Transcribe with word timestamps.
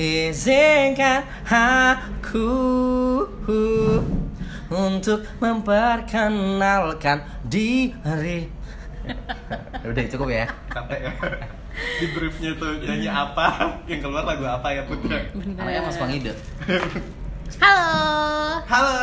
Izinkan 0.00 1.28
aku 1.44 2.48
Untuk 4.72 5.28
memperkenalkan 5.36 7.20
diri 7.44 8.48
Udah 9.92 10.04
cukup 10.08 10.32
ya 10.32 10.48
Capek 10.72 11.04
ya. 11.04 11.12
Di 12.00 12.06
briefnya 12.16 12.56
tuh 12.56 12.80
nyanyi 12.80 13.12
apa, 13.12 13.76
yang 13.84 14.00
keluar 14.00 14.24
lagu 14.24 14.48
apa 14.48 14.72
ya 14.72 14.88
Putra. 14.88 15.20
Namanya 15.36 15.84
Mas 15.84 16.00
Pangide 16.00 16.32
Halo. 17.60 17.92
Halo. 18.64 18.96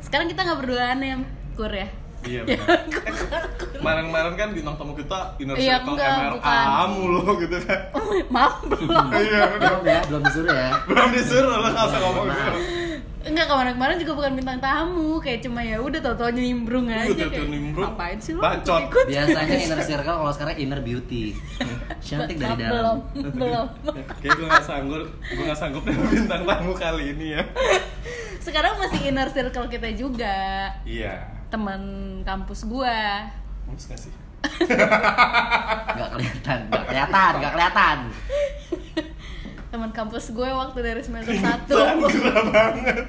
Sekarang 0.00 0.32
kita 0.32 0.48
nggak 0.48 0.58
berduaan 0.64 0.98
ya, 1.04 1.16
Kur 1.58 1.68
ya? 1.68 1.90
Iya 2.24 2.40
benar. 2.42 2.78
Kemarin-kemarin 3.74 4.32
kan 4.34 4.48
bintang 4.50 4.74
tamu 4.74 4.92
kita 4.92 5.18
inner 5.36 5.54
Iya, 5.54 5.76
circle 5.78 5.92
enggak, 5.92 6.10
MRA 6.40 6.84
mulu 6.88 7.20
gitu 7.42 7.56
kan. 7.60 7.80
Maaf 8.28 8.54
belum. 8.64 9.06
Iya, 9.22 9.38
udah. 9.50 9.70
Belum 9.70 9.82
ya, 9.84 10.00
belum 10.04 10.22
disuruh 10.22 10.50
ya 10.50 10.68
Belum 10.84 11.08
disuruh 11.10 11.52
lo 11.54 11.68
nggak 11.68 11.86
usah 11.86 12.00
ngomong 12.00 12.26
gitu. 12.26 12.50
Enggak 13.24 13.46
kemarin-kemarin 13.46 13.96
juga 13.98 14.12
bukan 14.14 14.32
bintang 14.34 14.60
tamu, 14.60 15.16
kayak 15.16 15.40
cuma 15.40 15.60
ya 15.60 15.80
udah 15.80 15.96
tau-tau 15.98 16.28
nimbrung 16.28 16.88
aja 16.88 17.08
Iya, 17.08 17.24
tau-tau 17.24 17.32
kayak. 17.34 17.48
nimbrung. 17.50 17.84
Ngapain 17.88 18.18
sih 18.20 18.32
lo? 18.32 18.40
Bacot. 18.40 18.80
ikut-ikut? 18.84 19.06
Biasanya 19.08 19.56
inner 19.58 19.80
circle 19.88 20.16
kalau 20.18 20.32
sekarang 20.32 20.54
inner 20.58 20.80
beauty 20.80 21.24
Cantik 21.98 22.36
dari 22.36 22.52
Belum, 22.54 22.68
dalam 22.68 22.96
belum. 23.32 23.66
Kayak 24.20 24.32
gue 24.34 24.46
gak 24.46 24.60
sanggup, 24.62 25.04
gue 25.08 25.40
gak 25.42 25.56
sanggup 25.56 25.82
dengan 25.82 26.04
bintang 26.06 26.42
tamu 26.44 26.72
kali 26.74 27.04
ini 27.10 27.26
ya. 27.34 27.42
Sekarang 28.38 28.76
masih 28.76 29.00
inner 29.02 29.28
circle 29.28 29.68
kita 29.68 29.88
juga. 29.92 30.36
Iya. 30.84 31.32
Teman 31.54 31.82
kampus 32.26 32.66
gua. 32.66 33.30
Mus 33.70 33.86
gak 33.86 33.94
sih? 33.94 34.10
Gak 35.94 36.10
kelihatan, 36.18 36.58
gak 36.66 36.84
kelihatan, 36.90 37.32
gak 37.40 37.52
kelihatan 37.54 37.98
Teman 39.72 39.90
kampus 39.90 40.30
gue 40.30 40.46
waktu 40.46 40.78
dari 40.86 41.02
semester 41.02 41.34
1. 41.34 41.66
Sanggra 41.66 42.40
banget. 42.52 43.06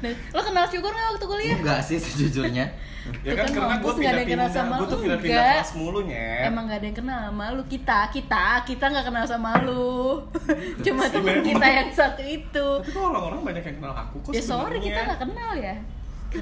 Dan, 0.00 0.12
lo 0.32 0.40
kenal 0.40 0.64
syukur 0.68 0.88
nggak 0.88 1.08
waktu 1.12 1.26
kuliah? 1.28 1.58
Enggak 1.60 1.80
sih 1.84 2.00
sejujurnya 2.00 2.72
Ya 3.20 3.32
Itu 3.32 3.38
kan 3.38 3.46
kan 3.46 3.52
karena 3.52 3.66
gue 3.66 3.72
kampus 3.76 3.94
nggak 3.96 4.12
ada 4.12 4.20
yang 4.20 4.32
kenal 4.32 4.50
sama 4.50 4.74
gue 4.76 4.86
tuh 4.86 4.96
lu, 4.96 5.02
pindah-pindah 5.04 5.36
enggak. 5.36 5.56
kelas 5.60 5.72
mulu 5.76 6.00
nyet. 6.08 6.46
Emang 6.48 6.64
gak 6.66 6.78
ada 6.78 6.86
yang 6.86 6.98
kenal 6.98 7.18
sama 7.20 7.44
lu 7.52 7.62
kita 7.68 7.98
kita 8.10 8.46
kita 8.66 8.84
nggak 8.92 9.06
kenal 9.08 9.24
sama 9.28 9.50
lu 9.62 9.96
cuma 10.84 11.04
teman 11.08 11.38
kita 11.44 11.66
yang 11.68 11.90
satu 11.92 12.22
itu 12.24 12.66
Tapi 12.82 12.90
kok 12.90 13.04
orang-orang 13.04 13.40
banyak 13.46 13.62
yang 13.62 13.76
kenal 13.78 13.92
aku 13.94 14.16
kok 14.24 14.32
ya 14.34 14.42
sorry 14.42 14.78
kita 14.80 15.00
nggak 15.06 15.20
kenal 15.22 15.52
ya 15.54 15.76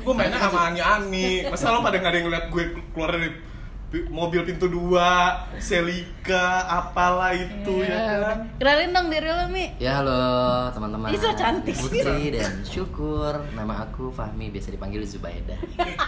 Gue 0.00 0.14
mainnya 0.14 0.38
sama 0.38 0.70
Ani 0.70 0.80
Ani. 0.80 1.28
Masa 1.46 1.70
lo 1.70 1.78
pada 1.80 1.96
nggak 1.96 2.10
ada 2.10 2.16
yang 2.16 2.26
ngeliat 2.26 2.46
gue 2.48 2.62
keluar 2.90 3.10
dari 3.12 3.30
mobil 4.10 4.42
pintu 4.42 4.66
dua, 4.66 5.38
Selika, 5.54 6.66
apalah 6.66 7.30
itu 7.30 7.78
ya 7.78 7.94
Iya, 7.94 8.14
kan? 8.18 8.38
kenalin 8.58 8.90
dong 8.90 9.06
diri 9.06 9.30
lo 9.30 9.46
mi. 9.46 9.70
Ya 9.78 10.02
halo 10.02 10.18
teman-teman. 10.74 11.14
So 11.14 11.30
cantik 11.30 11.78
sih. 11.78 12.02
Putri 12.02 12.34
dan 12.34 12.66
Syukur. 12.66 13.46
Nama 13.54 13.86
aku 13.86 14.10
Fahmi, 14.10 14.50
biasa 14.50 14.74
dipanggil 14.74 15.06
Zubaida. 15.06 15.54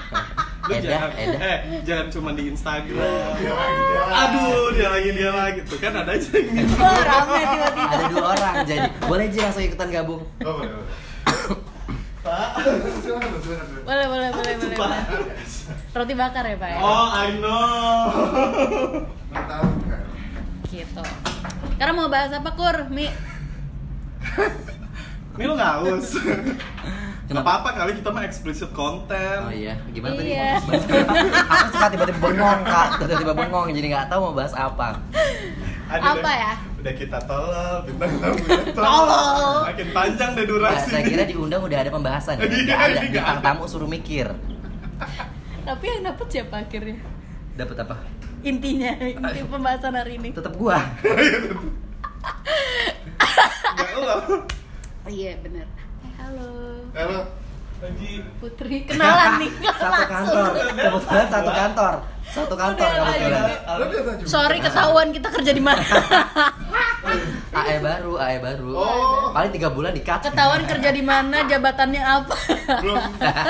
Eda, 0.66 0.82
jangan, 0.82 1.10
Eda. 1.14 1.38
Eh 1.38 1.58
jangan 1.86 2.06
cuma 2.10 2.30
di 2.34 2.50
Instagram. 2.50 3.38
Aduh, 4.10 4.74
dia 4.74 4.88
lagi 4.90 5.10
dia 5.14 5.30
lagi. 5.30 5.60
Tuh 5.62 5.78
kan 5.78 5.94
ada 5.94 6.10
aja. 6.10 6.26
Yang 6.34 6.66
gitu. 6.66 6.74
Wah, 6.74 7.00
rame 7.06 7.38
tiba-tiba. 7.38 7.86
Ada 7.86 8.04
dua 8.10 8.24
orang 8.34 8.54
jadi. 8.66 8.88
Boleh 9.06 9.26
Ji 9.30 9.38
langsung 9.38 9.62
ikutan 9.62 9.88
gabung? 9.94 10.26
Boleh 10.42 10.74
boleh 10.74 10.86
boleh 13.86 14.06
boleh, 14.10 14.28
boleh. 14.34 14.54
roti 15.94 16.14
bakar 16.18 16.44
ya 16.44 16.56
pak 16.58 16.68
ya 16.68 16.78
Oh, 16.82 17.06
I 17.14 17.28
know. 17.38 17.86
gitu 20.66 21.04
sekarang 21.76 21.94
mau 21.96 22.08
bahas 22.10 22.32
apa 22.34 22.50
kur 22.52 22.76
mi 22.90 23.08
nggak 25.36 25.72
haus. 25.84 26.16
Gak 27.26 27.34
Kenapa? 27.34 27.58
apa-apa 27.58 27.68
kali 27.82 27.92
kita 27.98 28.08
mah 28.14 28.22
explicit 28.22 28.70
content. 28.70 29.42
Oh 29.42 29.50
iya, 29.50 29.74
gimana 29.90 30.14
tadi? 30.14 30.30
Iya. 30.30 30.62
Aku 30.62 31.66
suka 31.74 31.86
tiba-tiba 31.90 32.20
bengong 32.22 32.60
kak, 32.62 33.02
tiba-tiba 33.02 33.34
bengong 33.34 33.66
jadi 33.74 33.86
nggak 33.90 34.06
tahu 34.14 34.30
mau 34.30 34.34
bahas 34.38 34.54
apa. 34.54 35.02
Aduh, 35.86 36.02
Apa 36.04 36.18
udah- 36.18 36.34
ya? 36.36 36.52
Udah 36.76 36.94
kita 36.94 37.18
tolol, 37.20 37.74
bintang 37.84 38.10
tamunya 38.16 38.58
Tolol. 38.78 39.58
Makin 39.64 39.88
panjang 39.92 40.30
deh 40.32 40.42
Nah, 40.42 40.50
durasi. 40.50 40.88
saya 40.88 41.02
kira 41.04 41.24
diundang 41.24 41.60
udah 41.60 41.78
ada 41.78 41.90
pembahasan 41.90 42.34
ya. 42.36 42.42
Iya, 42.46 42.58
Nggak 42.64 42.78
ada, 42.80 42.98
bintang 43.00 43.26
ada. 43.32 43.42
tamu 43.44 43.64
suruh 43.64 43.86
mikir. 43.86 44.26
tapi 45.60 45.84
yang 45.84 46.02
dapet 46.04 46.26
siapa 46.28 46.56
akhirnya 46.58 46.96
Dapat 47.52 47.76
apa? 47.80 47.96
intinya 48.40 48.90
inti 48.96 49.40
pembahasan 49.44 49.92
hari 49.92 50.14
ini 50.16 50.30
Tetap 50.30 50.54
gua. 50.54 50.78
Lo. 53.96 54.46
iya 55.06 55.34
bener 55.40 55.66
eh, 56.00 56.12
halo 56.16 56.50
Halo. 56.92 57.20
Putri 58.38 58.84
kenalan 58.84 59.36
nih 59.38 59.50
Satu 59.60 60.04
kantor. 60.06 60.48
Kebetulan 60.70 61.26
satu 61.28 61.50
kantor. 61.50 61.94
Satu 62.36 62.52
kantor 62.52 62.84
Udah, 62.84 63.16
kebetulan. 63.80 64.16
sorry 64.22 64.58
ketahuan 64.60 65.08
kita 65.08 65.28
kerja 65.30 65.50
di 65.50 65.62
mana 65.62 65.80
AE 67.56 67.80
baru, 67.80 68.12
AE 68.14 68.38
baru. 68.38 68.68
Oh. 68.70 69.32
Paling 69.32 69.48
tiga 69.50 69.68
bulan 69.68 69.90
di 69.90 70.02
cut. 70.02 70.20
ketahuan 70.20 70.62
kerja 70.62 70.90
di 70.90 71.00
mana 71.00 71.42
jabatannya 71.42 71.98
apa 71.98 72.36
Belum. 72.78 73.00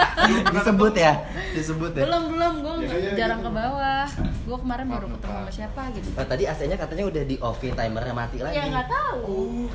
disebut 0.55 0.95
ya, 0.95 1.13
disebut 1.51 1.91
ya. 1.93 2.05
belum 2.07 2.23
belum 2.31 2.53
gue 2.61 2.75
Ya, 2.79 2.95
ya, 2.95 3.11
jarang 3.19 3.41
gitu. 3.41 3.51
ke 3.51 3.59
bawah 3.59 4.07
gue 4.47 4.59
kemarin 4.59 4.87
baru 4.87 5.07
ketemu 5.11 5.35
sama 5.35 5.51
siapa 5.51 5.81
gitu 5.91 6.09
Oh, 6.13 6.23
tadi 6.25 6.43
AC-nya 6.45 6.77
katanya 6.77 7.05
udah 7.05 7.23
di 7.25 7.37
offin 7.41 7.73
timernya 7.73 8.15
mati 8.15 8.39
lagi. 8.39 8.55
ya 8.55 8.65
nggak 8.69 8.87
tahu 8.87 9.19
Oh. 9.27 9.67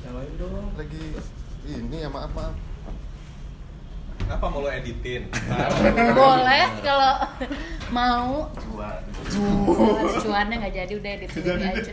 Nyalain 0.00 0.32
dong. 0.36 0.66
lagi 0.72 1.02
ini 1.64 1.96
ya 1.96 2.08
maaf 2.08 2.30
maaf 2.30 2.54
Apa 4.32 4.46
mau 4.48 4.60
lo 4.64 4.70
editin? 4.72 5.28
boleh 6.18 6.64
kalau 6.80 7.14
mau 7.92 8.48
Cuan. 8.56 9.00
cuannya 10.24 10.54
nggak 10.60 10.74
jadi 10.84 10.92
udah 10.96 11.10
edit 11.16 11.28
sendiri 11.32 11.64
aja 11.64 11.92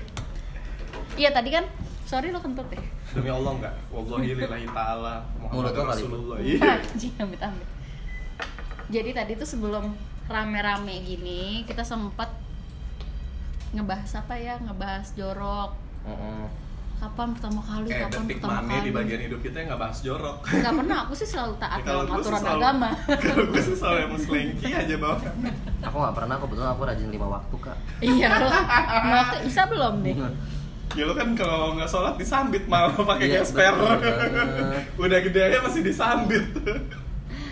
iya 1.15 1.29
tadi 1.31 1.49
kan 1.51 1.67
sorry 2.07 2.31
lo 2.31 2.39
kentut 2.39 2.67
deh 2.71 2.83
Demi 3.09 3.25
Allah 3.25 3.57
enggak. 3.57 3.73
Wallahi 3.89 4.37
lillahi 4.37 4.69
taala. 4.69 5.25
Mulut 5.41 5.73
lo 5.73 5.81
kali. 5.81 5.97
Rasulullah. 5.97 6.37
Iya. 6.37 6.61
Anjing, 6.93 7.13
amit 7.17 7.41
amit 7.41 7.67
jadi 8.89 9.13
tadi 9.13 9.37
tuh 9.37 9.45
sebelum 9.45 9.93
rame-rame 10.25 11.05
gini 11.05 11.63
kita 11.69 11.85
sempat 11.85 12.33
ngebahas 13.69 14.17
apa 14.17 14.33
ya 14.41 14.57
ngebahas 14.65 15.13
jorok 15.13 15.77
Heeh. 16.09 16.43
Kapan 16.99 17.27
pertama 17.31 17.61
kali 17.61 17.87
Eh, 17.87 17.97
kapan 17.97 18.11
detik 18.21 18.35
pertama 18.37 18.53
mame 18.57 18.67
kali 18.69 18.81
di 18.81 18.91
bagian 18.91 19.21
hidup 19.23 19.39
kita 19.39 19.55
yang 19.55 19.67
nggak 19.69 19.81
bahas 19.81 19.97
jorok. 19.99 20.37
nggak 20.43 20.73
pernah 20.75 20.97
aku 21.01 21.13
sih 21.15 21.25
selalu 21.25 21.53
taat 21.63 21.79
Ya, 21.79 21.85
dalam 21.85 22.05
aturan 22.09 22.21
selalu- 22.37 22.59
agama 22.59 22.89
Kalau 23.23 23.43
gue 23.45 23.61
sih 23.61 23.73
selalu 23.73 23.97
yang 23.97 24.11
selengki 24.19 24.69
aja 24.69 24.95
bawah. 24.97 25.19
Aku 25.81 25.95
nggak 25.97 26.13
pernah, 26.13 26.35
kebetulan 26.37 26.69
aku 26.69 26.81
rajin 26.83 27.09
lima 27.09 27.27
waktu 27.29 27.55
kak. 27.57 27.77
iya 27.99 28.27
lo 28.35 28.49
waktu 29.09 29.37
isa 29.45 29.61
belum 29.65 29.95
nih 30.01 30.15
Ya 30.91 31.03
lo 31.05 31.13
kan 31.13 31.29
kalau 31.33 31.61
nggak 31.73 31.85
sholat 31.85 32.15
disambit 32.15 32.65
malah 32.65 32.91
pakai 33.09 33.25
Iya, 33.27 33.39
gesper. 33.39 33.73
Udah 34.97 35.19
gede 35.21 35.39
aja 35.41 35.57
masih 35.61 35.81
disambit. 35.81 36.49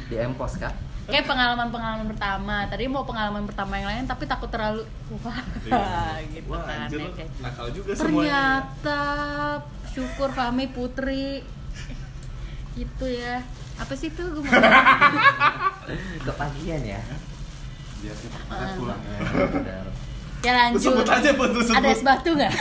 Di 0.08 0.16
empos 0.18 0.58
kak. 0.58 0.74
Kayak 1.08 1.24
pengalaman-pengalaman 1.24 2.08
pertama 2.08 2.68
tadi 2.68 2.84
mau 2.86 3.02
pengalaman 3.02 3.44
pertama 3.44 3.74
yang 3.76 3.88
lain 3.88 4.04
tapi 4.06 4.24
takut 4.24 4.48
terlalu 4.48 4.84
wah 5.18 5.40
gitu 6.28 6.48
Wah, 6.48 6.62
kan 6.62 6.78
anjir 6.86 7.00
ya, 7.00 7.10
kayak. 7.14 7.32
nakal 7.40 7.68
juga 7.70 7.92
semuanya. 7.92 8.04
ternyata 8.04 9.02
syukur 9.90 10.30
Fahmi 10.30 10.68
Putri 10.68 11.42
itu 12.76 13.06
ya 13.08 13.40
apa 13.76 13.94
sih 13.94 14.10
tuh 14.10 14.28
gue 14.32 14.42
mau 14.42 14.52
Kepagian 16.28 16.82
ya. 16.84 17.02
biar 17.98 18.16
kita 18.16 18.38
Ah. 18.48 18.74
pulang 18.74 19.02
Ya, 20.38 20.46
ya 20.46 20.52
lanjut 20.54 20.82
sebut 20.84 21.08
aja 21.08 21.30
sebut. 21.30 21.50
ada 21.68 21.88
es 21.88 22.02
batu 22.02 22.30
nggak 22.32 22.54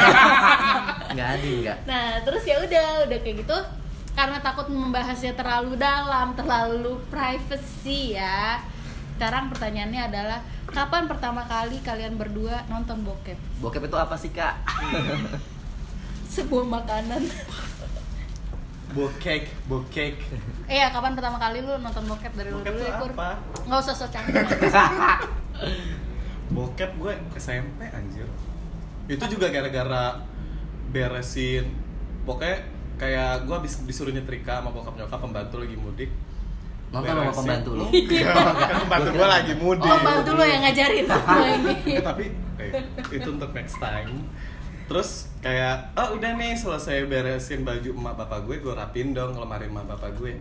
Nggak 1.12 1.28
ada 1.30 1.48
nggak. 1.60 1.78
nah 1.84 2.06
terus 2.22 2.42
ya 2.42 2.56
udah 2.58 2.86
udah 3.04 3.18
kayak 3.20 3.36
gitu 3.38 3.58
karena 4.16 4.40
takut 4.40 4.66
membahasnya 4.66 5.36
terlalu 5.36 5.76
dalam 5.76 6.32
terlalu 6.32 6.96
privacy 7.12 8.16
ya 8.16 8.58
sekarang 9.16 9.48
pertanyaannya 9.52 10.02
adalah 10.08 10.40
kapan 10.68 11.04
pertama 11.04 11.44
kali 11.44 11.80
kalian 11.80 12.16
berdua 12.16 12.64
nonton 12.68 13.00
bokep 13.00 13.36
Bokep 13.60 13.88
itu 13.88 13.96
apa 13.96 14.16
sih 14.16 14.28
kak? 14.32 14.60
sebuah 16.34 16.64
makanan 16.64 17.22
Bokek, 18.96 19.52
bokek. 19.68 20.16
eh 20.68 20.80
ya 20.80 20.88
kapan 20.88 21.12
pertama 21.12 21.36
kali 21.36 21.60
lu 21.60 21.76
nonton 21.76 22.04
bokep 22.08 22.32
dari 22.32 22.48
lu 22.48 22.60
Bokep 22.60 22.72
dulu 22.72 22.80
tuh 22.80 22.88
ya 22.88 22.96
Kur? 22.96 23.12
apa? 23.12 23.30
nggak 23.68 23.80
usah 23.84 23.94
sok 23.94 24.08
cantik 24.08 24.46
Bokep 26.56 26.90
gue 26.96 27.12
SMP 27.36 27.82
anjir. 27.90 28.24
Itu 29.10 29.24
juga 29.26 29.50
gara-gara 29.50 30.22
beresin 30.88 31.66
pokoknya 32.22 32.62
kayak 32.96 33.44
gue 33.44 33.54
habis 33.54 33.76
disuruh 33.84 34.12
nyetrika 34.12 34.60
sama 34.60 34.72
bokap 34.72 34.96
nyokap 34.96 35.20
pembantu 35.20 35.56
lagi 35.60 35.76
mudik. 35.76 36.10
Nonton 36.86 37.12
sama 37.12 37.32
pembantu 37.34 37.70
lu. 37.76 37.86
Enggak, 37.92 38.34
kan 38.70 38.76
pembantu 38.88 39.10
gue 39.12 39.28
lagi 39.28 39.52
mudik. 39.56 39.90
Oh 39.90 40.00
bantu 40.00 40.30
lo 40.32 40.44
yang 40.44 40.60
ngajarin 40.64 41.04
semua 41.12 41.46
ini. 41.52 41.74
Eh, 41.92 42.02
tapi 42.02 42.24
eh, 42.56 42.72
itu 43.12 43.28
untuk 43.28 43.50
next 43.52 43.76
time. 43.76 44.24
Terus 44.86 45.10
kayak 45.42 45.92
oh 45.98 46.14
udah 46.16 46.30
nih 46.38 46.54
selesai 46.56 47.04
beresin 47.10 47.66
baju 47.66 47.90
emak 47.90 48.14
bapak 48.16 48.40
gue 48.48 48.56
gue 48.62 48.74
rapin 48.74 49.12
dong 49.12 49.36
lemari 49.36 49.68
emak 49.68 49.84
bapak 49.84 50.16
gue. 50.16 50.38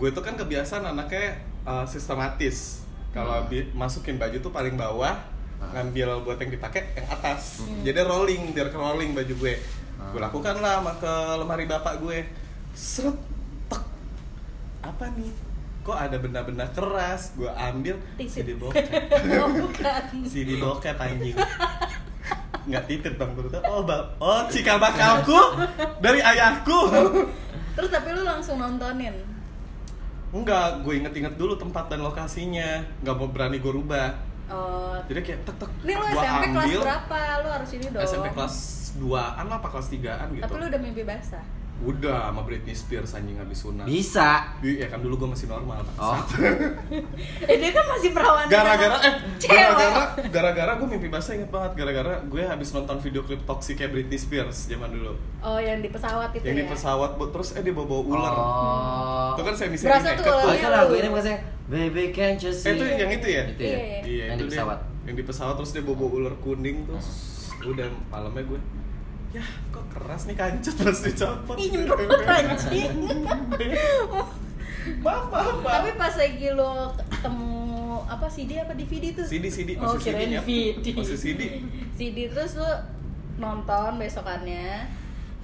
Gue 0.00 0.08
tuh 0.14 0.24
kan 0.24 0.38
kebiasaan 0.38 0.88
anaknya 0.88 1.44
uh, 1.68 1.84
sistematis. 1.84 2.86
Kalau 3.12 3.44
bi- 3.44 3.68
masukin 3.76 4.16
baju 4.16 4.40
tuh 4.40 4.48
paling 4.48 4.80
bawah 4.80 5.12
ngambil 5.62 6.26
buat 6.26 6.40
yang 6.40 6.50
dipakai 6.56 6.96
yang 6.96 7.06
atas. 7.06 7.60
Jadi 7.84 8.00
rolling 8.02 8.50
biar 8.56 8.72
rolling 8.72 9.12
baju 9.12 9.34
gue 9.36 9.54
gue 10.10 10.20
lakukan 10.20 10.58
lah 10.58 10.82
ke 10.98 11.14
lemari 11.38 11.64
bapak 11.70 12.02
gue. 12.02 12.26
Seret 12.74 13.14
tek. 13.70 13.82
Apa 14.82 15.06
nih? 15.14 15.30
Kok 15.82 15.98
ada 15.98 16.16
benda-benda 16.18 16.66
keras? 16.74 17.34
Gue 17.38 17.50
ambil 17.54 17.98
jadi 18.18 18.54
bokep. 18.58 18.86
Oh 19.42 19.50
bukan. 19.50 20.02
CD 20.26 20.58
bokep 20.58 20.96
anjing. 20.98 21.38
Nggak 22.62 22.82
titip 22.86 23.14
bang 23.18 23.30
menurut 23.34 23.58
oh 23.66 23.82
bang 23.82 24.04
oh 24.22 24.46
cikal 24.46 24.78
bakalku 24.78 25.38
dari 25.98 26.22
ayahku. 26.22 26.78
Terus 27.74 27.90
tapi 27.90 28.14
lu 28.14 28.22
langsung 28.22 28.62
nontonin? 28.62 29.14
Enggak 30.32 30.80
gue 30.86 30.94
inget-inget 31.02 31.34
dulu 31.34 31.58
tempat 31.58 31.90
dan 31.90 32.06
lokasinya. 32.06 32.86
Nggak 33.02 33.14
mau 33.18 33.28
berani 33.28 33.58
gue 33.58 33.72
rubah 33.74 34.31
oh 34.52 34.96
jadi 35.08 35.20
kayak 35.24 35.40
tek 35.48 35.56
tek. 35.56 35.70
Ini 35.82 35.92
lu 35.96 36.06
SMP 36.12 36.44
kelas 36.52 36.68
ambil, 36.68 36.80
berapa? 36.84 37.20
Lu 37.42 37.48
harus 37.50 37.70
ini 37.72 37.86
dong. 37.90 38.02
SMP 38.04 38.26
kelas 38.36 38.56
2an 39.00 39.44
lah 39.48 39.56
apa 39.58 39.68
kelas 39.72 39.88
3an 39.88 40.26
gitu. 40.36 40.42
Tapi 40.44 40.54
lu 40.60 40.64
udah 40.68 40.80
mimpi 40.80 41.02
basah 41.02 41.44
udah 41.84 42.26
sama 42.26 42.42
Britney 42.42 42.72
Spears 42.72 43.12
anjing 43.12 43.34
habis 43.34 43.58
sunat 43.58 43.84
Bisa. 43.84 44.54
Iya 44.58 44.86
kan 44.86 44.98
dulu 44.98 45.18
gue 45.18 45.28
masih 45.30 45.46
normal 45.46 45.82
Oh. 45.94 46.14
eh 47.50 47.56
dia 47.56 47.70
kan 47.70 47.84
masih 47.88 48.10
perawan 48.10 48.46
gara-gara 48.46 48.96
eh 49.02 49.14
gara-gara 49.40 50.02
gara-gara 50.24 50.72
gue 50.74 50.88
mimpi 50.88 51.08
basah 51.08 51.34
inget 51.34 51.48
banget 51.48 51.72
gara-gara 51.74 52.22
gue 52.22 52.42
habis 52.42 52.70
nonton 52.70 52.96
video 52.98 53.20
klip 53.20 53.42
toxic 53.42 53.74
kayak 53.76 53.90
Britney 53.90 54.16
Spears 54.16 54.66
zaman 54.66 54.88
dulu 54.88 55.18
oh 55.40 55.58
yang 55.58 55.78
di 55.78 55.88
pesawat 55.88 56.30
itu 56.32 56.44
yang 56.44 56.54
ya 56.54 56.60
di 56.60 56.66
pesawat 56.66 57.10
bu- 57.14 57.28
terus 57.28 57.52
eh 57.52 57.60
dia 57.60 57.72
bawa 57.72 57.86
bawa 57.88 58.02
ular 58.08 58.34
Oh. 58.34 59.30
itu 59.32 59.42
kan 59.42 59.54
saya 59.54 59.68
bisa 59.68 59.84
Berasa 59.86 60.08
tuh 60.14 60.24
Oh, 60.24 60.48
Iya, 60.48 60.56
itu 60.56 60.68
lagu 60.68 60.92
ini 60.94 61.08
bukan 61.08 61.24
sih? 61.24 61.36
Baby 61.64 62.04
can't 62.10 62.36
you 62.36 62.50
see? 62.50 62.64
Eh, 62.64 62.72
itu 62.74 62.84
yang 62.86 63.10
itu 63.10 63.26
ya? 63.28 63.42
Itu 63.48 63.62
ya? 63.62 63.70
Iya. 63.70 63.78
Iya, 64.02 64.24
yang 64.24 64.30
itu 64.30 64.38
di 64.38 64.44
dia. 64.44 64.54
pesawat. 64.54 64.78
Yang 65.02 65.14
di 65.14 65.24
pesawat 65.24 65.54
terus 65.56 65.70
dia 65.72 65.82
bawa 65.82 66.06
ular 66.06 66.34
kuning 66.38 66.76
terus 66.84 67.08
udah 67.60 67.84
malamnya 68.08 68.42
gue 68.44 68.60
ya 69.32 69.44
kok 69.72 69.84
keras 69.88 70.28
nih 70.28 70.36
kancut 70.36 70.74
terus 70.76 71.00
dicopot. 71.04 71.56
Ih, 71.56 71.68
nyemprot 71.72 72.04
anjing. 72.28 72.92
maaf, 75.00 75.24
maaf, 75.30 75.56
maaf. 75.62 75.72
tapi 75.78 75.90
pas 75.96 76.14
lagi 76.18 76.48
lo 76.52 76.92
ketemu 77.08 77.52
apa 78.10 78.26
CD 78.28 78.50
apa 78.60 78.72
DVD 78.76 79.04
tuh 79.16 79.24
CD 79.24 79.46
CD 79.48 79.70
oh 79.80 79.96
kirain. 79.96 80.36
DVD 80.42 80.86
Masih 80.92 81.16
CD. 81.16 81.42
CD 81.96 82.18
terus 82.28 82.60
lo 82.60 82.70
nonton 83.40 83.96
besokannya 83.96 84.84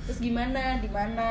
terus 0.05 0.19
gimana 0.21 0.81
di 0.85 0.89
mana 0.93 1.31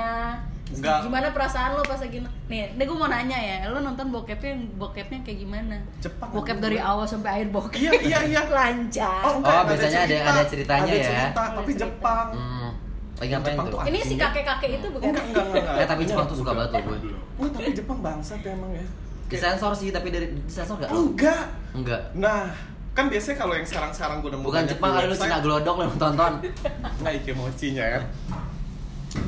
Enggak. 0.69 0.99
gimana 1.01 1.27
perasaan 1.31 1.73
lo 1.73 1.81
pas 1.81 1.95
lagi 1.95 2.19
nih 2.45 2.75
nih 2.75 2.83
gue 2.83 2.93
mau 2.93 3.07
nanya 3.07 3.35
ya 3.35 3.55
lo 3.67 3.79
nonton 3.79 4.07
bokepnya 4.09 4.51
bokepnya 4.73 5.19
kayak 5.21 5.39
gimana 5.39 5.79
Jepang, 5.97 6.27
bokep 6.29 6.57
dari 6.57 6.75
awal 6.77 7.03
sampai 7.03 7.29
akhir 7.33 7.47
bokep 7.49 7.79
Iya, 7.79 7.91
iya, 7.97 8.19
iya. 8.27 8.41
lancar 8.57 9.23
Oh, 9.23 9.33
enggak, 9.37 9.53
Oh, 9.53 9.63
biasanya 9.65 9.99
ada- 10.01 10.23
ada 10.27 10.43
ceritanya 10.43 10.83
ada 10.83 10.91
ya. 10.93 11.07
cerita, 11.07 11.39
Ada 11.41 11.55
tapi 11.55 11.71
cerita. 11.71 11.83
Jepang. 11.85 12.27
Hmm. 12.31 12.69
Lagi 13.17 13.29
ngapain 13.31 13.49
Jepang 13.49 13.67
tuh? 13.67 13.79
ini 13.85 13.99
si 13.99 14.13
kakek-kakek 14.15 14.69
itu 14.73 14.87
bukan 14.89 15.07
Enggak, 15.07 15.23
enggak, 15.25 15.45
enggak, 15.47 15.63
enggak. 15.63 15.75
Eh, 15.77 15.87
tapi 15.87 16.01
Jepang 16.03 16.25
tuh 16.27 16.37
suka 16.37 16.51
banget 16.53 16.69
loh 16.69 16.81
gue. 16.83 16.97
Wah, 17.37 17.49
tapi 17.49 17.69
Jepang 17.71 17.97
bangsat 17.99 18.39
ya 18.39 18.51
emang 18.51 18.71
ya. 18.71 18.85
Disensor 19.27 19.71
sih, 19.73 19.89
tapi 19.89 20.07
dari 20.07 20.27
disensor 20.37 20.75
gak? 20.77 20.89
Enggak. 20.89 21.43
Enggak. 21.73 22.01
Nah, 22.13 22.47
kan 22.93 23.05
biasanya 23.07 23.37
kalau 23.37 23.53
yang 23.53 23.63
sekarang-sekarang 23.63 24.19
gue 24.19 24.31
nemu 24.31 24.43
Bukan 24.43 24.63
Jepang, 24.65 24.91
ada 24.91 25.03
lu 25.03 25.13
Cina 25.13 25.37
glodok 25.39 25.75
lo 25.77 25.85
tonton. 25.95 26.33
Nah, 27.03 27.11
ikemocinya 27.11 27.85
ya. 27.87 27.99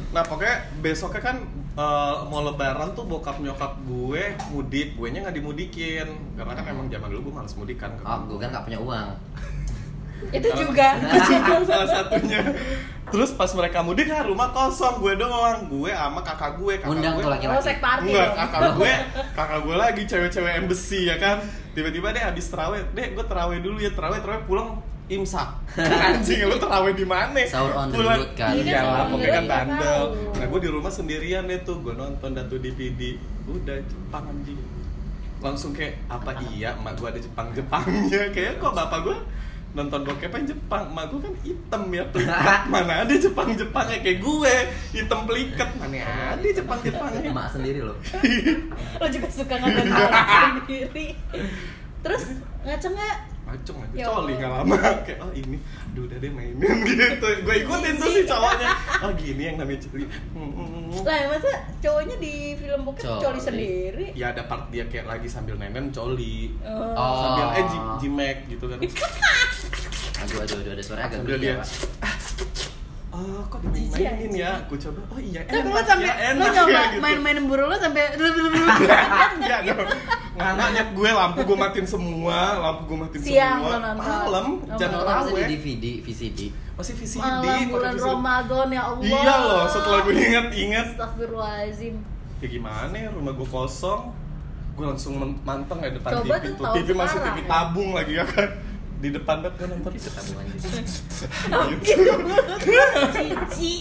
Nah, 0.09 0.25
pokoknya 0.25 0.55
besoknya 0.81 1.21
kan 1.21 1.37
eh, 1.77 2.15
mau 2.25 2.41
lebaran 2.41 2.97
tuh 2.97 3.05
bokap 3.05 3.37
nyokap 3.39 3.77
gue 3.85 4.23
mudik, 4.49 4.97
gue 4.97 5.07
nya 5.13 5.21
nggak 5.21 5.37
dimudikin 5.37 6.07
karena 6.33 6.53
kan 6.57 6.65
emang 6.65 6.89
zaman 6.89 7.07
dulu 7.13 7.29
gue 7.29 7.33
males 7.37 7.53
mudik 7.53 7.77
kan. 7.77 7.93
Oh, 8.01 8.25
gue 8.25 8.37
kan 8.41 8.49
gak 8.49 8.65
punya 8.65 8.79
uang. 8.81 9.09
itu 10.35 10.49
juga 10.51 10.99
Itu 10.99 11.17
juga 11.31 11.53
salah 11.69 11.87
satunya. 11.87 12.41
Terus 13.09 13.33
pas 13.33 13.49
mereka 13.57 13.81
mudik 13.81 14.05
kan 14.05 14.21
rumah 14.21 14.53
kosong, 14.53 15.01
gue 15.01 15.13
doang, 15.17 15.65
gue 15.65 15.89
sama 15.89 16.21
kakak 16.21 16.61
gue, 16.61 16.73
kakak 16.77 16.93
Undang 16.93 17.13
gue. 17.17 17.23
tuh 17.25 17.29
laki-laki. 17.33 17.57
Oh, 17.57 18.01
Enggak, 18.05 18.29
kakak 18.37 18.61
gue, 18.77 18.93
kakak 19.33 19.59
gue 19.65 19.75
lagi 19.77 20.01
cewek-cewek 20.05 20.53
embassy 20.61 21.09
ya 21.09 21.17
kan. 21.17 21.37
Tiba-tiba 21.73 22.13
deh 22.13 22.21
habis 22.21 22.45
terawih, 22.49 22.81
deh 22.93 23.07
gue 23.13 23.25
terawih 23.25 23.59
dulu 23.61 23.77
ya, 23.81 23.89
terawih 23.93 24.19
terawih 24.21 24.43
pulang 24.45 24.81
imsak. 25.09 25.49
Anjing 26.05 26.45
lu 26.45 26.55
terawih 26.61 26.93
di 26.93 27.05
mana? 27.05 27.41
Sahur 27.49 27.73
on 27.73 27.89
the 27.89 27.97
road 27.97 28.29
kan. 28.37 28.53
Iya 28.53 28.63
Iya, 28.63 28.79
lah, 28.85 28.85
sahur 28.85 28.93
on 28.93 28.97
the 28.97 29.11
pokoknya 29.11 29.33
kan 29.33 29.45
bandel. 29.49 30.01
Nah, 30.37 30.45
gue 30.45 30.59
di 30.61 30.69
rumah 30.69 30.91
sendirian 30.93 31.43
deh 31.49 31.59
tuh, 31.65 31.81
gue 31.81 31.93
nonton 31.97 32.29
datu 32.37 32.55
DVD. 32.61 33.17
Udah 33.49 33.77
Jepang 33.81 34.23
anjing. 34.29 34.59
Langsung 35.41 35.71
kayak 35.73 35.97
apa 36.05 36.31
iya 36.53 36.77
emak 36.77 36.93
gue 36.99 37.07
ada 37.09 37.19
Jepang-Jepangnya. 37.19 38.21
Kayak 38.35 38.59
kok 38.59 38.75
bapak 38.75 38.99
gue 39.07 39.17
nonton 39.69 40.01
bokepnya 40.03 40.51
Jepang, 40.51 40.91
emak 40.91 41.05
gue 41.15 41.19
kan 41.23 41.33
hitam 41.47 41.83
ya 41.95 42.03
pelikat. 42.11 42.61
Mana 42.73 43.07
ada 43.07 43.13
Jepang-Jepangnya 43.15 43.97
kayak 44.03 44.19
gue, 44.19 44.55
hitam 44.91 45.23
pelikat. 45.23 45.69
Mana 45.79 46.35
ada 46.35 46.43
Jepang-Jepangnya. 46.43 47.23
Emak 47.23 47.47
sendiri 47.55 47.79
loh. 47.87 47.95
lo 48.99 49.05
juga 49.07 49.27
suka 49.31 49.55
hal 49.57 49.71
sendiri 49.71 51.15
terus 51.99 52.23
ngaco 52.63 52.87
nggak 52.95 53.15
Macem 53.49 53.75
aja, 53.75 53.95
Ya 53.95 54.05
coli 54.05 54.33
nggak 54.35 54.51
lama. 54.51 54.77
Kayak, 55.05 55.19
oh 55.19 55.31
ini, 55.31 55.57
aduh 55.59 56.03
udah 56.05 56.17
deh 56.17 56.29
mainin 56.29 56.77
gitu. 56.87 57.27
Gue 57.41 57.55
ikutin 57.59 57.93
tuh 57.97 58.09
si 58.09 58.21
cowoknya. 58.23 58.69
Oh 59.01 59.11
gini 59.11 59.41
yang 59.43 59.57
namanya 59.57 59.79
coli. 59.83 60.05
Lah 61.07 61.17
masa 61.27 61.51
cowoknya 61.79 62.15
di 62.17 62.33
film 62.55 62.81
bokep 62.83 63.03
Coli. 63.03 63.21
coli. 63.21 63.39
sendiri? 63.39 64.05
Ya 64.13 64.29
ada 64.29 64.45
part 64.45 64.69
dia 64.69 64.85
kayak 64.85 65.05
lagi 65.07 65.25
sambil 65.25 65.55
nenen 65.55 65.89
coli. 65.89 66.53
Oh. 66.61 66.93
Oh. 66.93 67.15
Sambil, 67.19 67.47
eh 67.51 67.65
ji- 67.65 67.85
jimek 67.99 68.37
gitu 68.47 68.65
kan. 68.65 68.77
Aduh, 70.19 70.37
aduh, 70.37 70.57
aduh, 70.59 70.71
ada 70.71 70.83
suara 70.83 71.01
agak 71.03 71.17
Sambil 71.17 71.35
gede 71.35 71.41
dia 71.41 71.51
ya, 71.51 71.57
Pak. 71.57 71.69
Oh 73.19 73.43
kok 73.51 73.59
dimainin 73.75 74.31
ya, 74.31 74.63
aku 74.63 74.79
coba, 74.79 75.03
oh 75.11 75.19
iya 75.19 75.43
tapi 75.43 75.59
lo 75.67 75.75
enak 75.75 75.83
sampai 75.83 76.07
ya, 76.07 76.15
lo 76.15 76.23
enak 76.39 76.47
nyoba 76.55 76.71
ya 76.71 76.83
gitu. 76.87 77.01
Main-main 77.03 77.37
burung 77.51 77.67
lo 77.67 77.75
sampai 77.75 78.03
Enggak 78.15 79.59
dong 79.67 79.87
Nganaknya 80.39 80.83
gue 80.95 81.09
lampu 81.11 81.39
gue 81.43 81.57
matiin 81.59 81.83
semua, 81.83 82.37
lampu 82.63 82.81
gue 82.87 82.97
matiin 83.03 83.19
Siang 83.27 83.59
semua. 83.59 83.75
lo. 83.75 83.91
Malam, 83.99 84.45
jam 84.79 84.89
Lo 84.95 85.03
kan 85.03 85.27
terawih 85.27 85.45
DVD, 85.51 85.85
VCD. 85.99 86.39
Masih 86.79 86.95
VCD, 86.95 87.19
malam 87.43 87.67
bulan 87.67 87.93
VCD. 87.99 88.07
Ramadan 88.07 88.67
ya 88.71 88.81
Allah. 88.87 89.03
Iya 89.03 89.35
loh, 89.43 89.63
setelah 89.67 89.99
gue 90.07 90.13
inget-inget 90.15 90.87
Astagfirullahaladzim. 90.95 91.95
Ya 92.39 92.47
gimana 92.47 92.95
ya 92.95 93.09
rumah 93.11 93.35
gue 93.35 93.43
kosong. 93.43 94.15
Gue 94.79 94.85
langsung 94.87 95.13
manteng 95.43 95.83
ya 95.83 95.91
depan 95.91 96.23
Coba 96.23 96.39
TV 96.39 96.55
tuh. 96.55 96.63
tuh 96.63 96.71
TV 96.71 96.87
masih 96.95 97.19
TV 97.19 97.37
ya. 97.43 97.47
tabung 97.51 97.89
lagi 97.91 98.13
ya 98.15 98.23
kan 98.23 98.49
di 98.99 99.09
depan 99.09 99.39
banget 99.39 99.55
gue 99.55 99.67
nonton. 99.69 99.91
Itu 99.95 100.09
tabungan 100.11 100.45
gitu. 100.49 100.67
cici. 103.09 103.75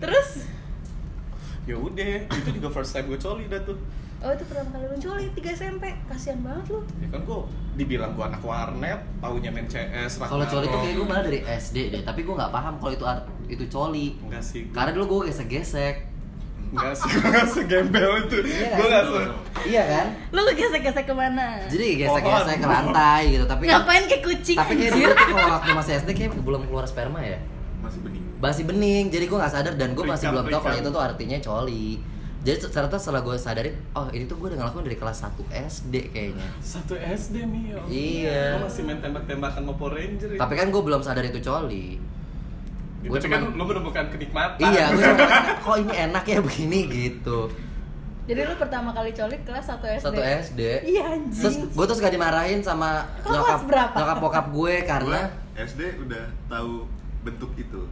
Terus? 0.00 0.28
Ya 1.68 1.76
udah 1.76 2.24
itu 2.24 2.50
juga 2.56 2.68
first 2.72 2.90
time 2.90 3.06
gue 3.06 3.18
coli 3.18 3.44
dah 3.46 3.60
tuh. 3.60 3.76
Oh 4.20 4.28
itu 4.28 4.44
pertama 4.44 4.68
kali 4.70 4.84
lo 4.84 4.96
coli 5.00 5.32
3 5.32 5.56
SMP 5.56 5.84
kasihan 6.04 6.44
banget 6.44 6.76
lo 6.76 6.84
ya 7.00 7.08
kan 7.08 7.24
gue 7.24 7.40
dibilang 7.74 8.12
gue 8.12 8.20
anak 8.20 8.44
warnet 8.44 9.00
taunya 9.16 9.48
main 9.48 9.64
CS 9.64 10.20
Kalau 10.20 10.44
coli 10.44 10.68
tuh 10.68 10.76
kayak 10.76 10.92
gue 10.92 11.06
malah 11.08 11.24
dari 11.24 11.40
SD 11.40 11.76
deh, 11.88 12.02
tapi 12.04 12.28
gue 12.28 12.34
nggak 12.36 12.52
paham 12.52 12.76
kalau 12.76 12.92
itu 12.92 13.04
art- 13.08 13.24
itu 13.48 13.64
coli. 13.66 14.20
enggak 14.20 14.44
sih. 14.44 14.68
Karena 14.70 14.92
dulu 14.92 15.24
gue 15.24 15.32
gesek-gesek. 15.32 16.09
Enggak 16.70 16.94
sih 16.94 17.08
gue 17.14 17.26
nggak 17.26 17.48
segembel 17.50 18.10
itu. 18.22 18.36
Gue 18.46 18.86
nggak 18.86 19.04
se 19.06 19.20
Iya 19.66 19.82
kan? 19.84 20.06
lo 20.30 20.40
gesek-gesek 20.50 21.04
ke 21.04 21.14
mana? 21.14 21.46
Jadi 21.66 21.86
gesek-gesek 21.98 22.56
ke 22.58 22.68
lantai 22.68 23.22
gitu, 23.34 23.44
tapi 23.44 23.62
kan 23.66 23.82
ngapain 23.82 24.04
kayak 24.06 24.22
kucing 24.22 24.56
tapi 24.56 24.72
kayak 24.78 24.92
dulu 24.94 25.12
tuh 25.12 25.26
kalau 25.30 25.50
waktu 25.58 25.70
masih 25.74 25.92
SD 26.00 26.10
kayak 26.14 26.30
belum 26.40 26.62
keluar 26.64 26.84
sperma 26.86 27.20
ya? 27.20 27.38
Masih 27.82 28.00
bening. 28.00 28.24
Masih 28.38 28.64
bening 28.64 29.04
jadi 29.10 29.24
gue 29.26 29.38
nggak 29.38 29.52
sadar 29.52 29.74
dan 29.76 29.92
gue 29.92 30.04
masih 30.04 30.26
belum 30.30 30.46
tahu 30.46 30.60
kalau 30.62 30.76
itu 30.78 30.88
tuh 30.88 31.02
artinya 31.02 31.38
coli. 31.38 31.88
Jadi 32.40 32.56
ternyata 32.72 32.96
setelah 32.96 33.20
gue 33.20 33.36
sadarin 33.36 33.76
oh 33.92 34.08
ini 34.16 34.24
tuh 34.24 34.40
gue 34.40 34.48
udah 34.48 34.64
ngelakuin 34.64 34.88
dari 34.88 34.96
kelas 34.96 35.28
1 35.28 35.44
SD 35.76 35.94
kayaknya. 36.08 36.48
Satu 36.64 36.96
SD 36.96 37.36
nih 37.44 37.62
ya 37.68 37.76
Allah. 37.76 37.90
Iya. 37.92 38.44
Lo 38.56 38.58
masih 38.64 38.82
main 38.88 38.98
tembak-tembakan 39.04 39.62
Power 39.76 39.92
Ranger 39.92 40.28
tapi 40.40 40.54
kan 40.56 40.66
gue 40.72 40.80
belum 40.80 41.04
sadar 41.04 41.20
itu 41.20 41.36
coli 41.44 42.00
gue 43.02 43.08
tapi 43.10 43.24
cuman- 43.26 43.42
kan 43.42 43.56
lo 43.56 43.64
menemukan 43.64 44.04
kenikmatan 44.08 44.58
iya 44.66 44.84
gue 44.88 45.02
cuma 45.02 45.26
kok 45.64 45.76
ini 45.78 45.94
enak 46.02 46.24
ya 46.26 46.38
begini 46.38 46.78
gitu 46.86 47.38
jadi 48.22 48.40
lo 48.44 48.54
pertama 48.54 48.90
kali 48.90 49.10
coli 49.10 49.36
kelas 49.40 49.66
1 49.66 49.80
SD 49.80 50.04
satu 50.04 50.20
SD 50.20 50.60
iya 50.86 51.02
anjing 51.10 51.40
terus 51.40 51.56
gue 51.66 51.84
tuh 51.84 51.96
suka 51.96 52.08
dimarahin 52.08 52.60
sama 52.60 53.08
Lo 53.22 53.32
nyokap 53.34 53.60
berapa? 53.64 53.96
nyokap 53.96 54.18
bokap 54.18 54.46
gue 54.50 54.74
karena 54.84 55.20
Gua 55.26 55.62
SD 55.62 55.80
udah 55.98 56.22
tahu 56.46 56.84
bentuk 57.22 57.52
itu 57.54 57.82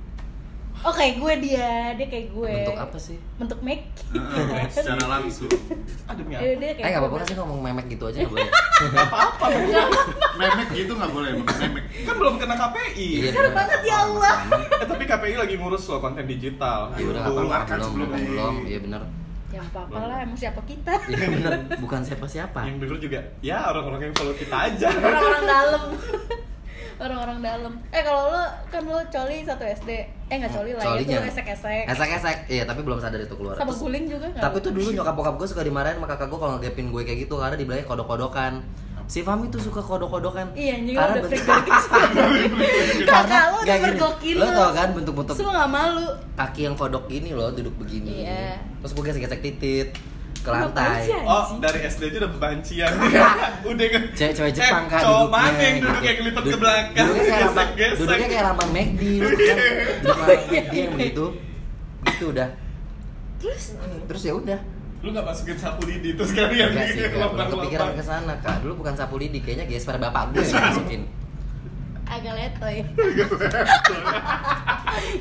Oh 0.78 0.94
kayak 0.94 1.18
gue 1.18 1.34
dia, 1.42 1.90
dia 1.92 2.06
kayak 2.06 2.30
gue. 2.30 2.54
Bentuk 2.54 2.78
apa 2.78 2.94
sih? 2.94 3.18
Bentuk 3.34 3.58
make. 3.58 3.90
Heeh, 4.14 4.62
secara 4.70 5.10
langsung 5.10 5.50
Eh, 5.50 5.74
apa? 6.06 6.22
dia 6.22 6.38
Eh 6.38 6.54
kayak 6.70 6.86
nggak 6.86 7.02
apa-apa 7.02 7.18
gue. 7.18 7.26
sih 7.26 7.34
ngomong 7.34 7.58
memek 7.60 7.86
gitu 7.90 8.06
aja 8.06 8.16
nggak 8.16 8.30
boleh. 8.38 8.46
Apa-apa 8.94 9.44
memek 10.38 10.68
gitu 10.72 10.92
nggak 10.94 11.10
boleh 11.10 11.30
memek 11.34 11.84
Kan 11.98 12.14
belum 12.14 12.34
kena 12.38 12.54
KPI 12.54 12.94
Iya, 12.94 13.30
Seru 13.34 13.50
banget, 13.50 13.80
ya 13.82 13.96
Allah. 14.00 14.34
Tapi 15.28 15.36
KPI 15.36 15.44
lagi 15.44 15.56
ngurus 15.60 15.84
loh 15.92 16.00
konten 16.00 16.24
digital 16.24 16.88
Ya 16.90 17.04
udah 17.04 17.20
nggak 17.20 17.20
Belum. 17.20 17.20
apa-apa 17.20 17.36
Keluarkan 17.44 17.76
belum 17.76 17.84
sebelum 17.84 18.08
belum 18.08 18.24
belum. 18.24 18.54
Iya 18.64 18.78
bener. 18.80 19.02
Ya 19.48 19.60
apa-apa 19.60 19.98
lah, 20.02 20.18
emang 20.24 20.38
siapa 20.38 20.60
kita? 20.64 20.92
Iya 21.12 21.26
bener. 21.30 21.52
Bukan 21.76 22.00
siapa-siapa. 22.00 22.60
Yang 22.64 22.76
denger 22.80 22.98
juga 22.98 23.20
Ya 23.40 23.58
orang-orang 23.62 24.00
yang 24.02 24.14
follow 24.16 24.32
kita 24.32 24.56
aja 24.56 24.88
Orang-orang 24.88 25.44
dalam. 25.52 25.82
Orang-orang 27.04 27.38
dalam. 27.38 27.72
Eh 27.92 28.00
kalau 28.00 28.22
lo 28.32 28.42
kan 28.72 28.82
lo 28.82 29.04
coli 29.04 29.44
satu 29.44 29.62
SD. 29.62 29.90
Eh 30.26 30.34
nggak 30.34 30.48
coli 30.50 30.72
lah, 30.72 30.82
ya 30.82 30.88
Colinya. 30.90 31.16
itu 31.20 31.28
esek-esek. 31.30 31.84
Esek-esek. 31.86 32.36
Iya 32.48 32.64
tapi 32.64 32.80
belum 32.80 32.96
sadar 32.96 33.20
itu 33.20 33.36
keluar. 33.36 33.52
Sama 33.54 33.70
guling 33.70 34.08
juga 34.08 34.32
nggak? 34.32 34.40
Tapi 34.42 34.56
tuh 34.58 34.72
dulu 34.72 34.88
nyokap 34.96 35.12
bokap 35.12 35.34
gue 35.36 35.46
suka 35.46 35.60
dimarahin 35.60 36.00
sama 36.00 36.08
kakak 36.08 36.26
gue 36.26 36.38
kalau 36.40 36.52
ngegapin 36.56 36.88
gue 36.88 37.02
kayak 37.04 37.18
gitu 37.22 37.36
karena 37.36 37.54
di 37.54 37.68
belakang 37.68 37.84
kodok-kodokan. 37.86 38.64
Si 39.08 39.20
Fami 39.20 39.48
tuh 39.48 39.56
suka 39.58 39.80
kodok-kodokan. 39.80 40.52
Iya, 40.52 40.76
anjing 40.76 40.92
lo 40.92 41.00
Karena 41.02 41.16
udah 41.16 41.22
freak 41.26 41.42
dari 41.42 41.64
kecil. 41.64 43.06
Kakak 43.08 43.42
lo 43.42 43.56
udah 43.58 43.76
bergokil 43.80 44.36
Lo 44.36 44.46
tau 44.52 44.70
kan 44.70 44.88
bentuk-bentuk 44.92 45.32
Semua 45.32 45.52
nggak 45.56 45.70
malu. 45.70 46.06
kaki 46.34 46.60
yang 46.62 46.74
kodok 46.74 47.04
gini 47.06 47.32
loh 47.32 47.48
duduk 47.48 47.72
begini. 47.78 48.22
Iya. 48.22 48.60
Terus 48.78 48.92
gue 48.92 49.02
gesek-gesek 49.02 49.40
titit 49.40 49.88
ke 50.38 50.46
lantai. 50.46 51.08
Oh 51.24 51.56
dari 51.56 51.82
SD 51.82 52.02
aja 52.06 52.18
udah 52.20 52.30
bebancian 52.30 52.92
Udah 53.68 53.86
ke 53.88 53.98
Cewek 54.12 54.32
cewek 54.34 54.52
Jepang 54.54 54.84
eh, 54.84 54.88
kan 54.88 55.00
Cowok 55.02 55.18
duduknya 55.24 55.40
mana 55.40 55.58
yang 55.58 55.76
duduk 55.78 55.88
gitu. 55.90 56.04
yang 56.04 56.16
kelipet 56.16 56.36
ke 56.36 56.44
Duduk- 56.44 56.60
belakang 56.60 57.06
Duduknya 57.06 57.24
kayak 57.24 57.42
Gesek-gesek. 57.42 57.98
duduknya 57.98 58.28
kayak 58.28 58.44
raman 58.46 58.68
McD 58.70 59.00
lu 59.02 59.28
kan. 59.40 59.56
Duduk 59.98 60.14
raman 60.14 60.38
McD 60.46 60.74
yang 60.74 60.92
begitu. 60.94 61.24
Gitu 62.04 62.24
udah. 62.28 62.48
Terus 63.38 63.64
Terus 64.04 64.22
ya 64.22 64.34
udah. 64.34 64.60
Lu 64.98 65.14
gak 65.14 65.26
masukin 65.26 65.54
sapu 65.54 65.86
lidi 65.86 66.18
terus 66.18 66.34
sekalian 66.34 66.74
Enggak 66.74 66.86
sih. 66.90 67.00
Belum 67.06 67.30
lubang-lubang. 67.30 67.50
kepikiran 67.70 67.90
ke 67.94 68.02
sana, 68.02 68.34
Kak. 68.42 68.56
Dulu 68.66 68.82
bukan 68.82 68.94
sapu 68.98 69.14
lidi, 69.14 69.38
kayaknya 69.38 69.66
gesper 69.70 69.94
bapak 69.96 70.34
gue 70.34 70.42
yang 70.42 70.74
masukin. 70.74 71.02
agak 72.08 72.34
letoy. 72.40 72.76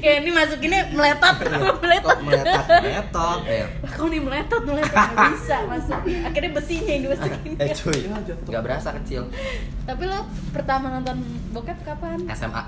Kayak 0.02 0.18
ini 0.24 0.32
masukinnya 0.32 0.82
meletot, 0.90 1.36
meletot. 1.84 2.18
Meletot, 2.24 2.68
meletot 2.80 3.40
ya. 3.44 3.68
Kok 3.92 4.08
nih 4.08 4.22
meletot, 4.24 4.62
meletot 4.64 4.96
nggak 4.96 5.36
bisa 5.36 5.68
masuk. 5.68 6.00
Akhirnya 6.08 6.52
besinya 6.56 6.92
yang 6.96 7.04
dimasukin. 7.12 7.52
Eh 7.60 7.70
cuy, 7.76 8.00
nggak 8.48 8.64
berasa 8.64 8.90
kecil. 9.04 9.28
Tapi 9.84 10.04
lo 10.08 10.32
pertama 10.56 10.96
nonton 10.96 11.18
bokep 11.52 11.76
kapan? 11.84 12.24
SMA. 12.32 12.64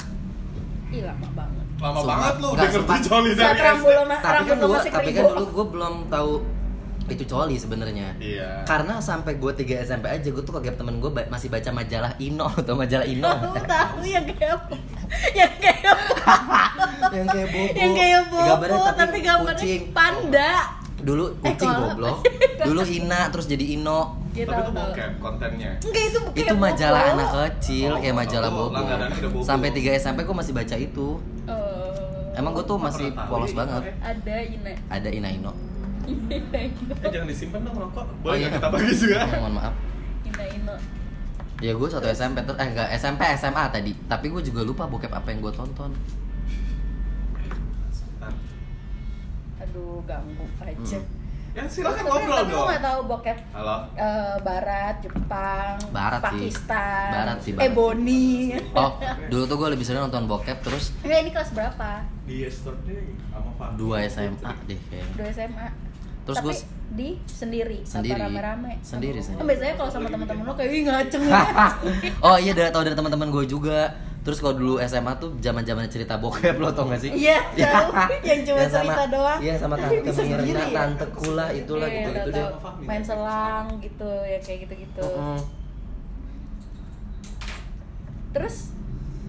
Ih 0.92 1.02
lama 1.08 1.28
banget. 1.32 1.66
Lama 1.80 2.00
Sumpah. 2.04 2.12
banget 2.12 2.34
lu 2.44 2.48
udah 2.52 2.68
ngerti 2.68 2.98
Saat 3.40 3.56
dari 3.56 3.72
Tapi 4.20 4.44
kan 4.44 4.58
lo 4.60 4.68
dulu, 4.68 4.76
tapi 4.84 5.10
kan 5.16 5.24
dulu 5.32 5.46
gue 5.48 5.66
belum 5.72 5.96
tahu 6.12 6.32
itu 7.12 7.26
coli 7.26 7.56
sebenarnya. 7.56 8.14
Iya 8.16 8.64
Karena 8.64 9.00
sampai 9.00 9.36
gue 9.36 9.52
3 9.52 9.64
SMP 9.82 10.06
aja 10.08 10.26
gue 10.26 10.40
tuh 10.40 10.52
kagak 10.52 10.76
temen 10.76 10.98
gue 10.98 11.08
ba- 11.08 11.28
masih 11.28 11.48
baca 11.48 11.70
majalah 11.70 12.14
Ino 12.18 12.48
atau 12.60 12.74
majalah 12.74 13.06
Ino. 13.06 13.26
Lo 13.26 13.56
tahu 13.58 14.04
yang 14.04 14.26
kayak? 14.28 14.60
Yang 15.32 15.54
kayak 15.58 15.82
yang 17.16 17.28
kayak 17.28 17.48
bobo. 17.48 17.74
Yang 17.74 17.92
kayak 17.94 18.22
bobo, 18.26 18.46
Gambarnya 18.46 18.80
tapi, 18.94 19.18
gambarnya 19.20 19.58
kucing. 19.58 19.82
panda. 19.90 20.52
Dulu 21.00 21.24
Eh, 21.38 21.50
kucing 21.50 21.66
kalau- 21.66 21.84
goblok. 21.90 22.18
Dulu 22.68 22.82
Ina 22.86 23.22
terus 23.30 23.46
jadi 23.46 23.66
Ino. 23.72 24.20
Gitu, 24.30 24.46
Tapi 24.46 24.62
itu 24.62 24.72
bokep 24.72 25.12
kontennya 25.18 25.72
Enggak 25.82 26.04
itu 26.06 26.20
kayak 26.22 26.38
itu 26.44 26.54
majalah 26.56 27.02
bobo. 27.02 27.12
anak 27.12 27.30
kecil 27.50 27.90
Oh, 27.90 27.98
kayak 27.98 28.16
majalah 28.16 28.48
oh, 28.48 28.56
bobo. 28.70 28.78
bobo. 28.78 29.40
Sampai 29.42 29.70
3 29.72 29.98
SMP 29.98 30.22
gue 30.22 30.36
masih 30.36 30.54
baca 30.54 30.76
itu. 30.76 31.08
Oh. 31.44 32.32
Emang 32.32 32.54
gue 32.54 32.62
tuh 32.62 32.78
masih 32.78 33.10
polos 33.26 33.52
banget. 33.52 33.90
Ada 33.98 34.36
Ina. 34.46 34.72
Ada 34.88 35.10
Ina 35.10 35.30
Ino. 35.30 35.52
Eh 37.04 37.10
jangan 37.10 37.28
disimpan 37.28 37.60
dong 37.62 37.78
rokok 37.78 38.04
Oh, 38.04 38.16
Boleh 38.22 38.38
iya. 38.38 38.48
nggak 38.48 38.60
kita 38.62 38.68
bagi 38.70 38.94
juga? 38.94 39.18
Oh, 39.20 39.30
mohon 39.40 39.54
maaf. 39.58 39.74
Ina 40.26 40.44
Ino. 40.50 40.76
Ya 41.60 41.72
gue 41.76 41.88
satu 41.88 42.08
SMP 42.08 42.38
terus 42.40 42.58
eh 42.58 42.68
enggak 42.68 42.88
SMP 42.96 43.22
SMA 43.36 43.64
tadi. 43.68 43.92
Tapi 44.06 44.26
gue 44.28 44.42
juga 44.42 44.62
lupa 44.64 44.84
bokep 44.86 45.12
apa 45.12 45.28
yang 45.28 45.40
gue 45.40 45.52
tonton. 45.52 45.92
Sebentar. 47.90 48.32
Aduh 49.60 50.00
ganggu 50.04 50.46
aja. 50.60 51.00
Ya 51.50 51.66
silakan 51.66 52.06
ngobrol 52.06 52.38
tapi 52.46 52.52
dong 52.54 52.62
Lo 52.62 52.70
nggak 52.70 52.84
tahu 52.86 53.00
bokep 53.10 53.38
Halo 53.58 53.76
eh, 53.98 54.38
Barat, 54.46 54.96
Jepang, 55.02 55.76
Barat 55.90 56.22
sih. 56.22 56.26
Pakistan, 56.30 57.10
Barat 57.10 57.38
sih, 57.42 57.52
barat 57.58 57.74
Ebony. 57.74 58.54
Oh, 58.78 58.92
dulu 59.34 59.44
tuh 59.50 59.56
gue 59.58 59.70
lebih 59.74 59.82
sering 59.82 60.06
nonton 60.06 60.30
bokep 60.30 60.62
terus 60.62 60.94
Enggak 61.02 61.20
ini 61.26 61.30
kelas 61.34 61.50
berapa? 61.52 62.06
Di 62.30 62.46
yesterday 62.46 63.02
sama 63.34 63.50
Pak 63.58 63.70
dua 63.82 64.06
SMA 64.06 64.52
deh 64.70 64.78
kayaknya. 64.88 65.14
Dua 65.18 65.28
SMA. 65.34 65.68
Terus 66.30 66.38
Tapi 66.38 66.54
gua- 66.54 66.78
di 66.92 67.10
sendiri, 67.24 67.78
Sendiri. 67.82 68.14
apa 68.14 68.26
rame-rame? 68.28 68.72
Sendiri, 68.82 69.18
sendiri. 69.18 69.42
biasanya 69.44 69.74
kalau 69.74 69.90
sama 69.90 70.08
teman-teman 70.08 70.44
lo 70.44 70.54
kayak 70.54 70.70
ngaceng. 70.84 71.24
oh 72.28 72.38
iya 72.38 72.54
dari 72.54 72.70
tau 72.70 72.82
dari 72.82 72.94
teman-teman 72.94 73.30
gue 73.32 73.46
juga. 73.48 73.90
Terus 74.20 74.38
kalau 74.38 74.54
dulu 74.54 74.74
SMA 74.78 75.16
tuh 75.16 75.34
zaman-zaman 75.40 75.88
cerita 75.88 76.20
bokep 76.20 76.54
lo 76.54 76.70
tau 76.70 76.86
gak 76.86 77.00
sih? 77.00 77.10
Iya, 77.24 77.40
tahu. 77.56 77.90
Yang 78.22 78.40
cuma 78.46 78.62
sama- 78.62 78.74
cerita 78.94 79.04
doang. 79.08 79.40
Iya 79.40 79.54
sama 79.56 79.76
tante 79.76 79.96
Bisa 80.04 80.22
Mirna, 80.22 80.38
sendiri 80.38 80.62
ya? 80.62 80.70
tante 80.72 81.06
Kula 81.10 81.46
itulah 81.52 81.88
Iya, 81.88 81.98
gitu-gitu 81.98 82.30
deh. 82.30 82.44
tahu-tahu. 82.44 82.86
Main 82.86 83.02
selang 83.02 83.66
gitu, 83.80 84.12
ya 84.22 84.38
kayak 84.38 84.60
gitu-gitu. 84.68 85.08
Mm-mm. 85.10 85.40
Terus 88.30 88.56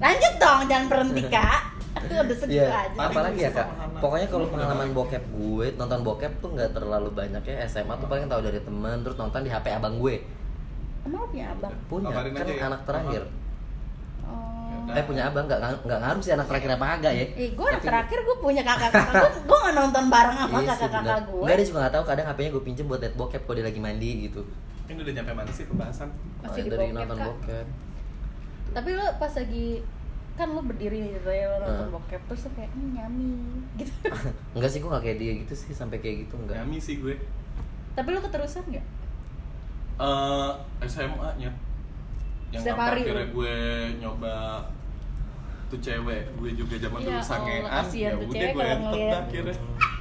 lanjut 0.01 0.33
dong, 0.37 0.61
jangan 0.65 0.87
berhenti 0.89 1.23
kak. 1.35 1.61
Udah 2.01 2.33
segitu 2.33 2.65
Iya, 2.65 2.89
aja. 2.89 2.99
apalagi 3.03 3.41
ya 3.41 3.51
kak? 3.51 3.67
Pokoknya 3.99 4.27
kalau 4.27 4.47
pengalaman 4.47 4.89
bokep 4.91 5.21
gue, 5.31 5.67
nonton 5.75 6.01
bokep 6.01 6.33
tuh 6.39 6.51
nggak 6.51 6.73
terlalu 6.73 7.11
banyak 7.11 7.43
ya 7.43 7.57
SMA 7.67 7.95
tuh 7.95 8.07
paling 8.07 8.25
tahu 8.25 8.41
dari 8.41 8.59
temen, 8.59 8.97
terus 9.01 9.15
nonton 9.15 9.41
di 9.41 9.51
HP 9.51 9.67
abang 9.71 9.95
gue. 9.97 10.25
Emang 11.03 11.25
punya 11.27 11.47
abang? 11.51 11.73
Punya, 11.87 12.09
Kabarin 12.09 12.33
kan 12.33 12.43
aja 12.43 12.53
ya. 12.53 12.63
anak 12.67 12.81
terakhir. 12.83 13.23
Oh. 14.23 14.91
Eh 14.91 15.05
punya 15.05 15.23
abang 15.25 15.45
nggak 15.45 15.61
nggak 15.81 15.99
ngaruh 15.99 16.21
sih 16.21 16.33
anak 16.33 16.47
terakhir 16.47 16.71
apa 16.73 16.87
agak 16.95 17.13
ya? 17.13 17.27
Eh, 17.37 17.51
gue 17.51 17.67
anak 17.67 17.83
terakhir 17.83 18.19
gue 18.21 18.37
punya 18.39 18.63
kakak-kakak 18.63 19.13
gue, 19.15 19.31
gue 19.45 19.59
gak 19.61 19.75
nonton 19.77 20.05
bareng 20.09 20.37
sama 20.37 20.51
Iya 20.51 20.59
sih, 20.59 20.69
kakak-kakak 20.71 21.05
bener. 21.05 21.29
gue 21.29 21.41
Enggak 21.41 21.57
dia 21.57 21.67
juga 21.67 21.79
nggak 21.79 21.93
tahu 21.93 22.05
kadang 22.07 22.27
HP-nya 22.27 22.51
gue 22.51 22.63
pinjem 22.65 22.85
buat 22.87 23.01
liat 23.01 23.15
bokep 23.15 23.43
kalau 23.43 23.55
dia 23.55 23.67
lagi 23.67 23.81
mandi 23.81 24.11
gitu. 24.25 24.41
Ini 24.87 24.99
udah 24.99 25.13
nyampe 25.15 25.33
mana 25.33 25.51
sih 25.51 25.65
pembahasan? 25.65 26.09
Masih 26.41 26.61
Oh, 26.61 26.67
dari 26.67 26.81
bokep, 26.83 26.97
nonton 26.97 27.17
Kak. 27.17 27.27
bokep. 27.29 27.67
Tapi 28.71 28.91
lo 28.93 29.05
pas 29.17 29.33
lagi, 29.33 29.83
kan 30.35 30.49
lo 30.49 30.61
berdiri 30.61 30.99
nih 31.01 31.13
gitu 31.15 31.29
ya, 31.29 31.47
lo 31.49 31.57
nonton 31.61 31.85
Hmm. 31.85 31.95
bokep 31.95 32.23
Terus 32.25 32.43
lo 32.43 32.51
kayak, 32.55 32.71
hmm, 32.71 32.91
nyami 32.93 33.33
gitu. 33.81 33.93
Enggak 34.55 34.71
sih 34.71 34.79
gue 34.79 34.89
nggak 34.89 35.03
kayak 35.03 35.19
dia 35.19 35.33
gitu 35.39 35.55
sih 35.55 35.73
sampai 35.73 35.99
kayak 35.99 36.17
gitu 36.23 36.35
enggak. 36.37 36.57
Nyami 36.59 36.79
sih 36.79 36.95
gue. 36.97 37.15
Tapi 37.93 38.09
lo 38.09 38.21
keterusan 38.21 38.65
gak? 38.69 38.87
eh 40.01 40.51
SMA 40.83 41.29
nya 41.37 41.53
yang 42.49 42.63
Setiap 42.65 42.81
hari 42.81 43.05
akhirnya 43.05 43.29
gue 43.29 43.55
nyoba 44.01 44.65
tuh 45.69 45.77
cewek 45.79 46.25
gue 46.35 46.51
juga 46.57 46.75
zaman 46.81 46.99
Ya 46.99 47.05
dulu 47.05 47.15
Allah, 47.15 47.29
sangean. 47.29 47.63
kasihan 47.63 48.11
ya 48.11 48.17
tuh 48.17 48.27
udah 48.27 48.49
gue 48.49 48.65
dah 48.65 49.21
akhirnya. 49.21 49.57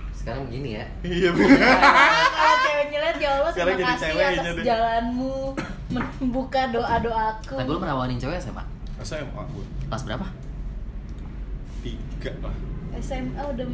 Sekarang 0.09 0.41
begini 0.47 0.69
ya. 0.73 0.85
iya 1.03 1.29
bener. 1.35 1.59
Kalau 2.31 2.57
cewek 2.61 2.85
nyelet, 2.89 3.17
ya 3.17 3.29
Allah 3.33 3.51
Sekarang 3.51 3.75
terima 3.75 3.81
jadi 3.81 3.91
kasih 3.91 4.07
cewek 4.07 4.25
atas 4.31 4.55
jalanmu 4.63 5.35
Membuka 5.89 6.69
doa-doaku 6.69 7.55
Tapi 7.55 7.65
lu 7.67 7.77
pernah 7.77 7.95
wawanin 7.95 8.15
cewek 8.15 8.37
SMA? 8.37 8.63
SMA 8.99 9.41
gue 9.47 9.65
Kelas 9.85 10.03
berapa? 10.03 10.25
tiga 11.79 12.31
lah 12.41 12.55
SMA 12.99 13.39
udah 13.41 13.65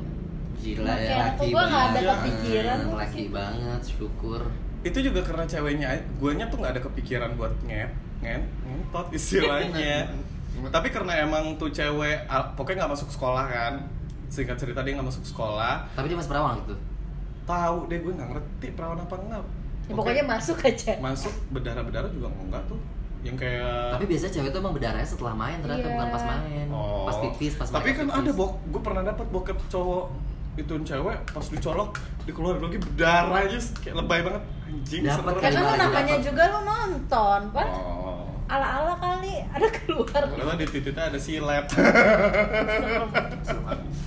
Gila 0.56 0.94
ya, 0.96 1.18
laki 1.28 1.52
gua 1.52 1.64
nggak 1.66 1.86
ada 1.92 2.00
kepikiran 2.16 2.78
lu 2.82 2.96
Laki 2.96 3.18
sih. 3.18 3.28
banget, 3.30 3.82
syukur. 3.84 4.42
itu 4.82 4.98
juga 5.02 5.20
karena 5.20 5.44
ceweknya 5.44 5.90
guanya 6.16 6.46
tuh 6.46 6.62
nggak 6.62 6.78
ada 6.78 6.82
kepikiran 6.82 7.34
buat 7.34 7.50
ngep 7.66 7.90
ngen 8.22 8.42
ngentot 8.64 9.08
istilahnya 9.12 10.06
tapi 10.76 10.88
karena 10.88 11.20
emang 11.20 11.58
tuh 11.58 11.68
cewek 11.68 12.24
pokoknya 12.56 12.86
nggak 12.86 12.94
masuk 12.94 13.10
sekolah 13.10 13.46
kan 13.46 13.74
singkat 14.28 14.56
cerita 14.56 14.80
dia 14.80 14.94
nggak 14.94 15.10
masuk 15.10 15.26
sekolah 15.26 15.82
Tapi 15.92 16.06
dia 16.06 16.16
masih 16.16 16.30
perawang 16.30 16.56
gitu. 16.62 16.76
tahu 17.44 17.78
deh 17.86 18.00
gue 18.00 18.14
nggak 18.14 18.30
ngerti 18.32 18.68
perawan 18.72 19.02
apa 19.02 19.16
enggak 19.18 19.42
ya, 19.86 19.94
Pokoknya 19.94 20.24
masuk 20.24 20.58
aja 20.60 20.92
masuk 20.98 21.34
berdarah 21.50 21.82
berdarah 21.82 22.10
juga 22.10 22.28
enggak 22.32 22.64
tuh 22.66 22.80
yang 23.22 23.34
kayak 23.34 23.98
Tapi 23.98 24.06
biasanya 24.06 24.32
cewek 24.32 24.50
tuh 24.50 24.60
emang 24.60 24.74
berdarahnya 24.74 25.08
setelah 25.08 25.34
main 25.34 25.58
ternyata 25.58 25.82
Iya. 25.82 25.94
bukan 25.94 26.08
pas 26.10 26.24
main. 26.28 26.68
Oh. 26.70 27.06
Pas 27.06 27.18
pipis, 27.20 27.54
pas 27.56 27.68
Tapi 27.68 27.90
main 27.90 27.98
kan 27.98 28.08
ada 28.16 28.32
bok, 28.32 28.52
gue 28.66 28.82
pernah 28.82 29.02
dapat 29.04 29.26
bokep 29.28 29.58
cowok 29.68 30.06
ituin 30.56 30.84
cewek 30.84 31.20
pas 31.28 31.44
dicolok 31.44 32.00
dikeluarin 32.24 32.64
lagi 32.64 32.80
berdarah 32.80 33.44
aja 33.44 33.60
kayak 33.76 33.96
lebay 33.98 34.24
banget 34.24 34.40
anjing 34.64 35.02
Dapat 35.04 35.20
serem. 35.20 35.36
Karena 35.36 35.60
Gimana, 35.60 35.68
lo 35.68 35.84
namanya 35.84 36.16
juga 36.22 36.44
lo 36.48 36.60
nonton 36.62 37.42
Pan 37.52 37.68
Oh. 37.68 38.24
ala-ala 38.46 38.94
kali 38.96 39.42
ada 39.44 39.68
keluar 39.68 40.22
Kalau 40.24 40.54
di 40.54 40.66
titiknya 40.66 41.10
ada 41.10 41.18
silet. 41.18 41.66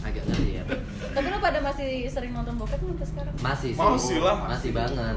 Agak 0.01 0.23
ngeri 0.25 0.51
ya. 0.55 0.65
Tapi 1.11 1.27
lo 1.27 1.39
pada 1.39 1.59
masih 1.59 2.07
sering 2.07 2.31
nonton 2.31 2.55
bokep 2.55 2.79
sampai 2.79 3.07
sekarang? 3.07 3.35
Masih 3.37 3.71
sih. 3.75 3.83
Masih 3.83 4.19
lah. 4.23 4.37
Masih 4.47 4.71
banget. 4.71 5.17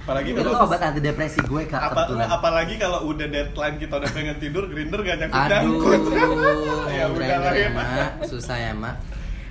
Apalagi 0.00 0.28
Itu 0.28 0.40
kalau 0.40 0.64
obat 0.64 0.80
anti 0.80 1.00
depresi 1.00 1.38
gue 1.38 1.62
kak 1.64 1.76
apa, 1.78 1.92
kebetulan. 2.02 2.26
apalagi 2.26 2.74
kalau 2.76 2.98
udah 3.06 3.26
deadline 3.26 3.76
kita 3.76 3.94
udah 3.94 4.10
pengen 4.10 4.36
tidur, 4.36 4.64
grinder 4.66 5.00
gak 5.00 5.16
nyangkut 5.18 5.38
Aduh, 5.38 5.54
nyangkut. 5.54 6.00
ya 6.96 7.04
udah 7.06 7.26
lah 7.36 7.38
grinder 7.38 7.52
ya. 7.52 7.60
ya 7.60 7.70
mak, 7.70 7.86
susah 8.24 8.56
ya 8.58 8.72
mak. 8.72 8.96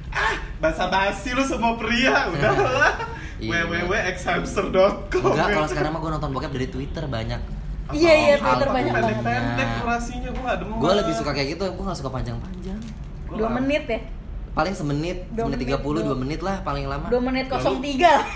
ah 0.09 0.33
basa 0.59 0.85
basi 0.85 1.29
lu 1.31 1.43
semua 1.43 1.73
pria 1.75 2.27
udahlah 2.27 2.93
Iya. 3.37 3.63
www.xhamster.com 3.63 5.31
Enggak, 5.31 5.47
kalau 5.49 5.67
sekarang 5.67 5.91
mah 5.91 6.01
gue 6.01 6.11
nonton 6.11 6.29
bokep 6.29 6.51
dari 6.51 6.67
Twitter 6.67 7.03
banyak. 7.05 7.39
Iya, 7.89 8.13
iya, 8.19 8.33
Twitter 8.35 8.67
banyak 8.67 8.91
banget. 8.91 9.15
pendek-pendek 9.15 9.69
durasinya 9.79 10.29
gue 10.29 10.43
gak 10.43 10.57
demen 10.59 10.75
Gue 10.75 10.91
lebih 10.93 11.13
suka 11.13 11.31
kayak 11.31 11.47
gitu, 11.49 11.65
gue 11.65 11.83
gak 11.83 11.95
suka 11.95 12.11
panjang-panjang. 12.11 12.79
Dua 13.29 13.49
menit 13.53 13.85
ya? 13.85 13.99
Paling 14.51 14.73
semenit, 14.73 15.23
Dua 15.29 15.45
semenit 15.45 15.61
menit, 15.61 15.71
30, 15.71 15.87
dua- 15.87 16.03
dua 16.03 16.17
menit 16.17 16.39
lah 16.41 16.55
paling 16.59 16.83
lama. 16.83 17.07
Dua 17.07 17.21
menit 17.21 17.45
kosong 17.47 17.79
tiga 17.79 18.11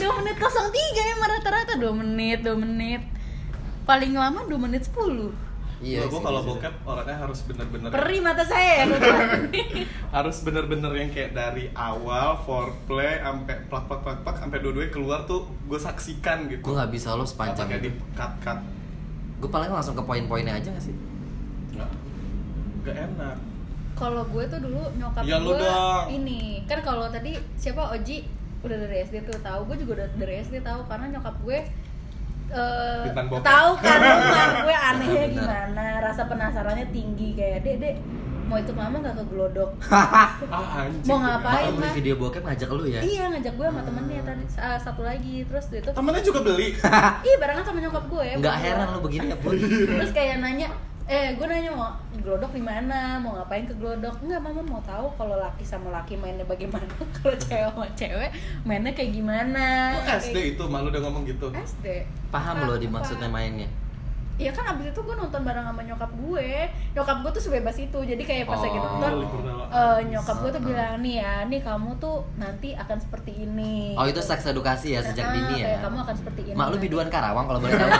Dua 0.00 0.12
menit 0.16 0.36
kosong 0.40 0.68
tiga 0.72 1.02
emang 1.12 1.28
rata-rata 1.28 1.76
dua 1.76 1.92
menit, 1.92 2.40
dua 2.40 2.56
menit. 2.56 3.02
Paling 3.84 4.16
lama 4.16 4.40
dua 4.48 4.60
menit 4.60 4.88
sepuluh. 4.88 5.28
Iya, 5.80 6.04
gue 6.12 6.12
sih, 6.12 6.20
kalau 6.20 6.44
gitu. 6.44 6.60
bokep 6.60 6.74
orangnya 6.84 7.16
harus 7.24 7.40
bener-bener 7.48 7.88
Perih 7.88 8.20
mata 8.20 8.44
saya 8.44 8.84
ya 8.84 9.00
harus 10.20 10.36
bener-bener 10.44 10.92
yang 10.92 11.08
kayak 11.08 11.32
dari 11.32 11.72
awal 11.72 12.36
foreplay 12.44 13.16
sampai 13.16 13.64
plak 13.64 13.88
plak 13.88 14.04
plak 14.04 14.18
plak 14.20 14.36
sampai 14.44 14.60
dua-duanya 14.60 14.92
keluar 14.92 15.24
tuh 15.24 15.48
gue 15.48 15.80
saksikan 15.80 16.52
gitu. 16.52 16.60
Gue 16.60 16.76
gak 16.76 16.92
bisa 16.92 17.16
lo 17.16 17.24
Nggak 17.24 17.32
sepanjang 17.32 17.68
di 17.80 17.88
itu. 17.88 17.96
cut 18.12 18.32
cut 18.44 18.60
Gue 19.40 19.48
paling 19.48 19.72
langsung 19.72 19.96
ke 19.96 20.04
poin-poinnya 20.04 20.60
aja 20.60 20.68
gak 20.68 20.84
sih? 20.84 20.92
nggak. 21.72 21.92
Nggak 22.84 22.96
enak. 23.08 23.36
Kalau 23.96 24.22
gue 24.28 24.44
tuh 24.52 24.60
dulu 24.60 24.84
nyokap 25.00 25.24
Ya 25.24 25.40
gue 25.40 25.64
ini. 26.12 26.60
Kan 26.68 26.84
kalau 26.84 27.08
tadi 27.08 27.40
siapa? 27.56 27.88
Oji 27.96 28.39
udah 28.60 28.76
dari 28.78 28.96
SD 29.02 29.16
tuh 29.24 29.38
tahu 29.40 29.60
gue 29.64 29.76
juga 29.78 29.92
udah 29.96 30.08
dari 30.16 30.34
SD 30.40 30.60
tahu 30.60 30.80
karena 30.84 31.06
nyokap 31.10 31.36
gue 31.40 31.58
eh 32.50 33.06
bokep. 33.14 33.42
tahu 33.42 33.70
kan 33.78 33.98
rumah 34.18 34.48
gue 34.60 34.76
anehnya 34.76 35.24
gimana 35.30 35.84
rasa 36.02 36.22
penasarannya 36.26 36.86
tinggi 36.90 37.32
kayak 37.32 37.62
dek 37.62 37.76
dek 37.78 37.96
mau 38.44 38.58
ikut 38.58 38.74
mama 38.74 38.98
nggak 38.98 39.14
ke 39.14 39.24
gelodok 39.30 39.70
ah 39.86 40.34
Mau 41.06 41.22
ngapain? 41.22 41.70
Mah. 41.70 41.94
video 41.94 42.18
bokep 42.18 42.42
ngajak 42.42 42.68
lu 42.68 42.82
ya? 42.84 42.98
iya 42.98 43.30
ngajak 43.30 43.54
gue 43.54 43.62
sama 43.64 43.80
temennya 43.80 44.26
tadi 44.26 44.44
uh, 44.56 44.74
satu 44.76 45.02
lagi 45.06 45.46
terus 45.46 45.70
dia 45.70 45.80
tuh 45.80 45.94
temennya 45.94 46.18
juga 46.20 46.40
beli 46.42 46.74
ih 47.30 47.34
barengan 47.38 47.62
sama 47.62 47.78
nyokap 47.78 48.04
gue 48.10 48.26
Nggak 48.36 48.56
heran 48.58 48.86
lo 48.90 48.98
begini 49.00 49.26
ya 49.30 49.36
pun. 49.38 49.54
terus 49.54 50.10
kayak 50.10 50.42
nanya 50.42 50.66
eh 51.06 51.38
gue 51.38 51.46
nanya 51.46 51.70
mau 51.70 51.94
glodok 52.20 52.52
di 52.52 52.62
mana 52.62 53.16
mau 53.18 53.36
ngapain 53.36 53.64
ke 53.64 53.74
glodok 53.76 54.16
enggak 54.22 54.40
mama 54.40 54.62
mau 54.62 54.80
tahu 54.84 55.08
kalau 55.16 55.36
laki 55.40 55.64
sama 55.64 55.90
laki 55.90 56.16
mainnya 56.16 56.44
bagaimana 56.44 56.86
kalau 57.20 57.34
cewek 57.36 57.68
sama 57.72 57.88
cewek 57.96 58.30
mainnya 58.64 58.92
kayak 58.92 59.12
gimana 59.16 59.96
Lu 59.96 60.00
SD 60.20 60.36
itu 60.56 60.64
malu 60.68 60.88
udah 60.92 61.02
ngomong 61.04 61.24
gitu 61.24 61.48
SD 61.52 62.04
Paham 62.30 62.68
lo 62.68 62.78
Apa? 62.78 62.82
dimaksudnya 62.82 63.26
mainnya? 63.26 63.66
Iya 64.40 64.50
kan 64.50 64.64
abis 64.70 64.88
itu 64.88 65.00
gue 65.00 65.12
nonton 65.14 65.40
bareng 65.40 65.62
sama 65.62 65.82
nyokap 65.82 66.10
gue 66.10 66.48
Nyokap 66.90 67.16
gue 67.20 67.30
tuh 67.30 67.42
sebebas 67.42 67.76
itu 67.76 67.98
Jadi 68.00 68.22
kayak 68.22 68.44
pas 68.44 68.56
lagi 68.58 68.72
Oh. 68.72 68.84
nonton 68.88 69.12
eh, 69.70 69.98
Nyokap 70.08 70.36
gue 70.38 70.50
tuh 70.50 70.62
bilang 70.62 70.94
nih 70.98 71.14
ya 71.18 71.44
Nih 71.44 71.60
kamu 71.60 71.90
tuh 71.96 72.16
nanti 72.34 72.72
akan 72.72 72.96
seperti 72.96 73.36
ini 73.38 73.92
Oh 73.94 74.04
itu 74.04 74.18
seks 74.18 74.46
edukasi 74.46 74.92
ya 74.92 75.00
sejak 75.02 75.22
Ah, 75.22 75.32
dini 75.32 75.56
kayak 75.58 75.68
ya? 75.70 75.78
Kamu 75.82 75.96
akan 76.00 76.14
seperti 76.16 76.40
ini 76.42 76.54
Mak 76.54 76.66
lu 76.66 76.76
biduan 76.78 77.06
Karawang 77.06 77.44
kalau 77.44 77.60
boleh 77.60 77.74
tahu. 77.74 77.90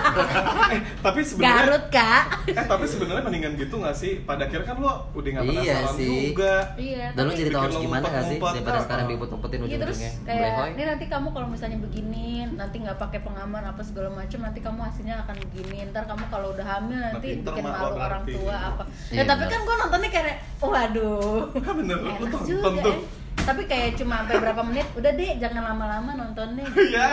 eh 0.70 0.80
tapi 0.98 1.20
sebenarnya 1.20 1.60
Garut 1.60 1.84
kak 1.90 2.22
eh 2.48 2.64
tapi 2.64 2.84
sebenarnya 2.84 3.22
mendingan 3.22 3.52
gitu 3.54 3.74
nggak 3.76 3.92
sih 3.92 4.12
pada 4.22 4.42
akhirnya 4.42 4.64
kan 4.64 4.76
lo 4.78 4.92
udah 5.12 5.30
nggak 5.30 5.44
Iya 5.44 5.60
penasaran 5.76 5.94
sih. 5.94 6.08
juga 6.26 6.54
Iya 6.74 7.04
Dan 7.10 7.20
lu 7.20 7.28
tapi- 7.28 7.38
jadi 7.38 7.50
tahu 7.50 7.60
Bikin 7.60 7.74
lo 7.74 7.80
gimana 7.82 8.06
gak 8.06 8.24
sih? 8.24 8.38
Daripada 8.40 8.72
Oh, 8.72 8.82
sekarang 8.82 9.04
diumpet-umpetin 9.06 9.58
Iya 9.60 9.76
terus 9.78 9.98
ujung-ujungnya. 9.98 10.12
kayak 10.24 10.70
ini 10.70 10.82
nanti 10.86 11.04
kamu 11.06 11.28
kalau 11.30 11.48
misalnya 11.48 11.78
begini 11.78 12.26
nanti 12.50 12.76
nggak 12.78 12.98
pakai 12.98 13.20
pengaman 13.20 13.62
apa 13.62 13.82
segala 13.82 14.08
macam 14.10 14.38
nanti 14.40 14.60
kamu 14.60 14.80
hasilnya 14.80 15.16
akan 15.20 15.36
begini 15.40 15.76
ntar 15.90 16.04
kamu 16.04 16.24
kalau 16.30 16.48
udah 16.50 16.66
hamil 16.68 16.96
nanti 16.96 17.28
pinter 17.34 17.52
bikin 17.52 17.64
malu 17.66 17.86
orang 17.92 18.22
berarti. 18.22 18.32
tua 18.32 18.56
apa 18.56 18.82
Iya, 19.06 19.16
ya 19.16 19.22
tapi 19.24 19.42
benar. 19.42 19.52
kan 19.52 19.60
gue 19.60 19.76
nontonnya 19.76 20.08
kayak 20.08 20.36
waduh 20.60 21.40
Ah, 21.58 21.74
bener 21.74 21.96
lu 21.96 22.06
enak 22.06 22.18
tonton 22.22 22.40
juga 22.46 22.68
tuh 22.80 22.94
ya. 22.94 22.94
tapi 23.40 23.62
kayak 23.64 23.88
cuma 23.94 24.14
sampai 24.20 24.36
berapa 24.38 24.62
menit 24.62 24.86
udah 24.92 25.12
deh 25.12 25.30
jangan 25.36 25.62
lama-lama 25.66 26.10
nontonnya 26.14 26.64
Iya. 26.90 27.06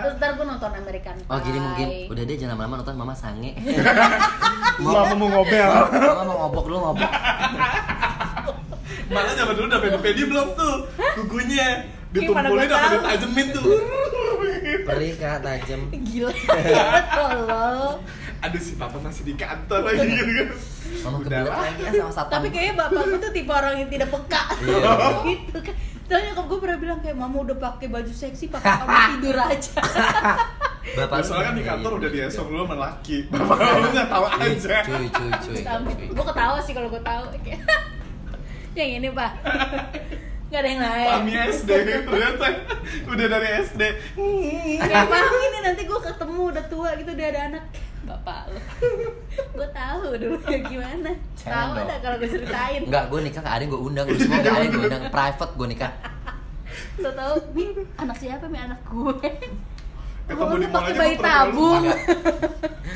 terus 0.00 0.14
ntar 0.16 0.30
gue 0.32 0.46
nonton 0.46 0.70
American 0.72 1.16
Pie 1.16 1.28
Oh 1.28 1.38
gini 1.38 1.58
mungkin 1.58 1.86
udah 2.08 2.22
deh 2.22 2.34
jangan 2.34 2.52
lama-lama 2.54 2.74
nonton 2.80 2.96
mama 2.96 3.14
sange. 3.14 3.52
Mama 4.76 5.14
mau 5.14 5.28
ngobel. 5.30 5.70
mama 5.86 6.22
mau 6.24 6.36
ngobok 6.42 6.64
dulu 6.64 6.78
ngobok. 6.82 7.10
Malah 9.06 9.32
zaman 9.32 9.54
dulu 9.54 9.66
udah 9.68 9.80
pedi-pedi 9.80 10.22
belum 10.24 10.48
tuh 10.54 10.74
kukunya 11.14 11.86
ditumpulin 12.10 12.66
apa 12.66 12.86
ditajemin 12.92 13.46
tuh. 13.52 13.64
Perih 14.82 15.12
kak 15.14 15.38
tajam. 15.40 15.80
gila 15.92 16.32
tolol 17.14 18.02
Aduh 18.44 18.60
si 18.60 18.76
papa 18.76 19.00
masih 19.00 19.24
di 19.24 19.34
kantor 19.34 19.80
lagi 19.82 20.04
gitu 20.20 20.32
kan. 20.34 20.48
Mama 21.00 21.16
Udah 21.16 21.24
kebelet 21.24 21.48
lah. 21.48 21.58
lagi 21.64 21.80
ya 21.80 21.90
sama 21.98 22.12
satpam. 22.12 22.32
tapi 22.34 22.48
kayaknya 22.50 22.74
bapak 22.76 23.02
tuh 23.16 23.30
tipe 23.30 23.50
orang 23.50 23.74
yang 23.74 23.88
tidak 23.88 24.08
peka 24.10 24.42
Iya. 24.60 24.92
gitu 25.30 25.58
kan 25.60 25.74
Terus 26.04 26.20
nyokap 26.22 26.44
gue 26.44 26.58
pernah 26.60 26.78
bilang 26.78 26.98
kayak 27.00 27.16
mama 27.16 27.36
udah 27.40 27.56
pakai 27.56 27.86
baju 27.88 28.12
seksi 28.12 28.44
pakai 28.46 28.70
kamu 28.78 28.92
tidur 29.16 29.36
aja 29.38 29.80
Bapak 30.84 31.16
Nah, 31.16 31.24
soalnya 31.24 31.44
kan 31.48 31.54
di 31.56 31.64
kantor 31.64 31.92
udah 31.96 32.10
biasa 32.12 32.38
lu 32.44 32.60
sama 32.60 32.76
laki. 32.76 33.16
Bapak 33.26 33.56
lu 33.56 33.88
nggak 33.88 34.08
tahu 34.12 34.24
aja. 34.28 34.76
Cuy 34.84 35.06
cuy 35.08 35.30
cuy. 35.32 35.56
cuy. 35.56 36.06
gue 36.12 36.24
ketawa 36.28 36.58
sih 36.60 36.72
kalau 36.72 36.88
gue 36.88 37.00
tahu 37.02 37.24
yang 38.74 38.90
ini 38.92 39.08
pak 39.08 39.30
nggak 40.44 40.60
ada 40.60 40.68
yang 40.68 40.82
lain 40.82 41.10
Kami 41.16 41.32
SD 41.48 41.70
ternyata 42.04 42.46
udah 43.06 43.26
dari 43.26 43.48
SD. 43.64 43.82
kayak 44.78 45.06
paham 45.08 45.34
ini 45.40 45.58
nanti 45.64 45.82
gue 45.82 46.00
ketemu 46.00 46.40
udah 46.52 46.64
tua 46.68 46.90
gitu 46.94 47.10
udah 47.10 47.26
ada 47.26 47.40
anak 47.48 47.64
bapak 48.04 48.52
lo 48.52 48.60
gue 49.58 49.68
tahu 49.72 50.02
dulu 50.16 50.36
ya 50.46 50.58
gimana 50.70 51.10
tahu 51.44 51.70
ada 51.76 51.94
kalau 52.00 52.16
gue 52.20 52.30
ceritain. 52.30 52.80
Enggak, 52.84 53.04
gue 53.12 53.20
nikah 53.20 53.40
gak 53.44 53.54
ada 53.60 53.64
gue 53.68 53.80
undang, 53.80 54.06
lu 54.08 54.18
semua 54.18 54.40
gak 54.40 54.52
ada 54.52 54.64
yang 54.64 54.72
gue 54.72 54.84
undang, 54.88 55.02
private 55.12 55.52
gue 55.54 55.68
nikah. 55.68 55.92
Lo 57.02 57.10
tahu 57.12 57.34
mi 57.54 57.64
anak 58.00 58.16
siapa 58.18 58.44
mi 58.48 58.58
anak 58.58 58.80
gue 58.86 59.28
Ketemu 60.24 60.54
di 60.56 60.68
pakai 60.72 60.92
aja 60.96 61.00
bayi 61.04 61.14
tabung. 61.20 61.84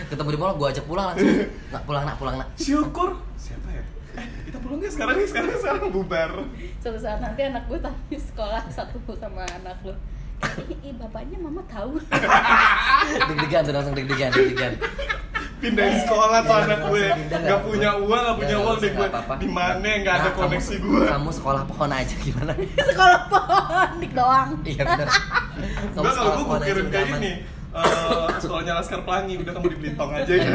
Ketemu 0.08 0.28
di 0.32 0.38
mall, 0.40 0.56
gue 0.56 0.68
ajak 0.72 0.84
pulang 0.88 1.12
langsung. 1.12 1.28
Nak 1.68 1.82
pulang 1.84 2.02
nak, 2.08 2.16
pulang 2.16 2.34
nak. 2.40 2.48
Syukur. 2.56 3.20
Siapa 3.36 3.68
ya? 3.68 3.84
Eh, 4.16 4.26
kita 4.48 4.56
pulang 4.64 4.80
ya 4.80 4.88
sekarang 4.88 5.20
nih, 5.20 5.28
sekarang 5.28 5.52
sekarang 5.60 5.92
bubar. 5.92 6.30
suatu 6.80 6.96
saat 6.96 7.20
nanti 7.20 7.44
anak 7.44 7.68
gue 7.68 7.76
tanya 7.84 8.16
sekolah 8.16 8.64
satu 8.72 8.96
sama 9.12 9.44
anak 9.44 9.76
lo 9.84 9.92
Ih, 10.80 10.94
bapaknya 10.94 11.36
mama 11.38 11.62
tahu 11.66 11.98
Deg-degan 13.26 13.62
tuh 13.62 13.72
langsung 13.72 13.92
deg-degan, 13.92 14.30
deg-degan 14.30 14.72
Pindahin 15.58 15.98
sekolah 16.00 16.38
tuh 16.40 16.54
Iya, 16.54 16.64
anak 16.64 16.80
gue. 16.84 17.04
Gak 17.28 17.60
punya 17.62 17.90
uang, 17.98 18.22
gak 18.22 18.36
punya 18.38 18.54
Ya, 18.54 18.58
uang 18.60 18.76
deh 18.78 18.90
gue. 18.92 19.06
Di 19.36 19.48
mana 19.48 19.88
nggak 19.98 20.14
ada 20.16 20.22
Nah, 20.24 20.34
koneksi 20.36 20.74
gue. 20.78 21.02
Kamu 21.04 21.30
sekolah 21.32 21.62
pohon 21.64 21.90
aja 21.90 22.14
gimana? 22.24 22.52
sekolah 22.78 23.20
ponik 23.26 24.10
doang 24.12 24.48
Iya 24.62 24.82
bener 24.84 25.08
Kamu 25.92 25.98
Enggak 25.98 26.14
kalau 26.14 26.30
gue 26.30 26.44
pohon 26.46 26.62
kirim 26.62 26.86
kayak 26.88 27.08
ini. 27.18 27.32
eh, 27.68 28.26
sekolahnya 28.38 28.72
Laskar 28.74 29.00
Pelangi, 29.02 29.34
udah 29.36 29.52
kamu 29.52 29.66
di 29.68 29.76
Belitung 29.76 30.10
aja 30.10 30.32
ya. 30.32 30.50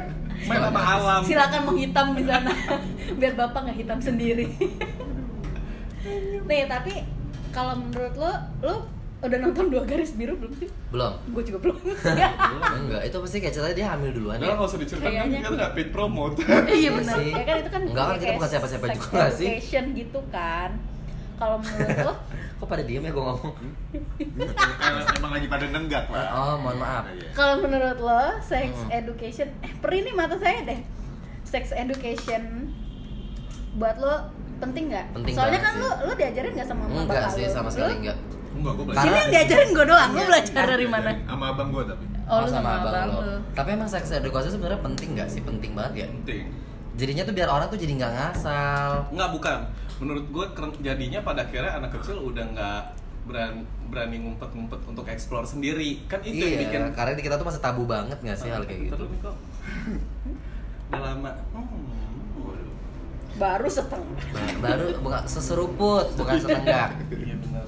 Main 0.42 0.58
sama 0.60 0.80
alam. 0.82 1.20
silakan 1.22 1.62
menghitam 1.64 2.06
di 2.12 2.24
sana 2.24 2.50
biar 3.12 3.32
bapak 3.32 3.60
nggak 3.62 3.78
hitam 3.78 3.98
sendiri 3.98 4.50
nih 6.42 6.66
tapi 6.66 7.06
kalau 7.50 7.78
menurut 7.78 8.14
lo 8.16 8.32
lo 8.58 8.74
udah 9.22 9.38
nonton 9.38 9.64
dua 9.68 9.82
garis 9.82 10.12
biru 10.12 10.34
belum 10.34 10.50
sih 10.52 10.66
Belum 10.88 11.14
gue 11.28 11.42
juga 11.44 11.58
belum 11.64 11.78
Enggak, 11.78 13.02
itu 13.04 13.16
pasti 13.16 13.36
kayak 13.38 13.54
ceritanya 13.54 13.76
dia 13.76 13.86
hamil 13.88 14.10
duluan 14.12 14.36
Udah 14.36 14.44
ya 14.44 14.54
nggak 14.54 14.66
usah 14.66 14.78
diceritain 14.78 15.06
kan 15.06 15.14
Kayaknya. 15.22 15.38
kita 15.38 15.50
nggak 15.54 15.72
paid 15.72 15.88
promote. 15.88 16.34
iya 16.74 16.90
benar 16.92 17.16
sih. 17.16 17.30
ya 17.30 17.42
kan 17.44 17.56
itu 17.56 17.70
kan 17.70 17.80
Enggak 17.84 18.04
kan, 18.04 18.16
kita 18.16 18.32
bukan 18.34 18.50
siapa-siapa 18.50 18.86
juga 18.90 19.06
nggak 19.08 19.30
sih? 19.32 19.46
education 19.48 19.84
gitu 19.94 20.20
kan 20.28 20.70
kalau 21.34 21.56
menurut 21.56 21.98
lo 22.08 22.14
Kok 22.56 22.66
pada 22.68 22.82
diem 22.82 23.02
ya 23.02 23.10
gue 23.10 23.24
ngomong? 23.24 23.54
Eh, 23.92 25.02
Emang 25.12 25.32
lagi 25.32 25.46
pada 25.48 25.66
nenggak 25.66 26.02
pak. 26.06 26.26
Oh, 26.28 26.54
mohon 26.56 26.78
maaf 26.78 27.04
Iya. 27.08 27.30
kalau 27.32 27.54
menurut 27.58 27.98
lo 27.98 28.22
sex 28.40 28.70
Hmm. 28.72 28.90
education 28.92 29.48
eh 29.60 29.72
peri 29.76 30.02
nih 30.02 30.12
mata 30.12 30.34
saya 30.36 30.62
deh 30.64 30.80
sex 31.44 31.70
education 31.72 32.70
buat 33.72 33.96
lo 33.96 34.30
penting 34.58 34.90
nggak 34.90 35.06
Penting 35.12 35.34
soalnya 35.34 35.60
kan 35.60 35.72
sih. 35.72 35.80
lo 35.80 35.90
lo 36.04 36.12
diajarin 36.12 36.52
nggak 36.52 36.68
sama 36.68 36.82
mama 36.84 36.94
Enggak 37.00 37.18
bapak 37.20 37.30
sih, 37.32 37.44
lo? 37.44 37.50
sama 37.52 37.68
sekali 37.68 37.94
enggak 37.98 38.18
Enggak, 38.52 38.72
gue 38.74 38.84
sini 38.84 38.94
Karena- 38.94 39.16
yang 39.16 39.30
diajarin 39.30 39.68
gue 39.70 39.86
doang 39.86 40.10
lo 40.10 40.14
Iya. 40.14 40.26
belajar 40.28 40.64
dari 40.66 40.86
mana 40.86 41.10
Sama 41.22 41.44
abang 41.48 41.68
gue 41.70 41.82
tapi. 41.84 42.04
oh, 42.22 42.38
lu 42.38 42.46
sama 42.46 42.70
abang 42.74 42.92
lo. 43.06 43.18
lo 43.18 43.36
Tapi 43.52 43.68
emang 43.70 43.88
seks 43.88 44.08
edukasi 44.10 44.48
sebenarnya 44.48 44.80
penting 44.80 45.08
nggak 45.14 45.28
sih? 45.28 45.40
Penting 45.40 45.72
banget 45.72 45.92
ya. 45.94 46.06
Penting. 46.08 46.44
Jadinya 46.92 47.22
tuh 47.22 47.32
biar 47.32 47.48
orang 47.48 47.66
tuh 47.66 47.76
jadi 47.76 47.92
nggak 47.94 48.12
ngasal. 48.12 48.90
Nggak 49.10 49.30
bukan. 49.32 49.58
Menurut 49.98 50.24
gue 50.26 50.44
jadinya 50.82 51.20
pada 51.20 51.40
akhirnya 51.42 51.72
anak 51.74 51.94
kecil 51.94 52.20
udah 52.20 52.44
nggak 52.46 52.80
berani, 53.22 53.62
berani 53.86 54.16
ngumpet-ngumpet 54.18 54.80
untuk 54.84 55.06
explore 55.06 55.44
sendiri. 55.44 56.02
Kan 56.04 56.20
itu 56.20 56.42
yang 56.42 56.60
bikin 56.60 56.80
Iya, 56.82 56.92
karena 56.92 57.12
di 57.12 57.22
kita 57.22 57.34
tuh 57.34 57.46
masih 57.46 57.60
tabu 57.60 57.84
banget 57.84 58.18
nggak 58.18 58.34
sih 58.34 58.48
hal 58.48 58.62
kayak 58.62 58.90
gitu. 58.90 58.96
Terus 58.98 59.10
kok. 59.20 59.36
Udah 60.90 61.00
lama. 61.00 61.30
Hmm. 61.50 61.90
baru 63.32 63.64
setengah 63.64 64.12
Ba- 64.60 64.76
Baru 64.76 64.92
bukan 65.00 65.24
seseruput, 65.24 66.04
bukan 66.12 66.36
setengah. 66.44 66.92
Iya 67.08 67.34
benar. 67.38 67.64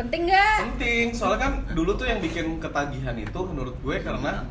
Penting 0.00 0.20
nggak 0.32 0.56
Penting, 0.72 1.06
soalnya 1.12 1.40
kan 1.44 1.52
dulu 1.76 1.92
tuh 1.92 2.08
yang 2.08 2.20
bikin 2.24 2.56
ketagihan 2.56 3.16
itu 3.20 3.40
menurut 3.44 3.76
gue 3.84 3.96
karena 4.00 4.48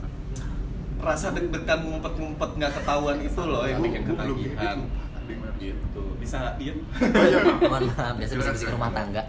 rasa 0.99 1.31
deg-degan 1.31 1.79
ngumpet-ngumpet 1.88 2.49
nggak 2.59 2.71
ketahuan 2.75 3.17
itu 3.23 3.41
loh 3.41 3.63
yang 3.63 3.79
bikin 3.79 4.03
ketagihan. 4.03 4.77
gitu 5.62 6.03
bisa 6.17 6.35
nggak 6.41 6.55
diem 6.57 6.77
Oh 6.97 7.25
iya, 7.25 7.38
mohon 7.45 7.85
maaf 7.93 8.17
biasa 8.17 8.33
bisa 8.33 8.49
bisik 8.49 8.73
rumah 8.73 8.89
tangga 8.89 9.23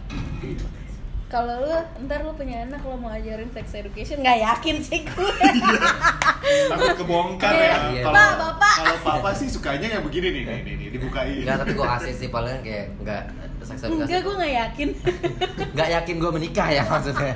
Kalau 1.31 1.63
lu 1.63 1.71
ntar 2.09 2.27
lu 2.27 2.35
punya 2.35 2.67
anak 2.67 2.83
lo 2.83 2.99
mau 2.99 3.15
ajarin 3.15 3.47
sex 3.55 3.71
education 3.79 4.19
nggak 4.19 4.43
yakin 4.43 4.83
sih 4.83 5.07
gue. 5.07 5.31
Takut 6.75 7.07
kebongkar 7.07 7.55
ya. 7.55 7.95
Iya. 7.95 8.03
Kalau 8.03 8.19
Pak, 8.19 8.33
Bapak. 8.35 8.75
kalau 8.83 8.97
papa 8.99 9.31
sih 9.39 9.47
sukanya 9.47 9.95
yang 9.95 10.03
begini 10.03 10.35
nih, 10.35 10.43
nih, 10.43 10.59
nih, 10.67 10.75
nih 10.75 10.89
dibukain. 10.91 11.47
Enggak, 11.47 11.63
tapi 11.63 11.73
gue 11.79 11.87
kasih 11.87 12.15
sih 12.19 12.29
paling 12.35 12.67
kayak 12.67 12.99
enggak 12.99 13.31
seks 13.71 13.83
edukasi 13.83 14.03
Enggak, 14.05 14.21
gue 14.21 14.35
nggak 14.37 14.55
yakin. 14.57 14.89
Enggak 15.73 15.89
yakin 15.93 16.15
gue 16.17 16.31
menikah 16.33 16.69
ya 16.69 16.83
maksudnya 16.85 17.35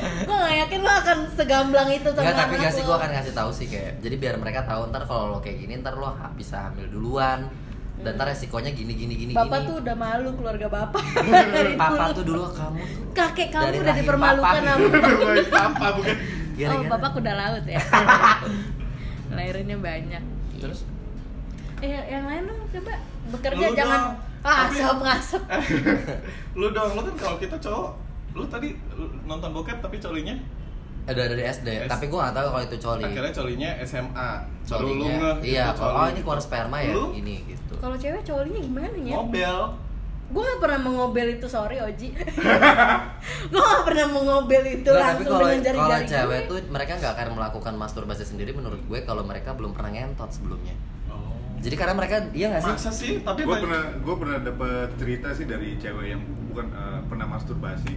gue 0.00 0.36
nggak 0.38 0.56
yakin 0.58 0.80
lo 0.80 0.92
akan 0.94 1.18
segamblang 1.30 1.88
itu 1.90 2.08
sama 2.08 2.20
Enggak, 2.20 2.34
tapi 2.34 2.46
anak 2.46 2.58
enggak 2.58 2.72
sih 2.72 2.82
gue 2.82 2.96
akan 2.96 3.10
ngasih 3.10 3.34
tahu 3.34 3.50
sih 3.50 3.66
kayak 3.66 3.92
Jadi 3.98 4.14
biar 4.16 4.34
mereka 4.36 4.60
tahu 4.62 4.80
ntar 4.88 5.02
kalau 5.04 5.24
lo 5.28 5.38
kayak 5.38 5.56
gini 5.58 5.72
ntar 5.76 5.94
lo 5.94 6.08
bisa 6.32 6.56
hamil 6.62 6.86
duluan 6.86 7.48
Dan 7.96 8.14
ntar 8.14 8.26
resikonya 8.26 8.70
gini 8.70 8.92
gini 8.94 9.12
gini 9.14 9.32
Bapak 9.32 9.48
gini 9.58 9.66
tuh 9.66 9.76
udah 9.78 9.92
malu 9.94 10.30
keluarga 10.32 10.66
bapak. 10.66 11.04
Dari 11.52 11.72
Papa 11.74 11.92
dulu. 12.02 12.12
tuh 12.14 12.24
dulu 12.24 12.42
kamu 12.50 12.80
tuh 12.80 13.04
kakek 13.12 13.48
kamu 13.50 13.64
dari 13.66 13.78
udah 13.78 13.94
dipermalukan 13.94 14.54
papa. 14.56 14.72
sama 15.44 15.66
apa 15.68 15.86
bukan? 15.92 16.16
Oh, 16.60 16.82
bapak 16.86 17.10
kuda 17.14 17.32
laut 17.34 17.64
ya. 17.66 17.80
Lahirinnya 19.30 19.76
banyak. 19.76 20.22
Terus 20.56 20.80
Eh, 21.80 21.88
yang 22.06 22.24
lain 22.24 22.44
dong 22.44 22.60
coba 22.70 22.92
bekerja 23.30 23.56
Lu 23.58 23.72
jangan 23.72 24.00
dong. 24.02 24.16
Ah, 24.42 24.66
Tapi- 24.66 24.78
asap 24.78 24.98
ngasap. 24.98 25.42
lu 26.54 26.66
dong 26.70 26.90
lu 26.92 27.02
kan 27.02 27.14
kalau 27.16 27.36
kita 27.36 27.56
cowok 27.56 27.90
lu 28.32 28.44
tadi 28.46 28.68
lu 28.90 29.06
nonton 29.24 29.50
bokep 29.50 29.78
tapi 29.78 29.96
colinya 29.96 30.32
ada 31.02 31.26
dari 31.26 31.42
SD, 31.42 31.66
S- 31.80 31.90
tapi 31.90 32.06
gue 32.06 32.14
gak 32.14 32.30
tahu 32.30 32.46
kalau 32.46 32.62
itu 32.62 32.76
coli 32.78 33.02
akhirnya 33.02 33.32
colinya 33.32 33.70
SMA 33.82 34.30
lu 34.38 34.68
Colinya, 34.70 35.10
ngeh 35.10 35.34
iya, 35.42 35.64
itu 35.66 35.74
kalau 35.74 35.90
coli. 35.90 35.98
oh 35.98 36.08
ini 36.08 36.20
keluar 36.20 36.40
sperma 36.40 36.76
ya, 36.78 36.92
Lu? 36.92 37.04
ini 37.10 37.34
gitu 37.46 37.72
Kalau 37.74 37.96
cewek 37.96 38.20
cowoknya 38.22 38.60
gimana 38.60 38.86
ya? 38.94 39.14
Ngobel 39.14 39.58
Gue 40.30 40.42
gak 40.46 40.60
pernah 40.62 40.78
mengobel 40.78 41.26
itu, 41.32 41.46
sorry 41.48 41.76
Oji 41.80 42.14
Gue 43.50 43.62
gak 43.64 43.82
pernah 43.82 44.06
mengobel 44.06 44.62
itu 44.62 44.86
Nggak, 44.86 45.00
tapi 45.00 45.10
langsung 45.18 45.32
kalau 45.32 45.48
dengan 45.48 45.58
kalau 45.58 45.66
jari-jari 45.66 46.06
cewek 46.06 46.38
gue. 46.38 46.46
tuh 46.46 46.58
mereka 46.70 46.92
nggak 46.94 47.12
akan 47.12 47.26
melakukan 47.34 47.74
masturbasi 47.74 48.22
sendiri 48.22 48.50
menurut 48.52 48.78
gue 48.80 48.98
kalau 49.02 49.22
mereka 49.22 49.50
belum 49.52 49.72
pernah 49.72 49.90
ngentot 49.90 50.30
sebelumnya. 50.30 50.76
Jadi 51.60 51.74
karena 51.74 51.92
mereka 51.92 52.16
iya 52.30 52.46
nggak 52.48 52.62
sih? 52.62 52.72
masa 52.72 52.90
sih 52.90 53.10
tapi 53.20 53.42
Gue 53.42 53.56
pernah 53.58 53.82
gue 53.94 54.14
pernah 54.16 54.38
dapet 54.40 54.88
cerita 54.96 55.28
sih 55.30 55.44
dari 55.44 55.76
cewek 55.76 56.06
yang 56.08 56.20
bukan 56.46 56.66
eh, 56.68 57.00
pernah 57.04 57.26
masturbasi. 57.26 57.92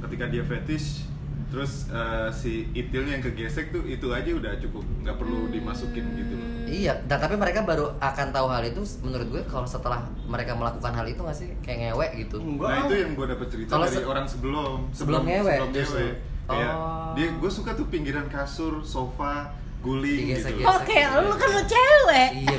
Ketika 0.00 0.26
dia 0.26 0.42
fetish, 0.42 1.06
terus 1.48 1.86
eh, 1.88 2.28
si 2.32 2.52
itilnya 2.72 3.14
yang 3.14 3.24
kegesek 3.24 3.70
tuh 3.70 3.82
itu 3.84 4.10
aja 4.10 4.26
udah 4.28 4.58
cukup, 4.58 4.82
nggak 5.00 5.14
perlu 5.14 5.46
dimasukin 5.48 6.04
gitu 6.12 6.34
loh. 6.34 6.48
Iya, 6.64 7.04
nah, 7.04 7.18
tapi 7.18 7.36
mereka 7.36 7.62
baru 7.62 7.94
akan 7.96 8.28
tahu 8.30 8.46
hal 8.48 8.64
itu 8.64 8.80
menurut 9.00 9.28
gue 9.30 9.42
kalau 9.44 9.62
setelah 9.64 10.00
mereka 10.24 10.52
melakukan 10.52 10.90
hal 10.90 11.04
itu 11.04 11.20
nggak 11.20 11.36
sih 11.36 11.48
kayak 11.60 11.78
ngewek 11.86 12.10
gitu. 12.18 12.40
Enggak. 12.40 12.66
Nah 12.66 12.78
itu 12.82 12.94
yang 12.96 13.10
gue 13.12 13.26
dapet 13.28 13.46
cerita 13.48 13.70
Kalau 13.70 13.86
dari 13.86 13.94
se- 13.94 14.08
orang 14.08 14.26
sebelum 14.26 14.78
Sebelum 14.90 15.22
ngewe, 15.22 15.54
sebelum 15.54 15.70
justru. 15.70 15.98
ngewe. 16.00 16.10
Kayak 16.42 16.72
Oh. 16.74 17.12
dia 17.14 17.26
gue 17.30 17.50
suka 17.52 17.70
tuh 17.72 17.86
pinggiran 17.86 18.26
kasur, 18.26 18.82
sofa, 18.82 19.54
guling 19.82 20.22
gitu. 20.24 20.38
Digesek-gesek. 20.38 20.70
Oke, 20.72 20.98
lu 21.18 21.34
kan 21.34 21.48
lu 21.50 21.62
cewek 21.64 22.28
Iya. 22.38 22.58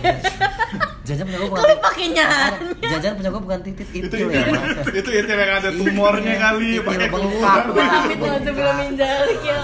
Jajan 1.04 1.24
punya 1.26 1.38
gue 1.38 1.50
bukan. 1.50 1.60
Kali 1.60 1.76
pakai 1.80 2.06
nyahan 2.12 2.52
Jajan 2.82 3.12
punya 3.14 3.30
gue 3.30 3.42
bukan 3.42 3.60
titit 3.62 3.88
itu, 3.90 4.06
itu 4.06 4.16
ya, 4.26 4.40
itu, 4.40 4.52
Mas. 4.54 4.88
itu 4.94 5.10
itu 5.14 5.30
yang 5.30 5.52
ada 5.54 5.70
tumornya 5.70 6.36
kali 6.38 6.70
pakai 6.80 7.08
bengkak. 7.08 7.64
tumor. 7.66 7.88
Amit 7.98 8.20
lo 8.20 8.36
sebelum 8.38 8.76
menjalik 8.78 9.42
ya 9.42 9.62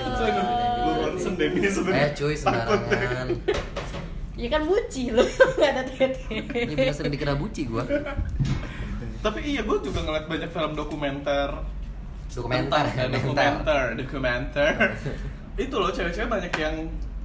Itu 0.00 0.22
lu 0.78 0.90
ronsen 1.00 1.32
deh 1.34 1.48
ini 1.48 1.68
sebenarnya 1.68 2.02
Eh 2.02 2.12
cuy 2.12 2.26
deh. 2.28 2.36
sembarangan. 2.36 3.26
Ya 4.36 4.48
kan 4.48 4.62
buci 4.62 5.02
lu, 5.10 5.24
gak 5.58 5.70
ada 5.72 5.82
tete 5.82 6.20
Ini 6.28 6.74
bener 6.74 6.92
sering 6.92 7.08
dikira 7.10 7.34
buci 7.34 7.62
gue. 7.64 7.82
tapi 9.18 9.42
iya 9.44 9.60
gue 9.60 9.78
juga 9.80 10.00
ngeliat 10.00 10.26
banyak 10.26 10.50
film 10.50 10.72
dokumenter 10.72 11.50
Dokumenter, 12.28 12.84
dokumenter 13.08 13.82
dokumenter 13.96 14.72
itu 15.56 15.72
loh 15.72 15.88
cewek-cewek 15.88 16.28
banyak 16.28 16.52
yang 16.54 16.76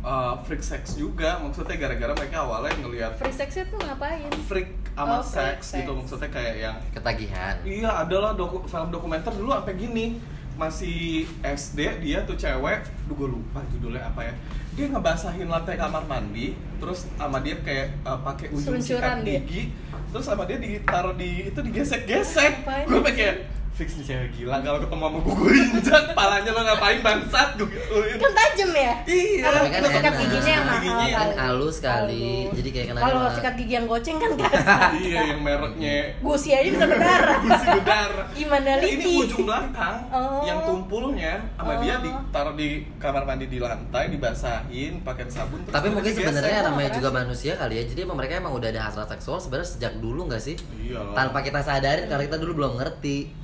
uh, 0.02 0.40
freak 0.42 0.62
sex 0.62 0.96
juga 0.96 1.38
maksudnya 1.38 1.76
gara-gara 1.78 2.14
mereka 2.14 2.38
awalnya 2.42 2.74
ngelihat 2.78 3.12
Free 3.16 3.32
sexnya 3.32 3.68
tuh 3.68 3.80
ngapain? 3.80 4.32
freak 4.48 4.70
sama 4.92 5.08
Oh, 5.10 5.22
freak 5.22 5.36
seks 5.60 5.66
sex. 5.68 5.78
gitu 5.78 5.92
maksudnya 5.94 6.30
kayak 6.30 6.56
yang 6.58 6.76
Ketagihan. 6.92 7.56
iya 7.62 7.92
adalah 7.98 8.32
doku, 8.32 8.64
film 8.64 8.88
dokumenter 8.90 9.32
dulu 9.32 9.52
sampai 9.54 9.76
gini 9.76 10.06
masih 10.54 11.26
SD 11.42 11.80
dia 12.00 12.22
tuh 12.22 12.36
cewek 12.36 12.86
duh 13.06 13.16
gue 13.16 13.30
lupa 13.32 13.60
judulnya 13.70 14.04
apa 14.06 14.22
ya 14.24 14.34
dia 14.72 14.86
ngebasahin 14.88 15.48
lantai 15.48 15.76
kamar 15.76 16.04
mandi 16.06 16.54
terus 16.78 17.08
sama 17.12 17.40
dia 17.40 17.56
kayak 17.58 17.98
uh, 18.02 18.20
pakai 18.22 18.48
ujung 18.50 18.78
Seluncuran 18.78 19.16
sikat 19.18 19.26
dia. 19.26 19.40
gigi 19.42 19.64
terus 20.08 20.24
sama 20.24 20.44
dia 20.44 20.56
ditaruh 20.56 21.16
di 21.16 21.50
itu 21.50 21.60
digesek-gesek 21.62 22.52
gue 22.86 23.00
kayak 23.10 23.36
fix 23.72 23.96
nih 23.96 24.06
cewek 24.06 24.30
gila 24.36 24.60
kalau 24.60 24.80
ketemu 24.80 25.00
sama 25.02 25.18
gue 25.18 25.34
gue 25.34 25.54
injak 25.56 26.04
palanya 26.12 26.52
lo 26.52 26.62
ngapain 26.62 27.00
bangsat 27.00 27.50
gue 27.56 27.68
gituin 27.68 28.16
Kan 28.16 28.32
tajam 28.32 28.70
ya? 28.70 28.94
iya 29.04 29.42
Kalau 29.42 29.58
Tapi 29.58 29.70
kan 29.72 29.82
sikat 29.88 30.14
giginya 30.18 30.52
yang 30.52 30.66
mahal 30.66 30.78
Giginya 30.78 31.08
kan 31.08 31.10
kali. 31.24 31.40
halus 31.40 31.78
kali. 31.80 32.22
Halus. 32.22 32.54
Jadi 32.54 32.70
kayak 32.70 32.88
kena 32.88 33.00
Kalau 33.00 33.22
sikat 33.32 33.54
gigi 33.56 33.74
yang 33.74 33.86
goceng 33.86 34.18
kan 34.18 34.32
kasar 34.42 34.80
iya 34.94 35.20
yang 35.26 35.40
mereknya 35.42 35.96
Gusi 36.20 36.50
aja 36.52 36.70
bisa 36.70 36.86
berdarah 36.86 37.38
gusi 37.48 37.66
berdarah 37.72 38.26
Gimana 38.32 38.60
Nah, 38.62 38.76
Liti? 38.78 38.94
ini 38.94 39.06
ujung 39.18 39.44
belakang 39.44 39.96
Oh. 40.12 40.44
yang 40.44 40.60
tumpulnya 40.62 41.34
sama 41.54 41.74
dia 41.78 41.94
Oh. 41.94 42.00
ditaruh 42.02 42.54
di 42.54 42.70
kamar 42.98 43.24
mandi 43.24 43.46
di 43.46 43.58
lantai 43.58 44.06
dibasahin 44.10 45.00
pakai 45.02 45.26
sabun 45.28 45.64
Tapi 45.64 45.88
mungkin 45.88 46.12
sebenarnya 46.12 46.60
namanya 46.64 46.92
juga 46.92 47.10
manusia 47.10 47.56
kali 47.56 47.74
ya. 47.74 47.84
Jadi 47.86 48.04
mereka 48.04 48.36
emang 48.36 48.52
udah 48.52 48.70
ada 48.70 48.82
hasrat 48.84 49.08
seksual 49.10 49.40
sebenarnya 49.40 49.70
sejak 49.70 49.94
dulu 49.98 50.28
nggak 50.28 50.40
sih? 50.40 50.56
Iya. 50.78 51.02
Tanpa 51.12 51.40
kita 51.40 51.60
sadarin 51.60 52.06
karena 52.06 52.24
kita 52.26 52.38
dulu 52.38 52.52
belum 52.58 52.74
ngerti. 52.78 53.41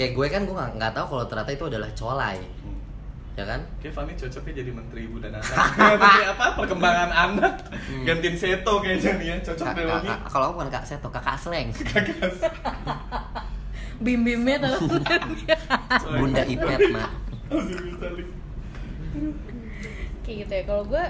Kayak 0.00 0.12
gue 0.16 0.26
kan 0.30 0.42
gue 0.42 0.54
nggak 0.54 0.70
nggak 0.74 0.92
tahu 0.94 1.06
kalau 1.10 1.24
ternyata 1.26 1.50
itu 1.52 1.64
adalah 1.66 1.90
colai, 1.92 2.40
Hmm. 2.40 2.78
ya 3.36 3.44
kan? 3.44 3.60
Kayak 3.76 3.94
Fami 3.94 4.12
cocoknya 4.16 4.52
jadi 4.54 4.70
menteri 4.72 5.00
ibu 5.04 5.16
dan 5.18 5.32
anak. 5.34 5.56
Menteri 5.92 6.22
apa? 6.26 6.46
Perkembangan 6.56 7.10
anak. 7.12 7.54
Hmm. 7.68 8.04
Gantiin 8.04 8.32
Seto 8.34 8.80
kayaknya 8.80 9.12
nih 9.14 9.26
ya. 9.26 9.36
Cocok 9.42 9.66
Kak- 9.66 9.76
deh 9.76 9.84
kak- 9.84 10.24
kalau 10.26 10.44
aku 10.46 10.54
bukan 10.56 10.70
kak 10.70 10.84
Seto, 10.84 11.08
kakak 11.10 11.36
Sleng, 11.42 11.68
Bim-bimnya 14.00 14.56
tuh 14.58 14.88
Bunda 16.10 16.42
Ipet 16.42 16.80
mak. 16.88 17.12
Kayak 20.22 20.36
gitu 20.38 20.52
ya, 20.54 20.64
kalau 20.64 20.84
gue 20.86 21.04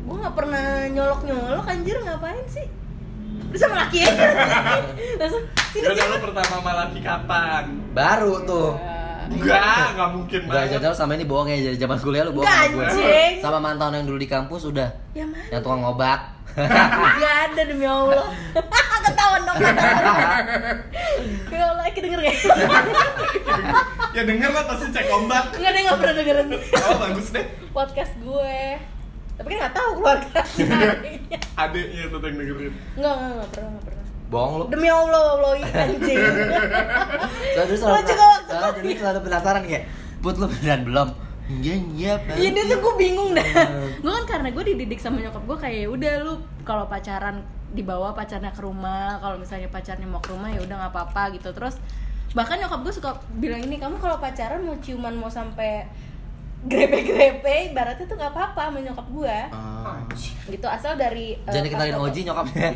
Gue 0.00 0.16
gak 0.16 0.32
pernah 0.32 0.64
nyolok-nyolok 0.88 1.66
anjir 1.66 1.92
ngapain 1.98 2.40
sih? 2.46 2.64
Udah 3.50 3.58
sama 3.58 3.74
laki 3.80 3.98
aja 4.00 4.26
Langsung, 5.20 5.42
sini 5.70 5.84
Udah 5.84 5.94
sini 5.96 6.06
lu 6.08 6.18
pertama 6.22 6.52
sama 6.54 6.72
laki 6.76 6.98
kapan? 7.00 7.64
Baru 7.90 8.34
tuh. 8.42 8.70
Enggak, 9.28 9.94
enggak 9.94 10.10
mungkin 10.10 10.40
Enggak 10.42 10.54
banget. 10.60 10.74
jadal 10.76 10.92
sama 10.92 11.12
ini 11.12 11.22
bohong 11.22 11.46
ya 11.46 11.56
dari 11.60 11.76
zaman 11.76 11.98
kuliah 11.98 12.24
lu 12.24 12.32
bohong 12.32 12.46
sama 12.46 12.66
gue. 12.68 12.82
anjing. 12.84 13.32
Sama 13.38 13.58
mantan 13.58 13.90
yang 13.92 14.02
dulu 14.04 14.16
di 14.16 14.26
kampus 14.26 14.62
udah 14.66 14.90
Ya 15.12 15.22
mana? 15.22 15.46
yang 15.48 15.60
tukang 15.60 15.82
obat. 15.84 16.20
Gak 16.50 17.36
ada 17.46 17.62
demi 17.62 17.86
Allah 17.86 18.26
Ketahuan 19.06 19.42
dong 19.44 19.56
Ya 21.48 21.62
Allah, 21.64 21.84
Eki 21.88 22.00
denger 22.00 22.20
gak? 22.20 22.36
Ya 24.10 24.22
denger 24.24 24.50
lah 24.50 24.64
pasti 24.64 24.86
cek 24.88 25.06
ombak. 25.10 25.44
Enggak 25.54 25.70
deh, 25.70 25.80
gak 25.84 25.96
pernah 25.96 26.14
dengerin 26.16 26.46
Oh, 26.80 26.96
bagus 27.00 27.28
deh. 27.30 27.46
podcast 27.70 28.12
gue 28.16 28.58
Tapi 29.40 29.56
kan 29.56 29.58
gak 29.64 29.72
tau 29.72 29.90
keluarga 29.96 30.40
Adeknya 31.64 32.02
tuh 32.12 32.18
yang 32.20 32.36
dengerin. 32.36 32.72
Enggak, 33.00 33.14
enggak, 33.16 33.32
enggak 33.32 33.48
pernah, 33.56 33.68
enggak 33.72 33.84
pernah 33.88 34.04
bohong 34.30 34.54
lu. 34.54 34.64
Demi 34.70 34.86
Allah, 34.86 35.22
Allah, 35.34 35.52
anjing 35.58 36.18
Soalnya 37.56 37.66
dulu 37.66 37.78
selalu, 37.82 38.02
juga 38.06 38.24
waktu 38.30 38.52
soalnya 38.54 38.72
dulu 38.78 38.92
selalu 38.94 39.20
penasaran 39.26 39.62
kayak, 39.66 39.84
Put 40.20 40.36
lu 40.38 40.46
beneran 40.46 40.80
belum? 40.86 41.08
Iya, 41.50 41.74
iya, 41.98 42.12
Pak." 42.22 42.34
Iya 42.38 42.48
dia 42.54 42.64
tuh 42.70 42.78
gue 42.78 42.94
bingung 42.94 43.30
dah. 43.34 43.48
gue 43.98 44.12
kan 44.22 44.24
karena 44.30 44.48
gue 44.54 44.64
dididik 44.70 45.02
sama 45.02 45.18
nyokap 45.18 45.42
gue 45.42 45.58
kayak 45.58 45.78
"Ya 45.82 45.88
udah 45.90 46.12
lu 46.22 46.34
kalau 46.62 46.86
pacaran 46.86 47.42
dibawa 47.74 48.14
pacarnya 48.14 48.54
ke 48.54 48.62
rumah, 48.62 49.18
kalau 49.18 49.34
misalnya 49.34 49.66
pacarnya 49.66 50.06
mau 50.06 50.22
ke 50.22 50.30
rumah 50.30 50.46
ya 50.54 50.62
udah 50.62 50.76
nggak 50.78 50.92
apa-apa 50.94 51.34
gitu. 51.34 51.50
Terus 51.50 51.82
bahkan 52.30 52.62
nyokap 52.62 52.86
gue 52.86 52.94
suka 52.94 53.10
bilang 53.42 53.58
ini 53.66 53.82
kamu 53.82 53.98
kalau 53.98 54.22
pacaran 54.22 54.62
mau 54.62 54.78
ciuman 54.78 55.14
mau 55.18 55.26
sampai 55.26 55.90
grepe-grepe 56.62 57.40
ibaratnya 57.68 58.04
tuh 58.04 58.14
nggak 58.14 58.30
apa-apa 58.30 58.60
sama 58.66 58.78
nyokap 58.80 59.06
gue 59.08 59.36
Ah. 59.50 59.96
gitu 60.44 60.66
asal 60.66 60.92
dari 60.94 61.32
eh, 61.38 61.52
dikenalin 61.58 61.88
pas 61.88 61.98
foto- 61.98 62.06
Oji 62.06 62.20
nyokapnya. 62.22 62.68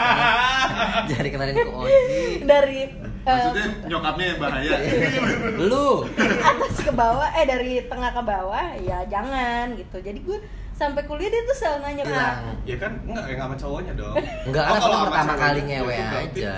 Jangan 1.08 1.24
dikenalin 1.26 1.52
ke 1.54 1.68
Oji. 1.68 2.00
dari 2.42 2.80
eh, 2.80 3.26
Maksudnya 3.26 3.66
nyokapnya 3.86 4.24
yang 4.26 4.38
bahaya. 4.38 4.72
Lu. 5.68 6.08
atas 6.40 6.76
ke 6.78 6.90
bawah 6.90 7.28
eh 7.30 7.44
dari 7.44 7.84
tengah 7.84 8.10
ke 8.10 8.22
bawah 8.22 8.66
ya 8.78 9.04
jangan 9.04 9.74
gitu 9.74 10.00
jadi 10.00 10.16
gue 10.18 10.38
sampai 10.72 11.04
kuliah 11.04 11.28
dia 11.28 11.44
tuh 11.44 11.52
selalu 11.54 11.78
nanya 11.82 12.02
Bilang. 12.02 12.36
"Ah, 12.40 12.56
Ya 12.64 12.76
kan 12.78 12.92
enggak 13.04 13.24
yang 13.26 13.40
sama 13.42 13.54
cowoknya 13.54 13.92
dong. 13.94 14.14
Enggak, 14.16 14.64
Oh, 14.66 14.76
kalau 14.78 14.96
pertama 15.04 15.32
kali 15.36 15.60
ngewe 15.62 15.92
aja. 15.94 16.56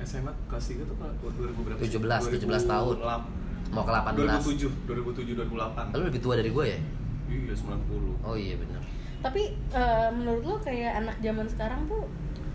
SMA 0.00 0.32
kelas 0.48 0.64
3 0.66 0.88
tuh 0.88 0.96
kalau 0.96 1.12
2000 1.20 1.60
berapa? 1.60 1.78
17, 1.78 2.32
17 2.32 2.64
tahun. 2.64 2.96
Mau 3.70 3.82
ke 3.82 3.92
18. 3.92 4.16
2007, 4.16 4.86
2007 4.86 5.36
2008. 5.38 5.92
Lu 5.92 6.02
lebih 6.02 6.20
tua 6.20 6.34
dari 6.34 6.48
gue 6.48 6.64
ya? 6.66 6.78
Iya, 7.26 7.52
90. 7.52 8.22
Oh 8.22 8.34
iya 8.34 8.54
bener. 8.54 8.80
tapi 9.18 9.42
eh, 9.68 10.10
menurut 10.10 10.44
lo 10.44 10.56
kayak 10.58 10.94
anak 10.96 11.18
zaman 11.18 11.42
sekarang 11.44 11.82
tuh 11.84 12.06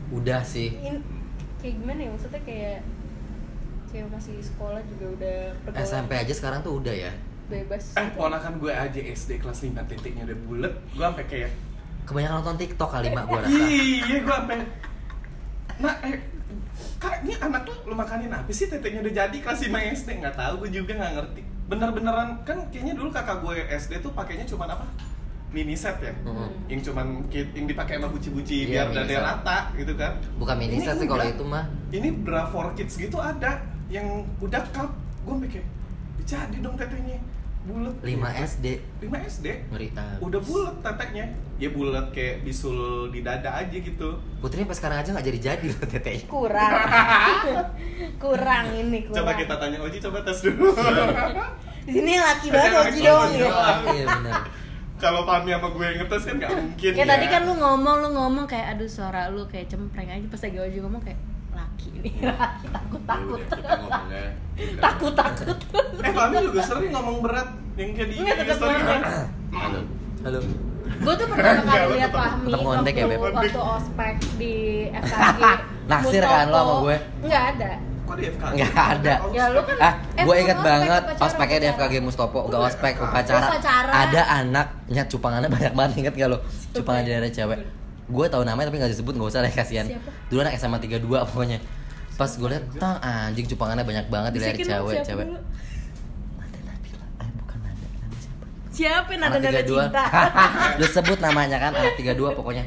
Udah 0.10 0.39
sih. 0.41 0.71
in- 0.80 1.04
kayak 1.58 1.76
gimana 1.78 1.99
ya 1.99 2.10
maksudnya 2.10 2.39
kayak 2.41 2.80
kayak 3.86 4.08
masih 4.08 4.39
sekolah 4.39 4.80
juga 4.86 5.06
udah 5.13 5.38
pergaulan 5.62 5.84
SMP 5.86 6.12
aja 6.15 6.34
sekarang 6.34 6.60
tuh 6.62 6.80
udah 6.80 6.95
ya. 6.97 7.12
bebas 7.45 7.93
Eh, 7.93 8.08
ponakan 8.10 8.56
gue 8.58 8.71
aja 8.71 8.95
SD 8.97 9.38
kelas 9.38 9.60
5 9.62 9.76
titiknya 9.86 10.23
udah 10.23 10.38
bulet, 10.41 10.73
gue 10.89 11.04
sampai 11.04 11.26
kayak 11.26 11.52
Kebanyakan 12.04 12.36
nonton 12.38 12.56
TikTok 12.58 12.89
kali 12.89 13.08
mak 13.10 13.26
gua 13.26 13.39
rasa. 13.39 13.52
Iya, 13.62 14.17
gue 14.17 14.34
sampai 14.34 14.56
Nah, 15.76 15.95
eh 16.02 16.15
Kak, 16.99 17.23
ini 17.23 17.34
anak 17.38 17.67
lu, 17.67 17.73
lu 17.91 17.95
makanin 17.95 18.32
apa 18.32 18.49
sih 18.53 18.67
teteknya 18.67 19.03
udah 19.03 19.13
jadi 19.25 19.38
kelas 19.39 19.60
5 19.67 19.95
SD? 19.99 20.10
Nggak 20.23 20.36
tahu, 20.36 20.53
gue 20.65 20.69
juga 20.82 20.93
nggak 20.99 21.13
ngerti 21.19 21.41
Bener-beneran, 21.67 22.29
kan 22.43 22.58
kayaknya 22.69 22.93
dulu 22.95 23.10
kakak 23.12 23.39
gue 23.43 23.56
SD 23.71 24.03
tuh 24.03 24.12
pakainya 24.12 24.45
cuman 24.47 24.75
apa? 24.75 24.86
Mini 25.53 25.77
set 25.77 26.01
ya? 26.01 26.13
Mhm. 26.25 26.47
Yang 26.71 26.82
cuman, 26.89 27.08
yang 27.29 27.65
dipakai 27.69 28.01
sama 28.01 28.08
buci-buci 28.10 28.58
Iya, 28.67 28.89
biar 28.89 29.06
dada 29.06 29.17
rata 29.21 29.58
gitu 29.77 29.93
kan 29.93 30.13
Bukan 30.41 30.56
mini 30.58 30.82
Ini 30.82 30.86
set 30.86 30.97
sih 30.97 31.08
kalau 31.08 31.25
itu 31.27 31.43
mah. 31.45 31.65
Ini 31.93 32.10
bra 32.25 32.49
for 32.49 32.73
kids 32.73 32.97
gitu 32.97 33.21
ada 33.21 33.62
Yang 33.91 34.25
udah 34.41 34.63
cup 34.73 34.89
Gue 35.23 35.47
kayak, 35.47 35.67
jadi 36.23 36.58
dong 36.63 36.75
tetenya 36.75 37.19
Bulet 37.63 37.95
5 37.95 38.43
SD 38.43 38.65
5 39.08 39.08
SD? 39.32 39.47
ngeri 39.71 39.88
ah. 39.95 40.19
udah 40.19 40.41
bulat 40.43 40.76
teteknya 40.84 41.32
ya 41.56 41.71
bulat 41.71 42.12
kayak 42.12 42.43
bisul 42.43 43.08
di 43.08 43.23
dada 43.23 43.56
aja 43.56 43.71
gitu 43.71 44.19
Putri 44.43 44.67
sampai 44.67 44.76
sekarang 44.76 44.97
aja 44.99 45.10
nggak 45.15 45.28
jadi 45.32 45.39
jadi 45.39 45.65
loh 45.71 45.80
tetenya. 45.88 46.28
kurang 46.28 46.71
kurang 48.23 48.65
ini 48.76 49.08
kurang 49.08 49.23
coba 49.23 49.32
kita 49.39 49.56
tanya 49.56 49.78
Oji 49.80 49.97
coba 50.04 50.19
tes 50.28 50.43
dulu 50.43 50.76
di 51.84 51.91
sini 51.95 52.10
yang 52.15 52.26
laki 52.28 52.47
banget 52.52 52.71
Oji 52.84 52.99
doang 52.99 53.32
ya. 53.32 53.47
Iya 53.95 54.06
benar. 54.12 54.34
kalau 54.99 55.21
Fahmi 55.23 55.52
sama 55.52 55.67
gue 55.71 55.84
yang 55.84 55.97
ngetes 56.04 56.23
kan 56.23 56.36
nggak 56.39 56.52
mungkin 56.52 56.91
kayak 56.95 57.08
ya. 57.08 57.12
tadi 57.15 57.26
kan 57.28 57.41
lu 57.43 57.54
ngomong 57.56 57.95
lu 58.04 58.10
ngomong 58.12 58.45
kayak 58.47 58.76
aduh 58.76 58.88
suara 58.88 59.32
lu 59.32 59.47
kayak 59.47 59.71
cempreng 59.71 60.12
aja 60.12 60.28
pas 60.28 60.41
lagi 60.43 60.58
Oji 60.60 60.78
ngomong 60.84 60.99
kayak 60.99 61.19
nih 61.93 62.13
laki 62.30 62.67
takut 62.69 63.02
takut 63.04 63.39
Ya 63.39 63.58
udah, 63.58 63.76
ngomongnya 63.78 64.24
takut 64.86 65.13
takut 65.13 65.58
eh 66.00 66.12
Fahmi 66.12 66.36
juga 66.43 66.62
sering 66.62 66.91
ngomong 66.91 67.17
berat 67.19 67.48
yang 67.74 67.89
kayak 67.91 68.08
di 68.10 68.15
story 68.54 68.76
kan 68.80 69.02
Halo. 69.52 69.80
Halo. 70.22 70.39
gue 70.93 71.13
tuh 71.15 71.26
pertama 71.26 71.60
Enggak, 71.60 71.80
kali 71.80 71.96
lihat 71.96 72.12
Fahmi 72.12 72.46
tetep 72.46 72.60
ngondek 72.62 72.93
ya, 72.93 73.04
waktu, 73.04 73.17
Beb? 73.17 73.34
waktu 73.34 73.60
ospek 73.62 74.15
di 74.38 74.56
FKG 74.93 75.41
Naksir 75.84 76.24
kan 76.24 76.46
lo 76.48 76.56
sama 76.56 76.74
gue? 76.82 76.96
nggak 77.24 77.43
ada 77.52 77.72
kok 78.04 78.15
di 78.19 78.24
FKG 78.30 78.52
Nggak 78.54 78.76
ada. 78.93 79.13
Ya, 79.32 79.46
lu 79.48 79.62
kan- 79.63 79.80
Ah, 79.80 79.93
Eh, 80.13 80.24
gue 80.24 80.36
inget 80.38 80.60
banget 80.60 81.04
pakai 81.34 81.56
di. 81.58 81.67
FKG 81.72 81.93
Mustopo, 82.00 82.39
gak 82.46 82.60
Oh, 82.60 82.67
ospek, 82.67 82.93
upacara. 83.00 83.48
Ada 83.89 84.22
anak, 84.38 84.67
nyat 84.86 85.08
cupangannya 85.08 85.48
banyak 85.48 85.72
banget 85.72 85.91
inget 85.98 86.13
gak 86.13 86.30
lo? 86.30 86.38
Cupangan 86.74 87.02
di 87.02 87.10
daerah 87.10 87.32
cewek. 87.32 87.60
Gue 88.13 88.26
tahu 88.28 88.43
namanya 88.43 88.69
tapi 88.69 88.78
gak 88.78 88.91
disebut, 88.91 89.13
gak 89.13 89.28
usah 89.28 89.41
deh 89.41 89.49
kasihan. 89.52 89.89
Dulu 90.28 90.39
anak 90.39 90.54
SMA 90.56 90.78
32 90.78 91.02
pokoknya. 91.26 91.58
Pas 92.13 92.30
gue 92.30 92.45
liat, 92.45 92.62
tang 92.76 93.02
anjing 93.02 93.49
cupangannya 93.49 93.82
banyak 93.82 94.06
banget 94.08 94.32
di 94.32 94.39
daerah 94.39 94.54
Bisikin 94.54 94.65
dong, 94.67 94.78
cewek, 94.80 94.93
siapa 94.95 95.08
cewek. 95.10 95.28
Nabila, 96.62 97.06
eh 97.17 97.30
bukan 97.34 97.58
siapa? 98.13 98.45
siapa 98.69 99.12
nada 99.15 99.38
32. 99.39 99.65
cinta 99.65 100.04
Lu 100.80 100.86
sebut 100.88 101.17
namanya 101.19 101.58
kan, 101.60 101.71
anak 101.73 101.93
32 101.95 102.13
pokoknya. 102.32 102.65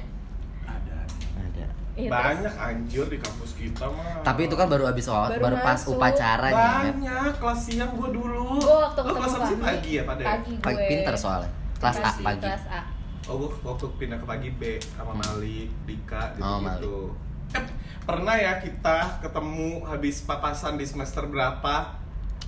ada 0.64 0.96
Ada. 1.36 1.66
Iya, 1.94 2.08
banyak 2.08 2.54
anjir 2.58 3.06
di 3.06 3.16
kampus 3.16 3.50
kita 3.54 3.86
mah 3.86 4.18
Tapi 4.20 4.40
itu 4.42 4.54
kan 4.54 4.66
baru 4.66 4.84
habis 4.84 5.06
baru, 5.06 5.30
Baru 5.30 5.42
baru 5.44 5.56
pas 5.58 5.78
masuk. 5.78 5.94
upacara 5.94 6.42
nih. 6.44 6.52
kan. 6.52 6.82
banyak 6.92 7.32
kelas 7.38 7.60
siang 7.62 7.92
gue 7.92 8.08
dulu 8.10 8.42
gue 8.58 8.76
waktu 8.82 8.98
Lu 9.00 9.12
ketemu 9.14 9.56
pagi 9.56 9.90
ya 9.92 10.02
pada 10.02 10.20
ya? 10.20 10.26
pagi 10.28 10.52
gue 10.52 10.64
Pagi 10.64 10.82
pinter 10.86 11.14
soalnya. 11.14 11.50
Kelas 11.76 11.96
A 11.96 12.02
Pagi, 12.04 12.24
pagi. 12.24 12.42
kelas 12.42 12.64
A 12.66 12.80
Oh, 13.26 13.42
gue 13.42 13.50
waktu 13.66 13.86
pindah 13.98 14.18
ke 14.22 14.26
pagi 14.26 14.50
B 14.54 14.78
sama 14.94 15.18
Malik, 15.18 15.66
Dika 15.82 16.30
gitu 16.38 16.46
Oh, 16.46 16.62
gitu. 16.62 17.10
Malik. 17.10 17.58
Eh, 17.58 17.64
pernah 18.06 18.34
ya 18.38 18.52
kita 18.58 19.18
ketemu 19.18 19.82
habis 19.82 20.22
papasan 20.22 20.78
di 20.78 20.86
semester 20.86 21.26
berapa? 21.26 21.98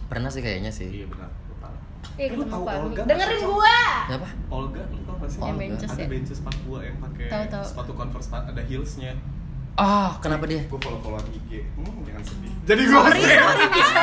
Pernah 0.06 0.30
sih 0.30 0.38
kayaknya 0.38 0.70
sih. 0.70 1.02
Iya 1.02 1.06
benar. 1.10 1.30
Iya 2.18 2.34
Lu 2.34 2.42
ketemu 2.42 2.66
tahu 2.66 2.66
Olga 2.66 3.02
dengerin 3.06 3.40
gua 3.46 3.78
Siapa? 4.10 4.28
Olga, 4.50 4.82
lu 4.90 4.98
tau 5.06 5.14
gak 5.22 5.30
sih? 5.30 5.38
Yang 5.38 5.56
benches 5.58 5.90
ada 5.90 6.02
ya? 6.02 6.08
benches 6.10 6.38
Papua 6.42 6.78
yang 6.82 6.96
pakai 6.98 7.26
sepatu 7.62 7.92
converse 7.94 8.28
ada 8.34 8.62
heelsnya. 8.62 9.12
Oh, 9.78 10.10
kenapa 10.18 10.50
dia? 10.50 10.66
Gue 10.66 10.78
follow 10.82 10.98
followan 10.98 11.22
IG. 11.30 11.62
Hmm, 11.78 12.02
jangan 12.02 12.22
sedih. 12.26 12.50
Jadi 12.66 12.82
gue 12.82 12.98
sorry 12.98 13.22
sorry 13.22 13.66
bisa 13.70 14.00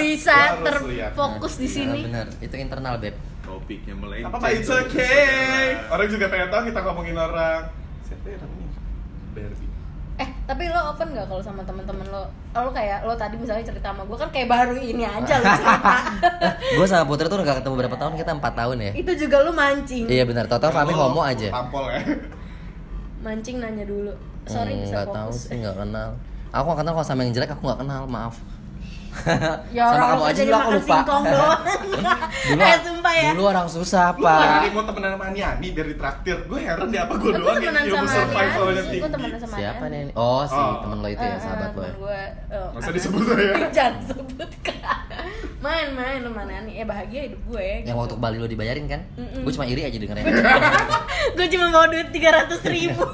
bisa 0.00 0.36
Gua 0.56 0.64
terfokus 0.64 1.54
di 1.60 1.68
sini 1.68 2.08
bener, 2.08 2.28
itu 2.40 2.56
internal 2.56 2.96
beb. 2.96 3.12
Topiknya 3.52 3.94
melenceng 3.94 4.32
Apa 4.32 4.46
it's 4.50 4.66
okay. 4.66 5.76
Orang 5.86 6.08
juga 6.08 6.26
pengen 6.26 6.48
tahu 6.48 6.62
kita 6.66 6.80
ngomongin 6.80 7.12
orang. 7.14 7.60
Siapa 8.02 8.26
ya 8.26 8.36
namanya? 8.38 8.68
Barbie. 9.30 9.68
eh 10.14 10.28
tapi 10.42 10.62
lo 10.66 10.80
open 10.88 11.08
nggak 11.10 11.24
kalau 11.24 11.40
sama 11.40 11.60
teman-teman 11.62 12.04
lo 12.06 12.22
lo 12.52 12.70
kayak 12.70 13.00
lo 13.02 13.14
tadi 13.14 13.32
misalnya 13.34 13.64
cerita 13.64 13.90
sama 13.90 14.04
gue 14.04 14.12
kan 14.14 14.28
kayak 14.28 14.44
baru 14.46 14.76
ini 14.76 15.02
aja 15.02 15.34
lo 15.34 15.44
cerita 15.46 15.96
Gue 16.76 16.86
sama 16.86 17.04
Putri 17.04 17.26
tuh 17.26 17.36
udah 17.36 17.46
gak 17.46 17.58
ketemu 17.58 17.74
berapa 17.78 17.96
tahun, 17.96 18.12
kita 18.14 18.30
empat 18.34 18.52
tahun 18.54 18.76
ya. 18.78 18.92
itu 18.94 19.12
juga 19.18 19.36
lo 19.40 19.50
mancing 19.50 20.04
Iya 20.06 20.24
benar, 20.24 20.44
total 20.46 20.68
Fahmi 20.70 20.92
Kalau 20.92 21.08
homo 21.08 21.20
aja. 21.22 21.48
Tampol 21.50 21.84
ya. 21.88 22.00
mancing 23.20 23.56
nanya 23.58 23.84
dulu 23.84 24.12
sorry 24.44 24.72
Hmm, 24.74 24.82
bisa 24.82 24.96
nggak 24.98 25.08
tahu 25.08 25.28
fokus 25.28 25.42
sih, 25.44 25.56
nggak 25.56 25.76
kenal. 25.78 26.08
Aku 26.50 26.64
nggak 26.66 26.78
kenal 26.78 26.92
kalau 26.92 27.06
sama 27.06 27.20
yang 27.22 27.32
jelek 27.32 27.50
aku 27.50 27.62
nggak 27.62 27.80
kenal, 27.80 28.02
maaf. 28.04 28.34
ya 29.76 29.82
sama 29.84 29.92
orang 29.92 30.08
kamu 30.08 30.18
lo 30.18 30.24
aja 30.24 30.42
dulu 30.42 30.56
aku 30.56 30.70
lupa. 30.72 30.98
dulu, 31.06 31.48
eh 32.64 32.76
sumpah 32.82 33.14
ya 33.14 33.30
dulu 33.32 33.44
orang 33.46 33.68
susah 33.68 34.06
Lu 34.16 34.24
pak. 34.24 34.40
jadi 34.42 34.68
mau 34.72 34.82
temenan 34.88 35.10
sama 35.14 35.24
Ani 35.28 35.68
biar 35.70 35.86
ditraktir. 35.86 36.36
Gue 36.48 36.58
heran 36.64 36.88
deh 36.88 37.00
apa 37.00 37.14
gue 37.20 37.30
doang 37.32 37.60
yang 37.60 37.76
ilmu 37.76 38.06
survivalnya 38.08 38.82
Ani, 38.82 38.90
tinggi. 38.90 39.48
Siapa 39.52 39.84
Ani. 39.86 39.98
nih? 40.08 40.14
Oh 40.16 40.42
si 40.44 40.56
Oh. 40.56 40.74
temen 40.82 40.98
lo 41.00 41.08
itu 41.08 41.22
ya, 41.22 41.34
Eh, 41.36 41.40
sahabat 41.40 41.70
eh, 41.70 41.76
lo 41.76 41.82
ya. 41.82 41.88
temen 41.88 42.00
gue 42.00 42.20
eh, 42.50 42.68
Masa 42.72 42.90
disebut 42.90 43.22
saya? 43.28 43.52
jangan 43.70 43.94
sebut 44.08 44.50
main 45.62 45.94
main 45.94 46.18
lu 46.26 46.30
mana 46.34 46.66
nih 46.66 46.82
ya 46.82 46.84
bahagia 46.84 47.20
hidup 47.30 47.38
gue 47.46 47.86
Yang 47.86 47.94
waktu 47.94 48.14
ke 48.18 48.20
Bali 48.20 48.36
lo 48.42 48.50
dibayarin 48.50 48.90
kan? 48.90 49.00
Gue 49.14 49.52
cuma 49.54 49.62
iri 49.70 49.86
aja 49.86 49.94
dengernya. 49.94 50.26
gue 51.38 51.46
cuma 51.54 51.66
mau 51.70 51.86
duit 51.86 52.10
tiga 52.10 52.34
ratus 52.34 52.60
ribu 52.66 53.06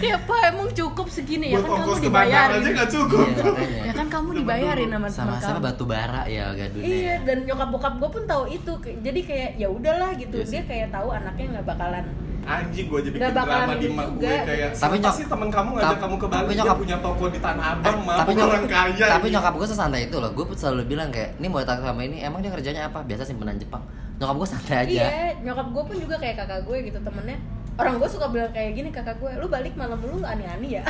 ya 0.00 0.16
pak 0.16 0.40
emang 0.48 0.72
cukup 0.72 1.06
segini 1.12 1.52
ya 1.52 1.60
kan 1.60 1.84
kamu 1.84 2.08
dibayarin 2.08 2.60
aja 2.64 2.84
cukup. 2.88 3.28
Iya, 3.28 3.44
makanya. 3.44 3.82
ya 3.84 3.92
kan 3.92 4.06
kamu 4.08 4.28
dibayarin 4.40 4.88
sama 4.96 5.08
sama 5.26 5.36
sama 5.40 5.60
batu 5.62 5.84
bara 5.84 6.22
ya 6.26 6.44
gak 6.50 6.68
dunia. 6.70 6.86
iya 6.86 7.14
dan 7.20 7.38
nyokap 7.42 7.68
bokap 7.70 7.94
gue 7.96 8.10
pun 8.10 8.22
tahu 8.24 8.44
itu 8.46 8.72
jadi 9.00 9.20
kayak 9.20 9.50
ya 9.56 9.68
udahlah 9.68 10.10
gitu. 10.14 10.36
Iya 10.36 10.50
dia 10.50 10.62
kayak 10.64 10.88
tahu 10.90 11.08
anaknya 11.10 11.44
nggak 11.52 11.66
bakalan 11.66 12.04
Anjing 12.44 12.86
gue 12.86 13.00
bakalan 13.08 13.32
drama 13.32 13.74
di 13.74 13.88
mak 13.88 14.08
gue 14.14 14.28
kayak 14.38 14.68
Tapi 14.70 14.82
Tapi 14.84 14.96
nyok- 15.00 15.16
sih 15.16 15.26
temen 15.26 15.48
kamu 15.48 15.68
ngajak 15.72 15.98
kamu 15.98 16.14
ke 16.14 16.26
tapi 16.26 16.34
Bali? 16.36 16.44
Dia 16.46 16.56
nyokap- 16.60 16.78
punya 16.78 16.96
toko 17.00 17.24
di 17.26 17.38
Tanah 17.38 17.64
Abang 17.72 17.98
mah 18.04 18.16
tapi 18.20 18.30
nyokap, 18.30 18.50
orang 18.50 18.66
kaya 18.66 19.06
tapi 19.08 19.26
ini. 19.26 19.34
nyokap 19.34 19.52
gue 19.54 19.66
sesantai 19.66 20.00
itu 20.04 20.16
loh. 20.18 20.30
Gue 20.30 20.44
selalu 20.52 20.82
bilang 20.86 21.08
kayak 21.08 21.30
ini 21.34 21.46
mau 21.46 21.58
datang 21.58 21.80
sama 21.82 22.02
ini 22.02 22.20
emang 22.20 22.38
dia 22.38 22.52
kerjanya 22.52 22.82
apa? 22.86 23.00
Biasa 23.00 23.24
simpenan 23.24 23.56
Jepang. 23.56 23.80
Nyokap 24.14 24.36
gue 24.36 24.48
santai 24.50 24.76
aja. 24.78 24.92
Iya 24.92 25.08
nyokap 25.40 25.66
gue 25.70 25.82
pun 25.84 25.96
juga 25.98 26.16
kayak 26.18 26.36
kakak 26.38 26.60
gue 26.62 26.76
gitu 26.84 26.98
temennya 27.00 27.38
orang 27.74 27.98
gue 27.98 28.08
suka 28.08 28.30
bilang 28.30 28.54
kayak 28.54 28.78
gini 28.78 28.88
kakak 28.94 29.18
gue 29.18 29.30
lu 29.38 29.50
balik 29.50 29.74
malam 29.74 29.98
lu 29.98 30.22
ani-ani 30.22 30.78
ya? 30.78 30.82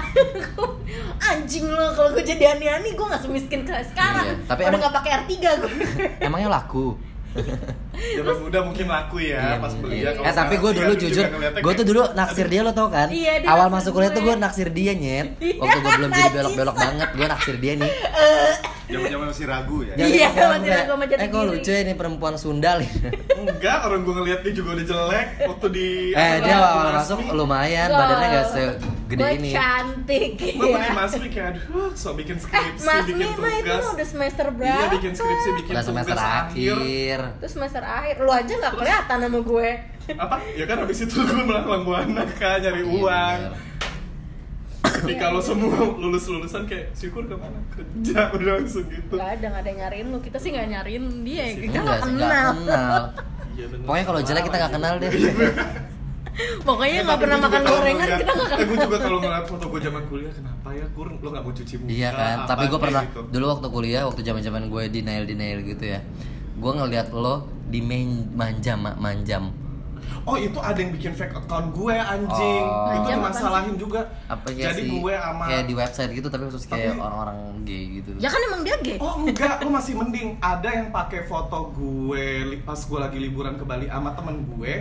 Anjing 1.33 1.64
lo 1.73 1.97
kalau 1.97 2.12
gue 2.12 2.25
jadi 2.25 2.57
ani-ani 2.57 2.92
gue 2.92 3.07
nggak 3.07 3.23
semiskin 3.25 3.64
kayak 3.64 3.88
sekarang. 3.88 4.27
Iya, 4.29 4.35
tapi 4.44 4.61
udah 4.68 4.79
nggak 4.85 4.94
pakai 5.01 5.11
R3 5.25 5.33
gue 5.40 5.73
emangnya 6.20 6.49
laku 6.61 7.13
Zaman 8.16 8.37
muda 8.38 8.59
mungkin 8.62 8.87
laku 8.87 9.16
ya 9.18 9.38
Iya, 9.38 9.57
pas 9.59 9.73
kuliah 9.75 10.11
kalau 10.12 10.27
eh 10.27 10.35
tapi 10.35 10.55
gue 10.57 10.70
dulu 10.73 10.92
jujur 10.94 11.25
gue 11.35 11.73
tuh 11.75 11.87
dulu 11.87 12.03
naksir 12.12 12.47
dia 12.47 12.61
lo 12.61 12.70
tau 12.70 12.88
kan? 12.88 13.09
Iya, 13.09 13.42
dia 13.42 13.49
awal 13.49 13.68
masuk 13.68 13.90
kuliah 13.92 14.11
tuh 14.11 14.23
gue. 14.23 14.35
naksir 14.35 14.68
dia 14.68 14.92
nyet. 14.92 15.38
Iya, 15.38 15.59
waktu 15.59 15.79
gue 15.79 15.92
belum 15.94 16.11
jadi 16.11 16.23
najis. 16.25 16.35
belok 16.35 16.53
belok 16.55 16.77
banget 16.77 17.09
gue 17.11 17.27
naksir 17.27 17.57
dia 17.57 17.73
nih. 17.77 17.92
Zaman-zaman 18.85 19.27
masih 19.33 19.47
ragu 19.49 19.77
ya. 19.81 19.94
Iya, 19.97 20.29
Jadi 20.29 20.44
masih 20.44 20.70
ragu 20.70 20.90
sama 20.92 21.05
jati 21.09 21.20
eh 21.20 21.29
kok 21.29 21.42
lucu 21.42 21.70
ya 21.70 21.81
ini 21.81 21.92
perempuan 21.97 22.35
sundal 22.37 22.79
Enggak, 23.40 23.79
orang 23.83 24.01
gue 24.03 24.14
ngeliat 24.14 24.40
dia 24.40 24.53
juga 24.53 24.70
udah 24.75 24.87
jelek 24.87 25.27
Waktu 25.44 25.66
di 25.70 25.87
eh 26.12 26.33
dia 26.38 26.44
di 26.44 26.51
awal 26.53 26.92
masuk 26.92 27.18
lumayan 27.33 27.88
badannya 27.88 28.29
gak 28.31 28.47
segede 29.14 29.22
Gue 29.22 29.31
ini 29.37 29.50
cantik 29.50 30.31
Gue 30.53 30.68
ya. 30.74 30.90
Masmi 30.92 31.29
kayak 31.29 31.48
aduh 31.55 31.90
so 31.94 32.09
bikin 32.12 32.35
Eh, 32.35 32.42
skripsi, 32.42 32.83
Mas 32.83 33.05
bikin 33.05 33.16
Mima 33.31 33.48
itu 33.48 33.62
tugas 33.64 33.79
mah 33.81 33.92
udah 33.94 34.09
semester 34.09 34.46
Iya 34.46 34.57
berapa? 34.59 34.90
bikin 34.92 35.12
skripsi, 35.12 35.48
bikin 35.55 35.72
udah 35.72 35.85
tugas 35.85 35.87
semester 35.87 36.18
akhir 36.18 36.77
Terus 37.38 37.53
semester 37.53 37.83
akhir, 37.83 38.14
lu 38.18 38.31
aja 38.31 38.53
nggak 38.53 38.74
kelihatan 38.74 39.16
sama 39.20 39.38
gue. 39.40 39.70
Apa? 40.14 40.37
Ya 40.53 40.64
kan 40.64 40.77
habis 40.79 40.98
itu 41.00 41.16
gue 41.16 41.42
melanglang 41.42 41.83
buana 41.83 42.22
kan 42.35 42.59
nyari 42.59 42.83
Iya, 42.83 42.92
uang 42.92 43.38
bener. 43.40 43.72
Ketika 44.85 45.27
lo 45.29 45.40
semua 45.40 45.72
lulus-lulusan 45.96 46.64
kayak 46.64 46.92
syukur 46.92 47.24
ke 47.24 47.35
mana? 47.35 47.57
Kerja 47.68 48.20
udah 48.35 48.53
langsung 48.55 48.85
gitu 48.87 49.14
Gak 49.14 49.31
ada, 49.37 49.46
gak 49.48 49.61
ada 49.61 49.68
yang 49.70 49.79
nyariin 49.81 50.07
lu. 50.09 50.18
Kita 50.18 50.37
sih 50.37 50.48
nggak 50.50 50.68
nyariin 50.70 51.05
dia. 51.22 51.44
Kita 51.50 51.64
Enggak 51.64 51.83
nggak 51.83 51.98
nggak 51.98 52.05
kenal. 52.05 52.50
kenal. 52.55 53.00
Iya. 53.55 53.66
Pokoknya 53.81 54.05
kalau 54.05 54.20
jelek 54.20 54.42
kita 54.44 54.57
nggak 54.59 54.72
kenal 54.72 54.94
deh. 54.98 55.11
Pokoknya 56.61 57.01
nggak 57.03 57.18
pernah 57.18 57.38
makan 57.40 57.62
gorengan, 57.62 57.94
ngeliat- 58.01 58.20
kita 58.20 58.33
nggak 58.33 58.49
Eh, 58.55 58.64
gue 58.64 58.79
juga 58.81 58.97
kalau 58.99 59.18
ngeliat 59.18 59.44
foto 59.44 59.64
gue 59.66 59.81
zaman 59.81 60.03
kuliah 60.05 60.33
kenapa 60.33 60.68
ya 60.70 60.87
kur 60.90 61.09
lo 61.12 61.29
nggak 61.29 61.42
mau 61.42 61.53
cuci 61.53 61.75
muka 61.77 61.90
Iya 61.90 62.11
kan, 62.11 62.37
tapi 62.44 62.64
gue 62.66 62.81
pernah 62.81 63.03
gitu. 63.05 63.20
dulu 63.29 63.44
waktu 63.49 63.68
kuliah, 63.68 64.03
waktu 64.05 64.20
zaman 64.20 64.40
zaman 64.40 64.62
gue 64.66 64.83
denial 64.88 65.25
denial 65.25 65.59
gitu 65.61 65.85
ya, 65.87 66.01
gue 66.55 66.73
ngeliat 66.73 67.09
lo 67.11 67.35
di 67.64 67.81
main 67.81 68.09
manjam 68.31 68.83
manjam. 68.94 69.55
oh 70.23 70.37
itu 70.37 70.57
ada 70.59 70.77
yang 70.77 70.88
bikin 70.90 71.12
fake 71.12 71.33
account 71.35 71.73
gue 71.73 71.94
anjing 71.94 72.64
Oh. 72.64 72.92
itu 72.94 73.09
dimasalahin 73.11 73.75
juga 73.75 74.05
apa 74.27 74.49
ya 74.51 74.68
jadi 74.68 74.81
sih 74.83 74.88
gue 74.94 75.14
sama 75.14 75.44
kayak 75.44 75.64
di 75.64 75.75
website 75.75 76.11
gitu 76.12 76.29
tapi 76.29 76.42
khusus 76.44 76.64
kayak 76.64 76.92
Tapi- 76.92 77.01
orang-orang 77.03 77.37
gay 77.62 77.83
gitu 77.94 78.11
Ya 78.16 78.29
kan 78.29 78.40
emang 78.42 78.61
dia 78.62 78.77
gay. 78.79 78.97
Oh 78.99 79.16
enggak, 79.18 79.61
lu 79.61 79.70
masih 79.70 79.92
mending 79.94 80.37
ada 80.38 80.68
yang 80.70 80.88
pakai 80.90 81.25
foto 81.25 81.73
gue 81.73 82.25
pas 82.61 82.77
gue 82.79 82.99
lagi 82.99 83.18
liburan 83.18 83.55
ke 83.55 83.64
Bali 83.64 83.87
sama 83.87 84.12
temen 84.12 84.44
gue. 84.47 84.75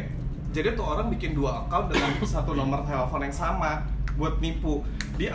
Jadi 0.54 0.78
tuh 0.78 0.86
orang 0.86 1.10
bikin 1.10 1.34
dua 1.34 1.66
account 1.66 1.90
dengan 1.90 2.14
satu 2.34 2.54
nomor 2.54 2.86
telepon 2.86 3.26
yang 3.26 3.34
sama 3.34 3.90
buat 4.14 4.38
nipu. 4.38 4.86
Di 5.18 5.34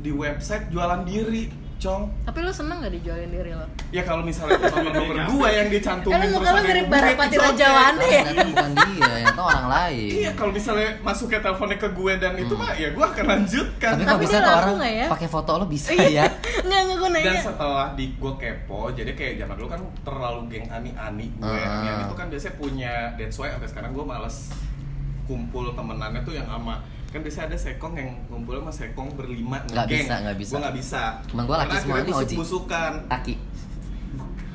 di 0.00 0.14
website 0.14 0.70
jualan 0.70 1.04
diri, 1.04 1.50
cong. 1.80 2.02
Tapi 2.22 2.38
lu 2.38 2.52
seneng 2.52 2.76
gak 2.78 2.92
dijualin 2.92 3.26
diri 3.26 3.50
lo? 3.50 3.64
Ya 3.88 4.02
kalau 4.02 4.20
misalnya 4.20 4.54
itu 4.54 4.68
nomor 4.70 4.92
nomor 4.92 5.16
gue 5.24 5.48
yang 5.50 5.68
dicantumin 5.68 6.14
Eh, 6.14 6.28
muka 6.30 6.50
lu 6.50 6.60
mirip 6.62 6.86
Barapati 6.86 7.26
it's 7.26 7.34
okay. 7.34 7.48
Raja 7.50 7.66
Wali 7.72 8.06
ya? 8.06 8.22
bukan 8.44 8.70
dia 8.76 9.12
yang 9.16 9.26
itu 9.26 9.42
orang 9.42 9.66
lain 9.66 10.10
Iya, 10.12 10.30
kalau 10.34 10.52
misalnya 10.52 10.88
masuknya 11.00 11.40
teleponnya 11.40 11.78
ke 11.78 11.88
gue 11.90 12.12
dan 12.14 12.32
itu 12.36 12.54
mah 12.54 12.70
ya 12.74 12.88
gue 12.90 13.04
akan 13.06 13.24
lanjutkan. 13.26 13.92
tapi 13.94 13.96
Tapi 13.96 14.06
kalau 14.06 14.20
bisa 14.20 14.36
tuh 14.38 14.52
orang 14.54 14.74
nggak 14.76 14.94
ya? 14.94 15.06
pakai 15.08 15.28
foto 15.28 15.50
lo 15.54 15.64
bisa 15.64 15.90
ya 15.94 16.26
Enggak, 16.62 16.80
enggak 16.84 16.98
gue 16.98 17.10
dan 17.10 17.24
nanya. 17.24 17.40
setelah 17.42 17.86
di 17.92 18.06
gue 18.12 18.32
kepo 18.36 18.80
jadi 18.92 19.10
kayak 19.10 19.34
zaman 19.38 19.54
dulu 19.56 19.68
kan 19.68 19.80
terlalu 20.02 20.40
geng 20.48 20.66
ani-ani 20.68 21.26
gue 21.34 21.48
Ah. 21.60 21.80
yang 21.82 21.98
itu 22.04 22.14
kan 22.14 22.26
biasanya 22.28 22.54
punya 22.54 22.92
that's 23.16 23.34
why 23.34 23.48
sampai 23.48 23.66
sekarang 23.66 23.90
gue 23.90 24.04
males 24.04 24.52
kumpul 25.24 25.72
temenannya 25.72 26.20
tuh 26.20 26.34
yang 26.34 26.44
sama 26.44 26.82
kan 27.10 27.20
biasanya 27.26 27.46
ada 27.50 27.58
sekong 27.58 27.94
yang 27.98 28.10
ngumpul 28.30 28.54
sama 28.62 28.70
sekong 28.70 29.08
berlima 29.18 29.58
Nggak 29.66 29.86
bisa, 29.90 30.14
nggak 30.22 30.36
bisa. 30.38 30.52
gue 30.54 30.60
nggak 30.62 30.76
bisa. 30.78 31.02
Temen 31.26 31.44
gua 31.44 31.56
laki 31.66 31.76
semua, 31.82 31.96
ini 31.98 32.10
Oji. 32.10 32.14
busuk-busukan. 32.14 32.92
Taki 33.10 33.34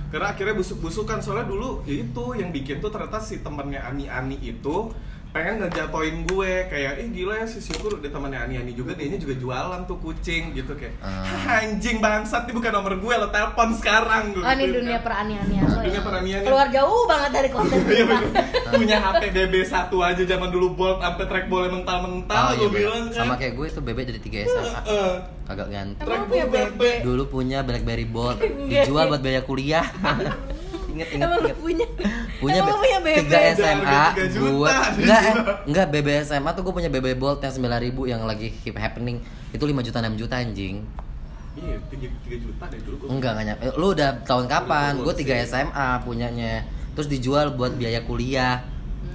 karena 0.05 0.31
akhirnya 0.31 0.55
busuk-busukan. 0.55 1.17
Soalnya 1.19 1.43
dulu 1.51 1.83
ya 1.83 2.07
itu 2.07 2.23
yang 2.39 2.55
bikin 2.55 2.79
tuh 2.79 2.87
ternyata 2.87 3.19
si 3.19 3.43
temennya 3.43 3.83
ani-ani 3.83 4.39
itu 4.39 4.87
pengen 5.36 5.60
ngejatoin 5.60 6.24
gue 6.24 6.52
kayak 6.65 6.95
ih 6.98 7.10
gila 7.12 7.36
ya 7.36 7.45
si 7.45 7.60
syukur 7.60 8.00
udah 8.00 8.08
temannya 8.08 8.39
ani-ani 8.39 8.71
juga 8.71 8.95
dia 8.95 9.12
juga 9.13 9.36
jualan 9.36 9.84
tuh 9.84 10.00
kucing 10.00 10.56
gitu 10.56 10.71
kayak 10.74 10.95
Ah. 10.98 11.28
"Hah, 11.28 11.60
anjing 11.62 12.00
bangsat 12.00 12.48
ini 12.48 12.56
bukan 12.56 12.71
nomor 12.71 12.95
gue 12.95 13.13
lo 13.13 13.28
telepon 13.28 13.76
sekarang 13.76 14.32
gue 14.32 14.39
Oh 14.39 14.54
ini 14.54 14.71
dunia 14.71 14.95
peranian-anian. 14.98 15.67
Lo 15.67 15.84
Dunia 15.84 15.91
ya? 15.91 16.02
peranian-anian. 16.02 16.48
Keluar 16.48 16.67
jauh 16.71 17.04
banget 17.04 17.32
dari 17.34 17.50
konten 17.52 17.78
Iya, 17.78 17.84
kita. 17.84 18.15
bener. 18.15 18.24
punya 18.71 18.98
HP 18.98 19.24
BB 19.30 19.54
satu 19.65 19.98
aja 20.00 20.24
zaman 20.26 20.50
dulu 20.50 20.67
bolt 20.71 21.00
sampai 21.00 21.26
track 21.26 21.45
boleh 21.45 21.67
mental-mental 21.69 22.39
Oh, 22.39 22.52
gue 22.54 22.58
iya, 22.58 22.69
bilang 22.71 23.04
bener. 23.04 23.12
kan. 23.12 23.19
Sama 23.21 23.34
kayak 23.36 23.54
gue 23.54 23.65
itu 23.67 23.82
bebek 23.82 24.06
dari 24.08 24.19
3 24.21 24.38
SMA 24.41 24.80
Eh, 24.88 25.13
kagak 25.43 25.67
ganti 25.69 26.00
track 26.00 26.21
punya 26.26 26.45
BB 26.48 26.82
dulu 27.04 27.24
punya 27.30 27.60
BlackBerry 27.60 28.08
Bold 28.08 28.39
dijual 28.71 29.06
buat 29.10 29.19
biaya 29.19 29.43
kuliah 29.43 29.84
inget 30.95 31.10
inget 31.12 31.21
Emang 31.21 31.39
inget 31.41 31.58
punya? 31.58 31.88
punya 32.38 32.55
Emang 32.58 32.77
punya 32.77 32.99
BB? 32.99 33.17
tiga 33.21 33.39
SMA 33.51 34.03
tiga 34.10 34.23
gue 34.31 34.69
enggak 34.95 35.21
eh, 35.21 35.36
enggak 35.65 35.86
BB 35.89 36.08
SMA 36.23 36.49
tuh 36.51 36.62
gue 36.62 36.73
punya 36.73 36.89
BB 36.89 37.08
Bold 37.15 37.39
yang 37.39 37.53
9000 37.53 38.08
yang 38.08 38.21
lagi 38.23 38.47
hip 38.58 38.75
happening. 38.75 39.19
Itu 39.49 39.63
5 39.63 39.75
juta 39.81 39.99
6 39.99 40.15
juta 40.15 40.36
anjing. 40.38 40.81
Iya 41.53 41.75
tiga 41.88 42.08
tiga 42.21 42.38
juta 42.41 42.63
deh 42.65 42.79
dulu 42.81 42.95
gue 42.97 43.08
enggak 43.10 43.31
enggak 43.34 43.45
nyampe. 43.49 43.63
Lu 43.73 43.88
udah 43.89 44.10
tahun 44.23 44.45
kapan? 44.45 44.91
gue 44.97 45.13
3 45.13 45.19
sih. 45.19 45.36
SMA 45.49 45.88
punyanya. 46.01 46.63
Terus 46.93 47.08
dijual 47.08 47.51
buat 47.51 47.73
biaya 47.73 47.99
kuliah. 48.01 48.63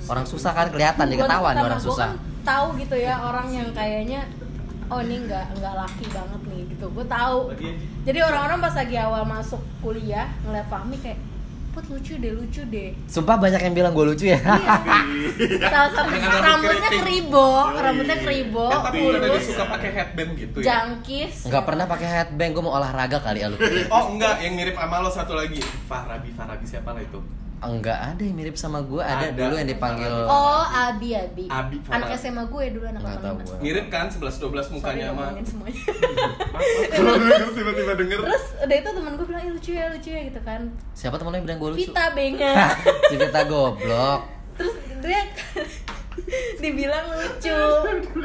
Orang 0.05 0.25
susah 0.25 0.53
kan? 0.53 0.69
Kelihatan 0.69 1.09
Gua- 1.11 1.21
ketahuan 1.23 1.57
orang 1.57 1.81
susah. 1.81 2.13
kan 2.13 2.29
tahu 2.41 2.73
gitu 2.75 2.97
ya 2.97 3.21
orang 3.21 3.53
yang 3.53 3.69
kayaknya 3.71 4.25
oh 4.89 4.97
ini 4.99 5.23
nggak 5.23 5.61
nggak 5.61 5.75
laki 5.77 6.05
banget 6.09 6.41
nih 6.47 6.61
gitu. 6.67 6.87
Gue 6.89 7.05
tahu. 7.07 7.53
Jadi 8.01 8.19
orang-orang 8.19 8.59
pas 8.59 8.75
lagi 8.75 8.97
awal 8.97 9.23
masuk 9.23 9.61
kuliah 9.79 10.25
ngeliat 10.43 10.65
Fahmi 10.67 10.97
kayak 10.99 11.21
lucu 11.89 12.15
deh 12.21 12.33
lucu 12.37 12.63
deh. 12.69 12.91
Sumpah 13.09 13.37
banyak 13.41 13.61
yang 13.63 13.75
bilang 13.75 13.93
gue 13.97 14.05
lucu 14.13 14.25
ya. 14.29 14.39
Iya. 14.41 15.69
salah 15.73 15.91
satu 15.97 16.11
rambutnya 16.21 16.91
keribo 17.01 17.49
rambutnya 17.73 18.17
keribo 18.21 18.69
Eh, 18.69 18.81
tapi 19.17 19.39
suka 19.41 19.65
pakai 19.71 19.91
headband 19.95 20.31
gitu 20.37 20.57
ya. 20.61 20.65
Jangkis. 20.67 21.49
Nggak 21.49 21.65
pernah 21.65 21.85
pakai 21.89 22.09
headband 22.09 22.51
gue 22.53 22.63
mau 22.63 22.75
olahraga 22.77 23.19
kali 23.23 23.41
ya 23.41 23.49
lu. 23.49 23.57
Oh 23.95 24.13
enggak, 24.15 24.45
yang 24.45 24.55
mirip 24.55 24.77
sama 24.77 25.01
lo 25.01 25.11
satu 25.11 25.33
lagi. 25.35 25.63
Farabi, 25.89 26.31
Farabi 26.37 26.65
siapa 26.69 26.93
lah 26.93 27.03
itu? 27.03 27.19
Enggak 27.61 27.99
ada 28.01 28.23
yang 28.25 28.33
mirip 28.35 28.57
sama 28.57 28.81
gue 28.81 29.05
ada, 29.05 29.29
Ada. 29.29 29.37
dulu 29.37 29.55
yang 29.55 29.69
dipanggil 29.69 30.09
oh 30.09 30.65
Abi 30.65 31.13
Abi. 31.13 31.45
Abi, 31.45 31.77
anak. 31.87 32.17
SMA 32.17 32.49
gue 32.49 32.65
dulu 32.73 32.85
anak 32.89 33.01
nggak 33.01 33.21
tahu 33.21 33.37
85. 33.37 33.45
gue 33.45 33.57
Mirip 33.61 33.87
kan? 33.93 34.07
11-12 34.09 34.17
Sorry 34.33 34.73
mukanya 34.73 35.05
sama 35.07 35.21
ngomongin 35.21 35.45
semuanya. 35.45 35.83
Tiba-tiba 37.57 37.93
denger. 37.95 38.19
Terus 38.25 38.45
udah 38.59 38.77
itu 38.77 38.89
temen 38.91 39.13
gue 39.13 39.27
bilang 39.29 39.43
"Ih, 39.45 39.53
lucu 39.53 39.71
ya 39.71 39.85
lucu 39.89 40.09
ya 40.09 40.21
gitu 40.25 40.41
kan. 40.41 40.61
Siapa 40.97 41.17
temen 41.17 41.31
lo 41.31 41.37
yang 41.37 41.47
bilang 41.47 41.61
gue 41.61 41.71
lucu? 41.77 41.81
Vita 41.85 42.05
Benga. 42.17 42.55
Si 43.11 43.15
Vita 43.21 43.43
goblok. 43.45 44.21
Terus 44.57 44.75
dia 45.01 45.21
dibilang 46.63 47.07
lucu. 47.13 47.61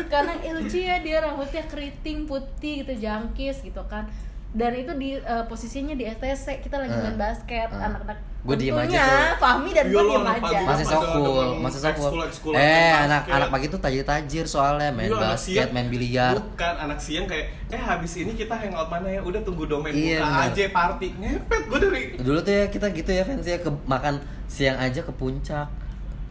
Karena 0.08 0.34
eh, 0.40 0.54
lucu 0.54 0.78
ya 0.80 1.00
dia 1.00 1.18
rambutnya 1.20 1.64
keriting 1.66 2.24
putih 2.24 2.84
gitu 2.84 2.94
jangkis 2.98 3.60
gitu 3.62 3.84
kan 3.88 4.08
dan 4.56 4.72
itu 4.72 4.92
di 4.96 5.10
eh, 5.16 5.44
posisinya 5.46 5.92
di 5.92 6.08
STC 6.08 6.64
kita 6.64 6.76
lagi 6.78 6.90
Eh, 6.90 7.02
main 7.02 7.18
basket 7.18 7.68
eh. 7.68 7.76
anak-anak 7.78 8.18
Gua 8.42 8.54
diem 8.54 8.78
aja 8.78 9.02
tuh. 9.02 9.42
Fahmi 9.42 9.74
dan 9.74 9.84
Iya, 9.84 9.92
gue 9.92 10.04
diem 10.06 10.22
aja 10.24 10.58
masih 10.64 10.86
sokul 10.86 11.48
masih 11.60 11.80
sokul 11.82 12.54
eh 12.54 12.94
anak 12.96 13.26
anak 13.28 13.50
pagi 13.50 13.68
tuh 13.68 13.78
tajir 13.78 14.02
tajir 14.02 14.46
soalnya 14.46 14.90
main 14.90 15.10
Iya, 15.10 15.18
anak 15.18 15.34
basket 15.34 15.50
siang. 15.58 15.70
main 15.72 15.88
biliar 15.90 16.34
Bukan, 16.38 16.74
anak 16.80 17.00
siang 17.00 17.26
kayak 17.26 17.46
Eh 17.66 17.82
habis 17.82 18.14
ini 18.16 18.32
kita 18.32 18.54
hangout 18.54 18.86
mana 18.86 19.10
ya? 19.10 19.20
Udah 19.20 19.42
tunggu 19.42 19.66
domain 19.66 19.90
Iya, 19.90 20.22
buka 20.22 20.30
bener. 20.30 20.54
aja 20.54 20.64
party 20.72 21.08
Ngepet 21.18 21.62
gue 21.66 21.80
dari 21.82 22.02
dulu 22.16 22.40
tuh 22.40 22.54
ya 22.54 22.66
kita 22.68 22.86
gitu 22.92 23.12
ya 23.12 23.24
fansnya 23.24 23.58
ke 23.58 23.70
makan 23.84 24.14
siang 24.46 24.78
aja 24.78 25.02
ke 25.02 25.12
puncak 25.12 25.66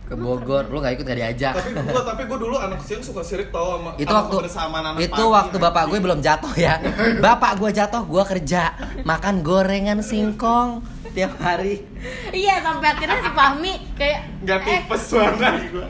ke 0.05 0.15
Bogor. 0.15 0.69
Lu 0.69 0.79
nggak 0.85 1.01
ikut 1.01 1.05
gak 1.09 1.19
diajak. 1.19 1.55
Tapi 1.57 1.71
gue 1.73 2.03
tapi 2.05 2.23
gue 2.29 2.39
dulu 2.39 2.57
anak 2.61 2.81
siang 2.85 3.01
suka 3.01 3.25
sirik 3.25 3.49
tau 3.49 3.81
sama 3.81 3.91
itu 3.97 4.09
sama 4.09 4.21
waktu 4.21 4.37
kebersamaan 4.37 4.85
anak 4.85 5.01
itu 5.01 5.25
pagi, 5.25 5.35
waktu 5.37 5.57
bapak 5.57 5.85
gue 5.89 5.99
belum 6.05 6.21
jatuh 6.21 6.55
ya. 6.55 6.75
Bapak 7.19 7.53
gue 7.57 7.71
jatuh 7.73 8.03
gue 8.05 8.25
kerja. 8.29 8.63
Makan 9.03 9.35
gorengan 9.41 9.99
singkong 10.05 10.85
tiap 11.17 11.33
hari. 11.41 11.81
Iya 12.35 12.61
sampai 12.61 12.89
akhirnya 12.91 13.19
si 13.23 13.31
Fahmi 13.33 13.75
kayak 13.97 14.21
Nggak 14.45 14.59
eh, 14.61 14.65
tipes 14.67 15.03
suara 15.09 15.51
gue 15.57 15.87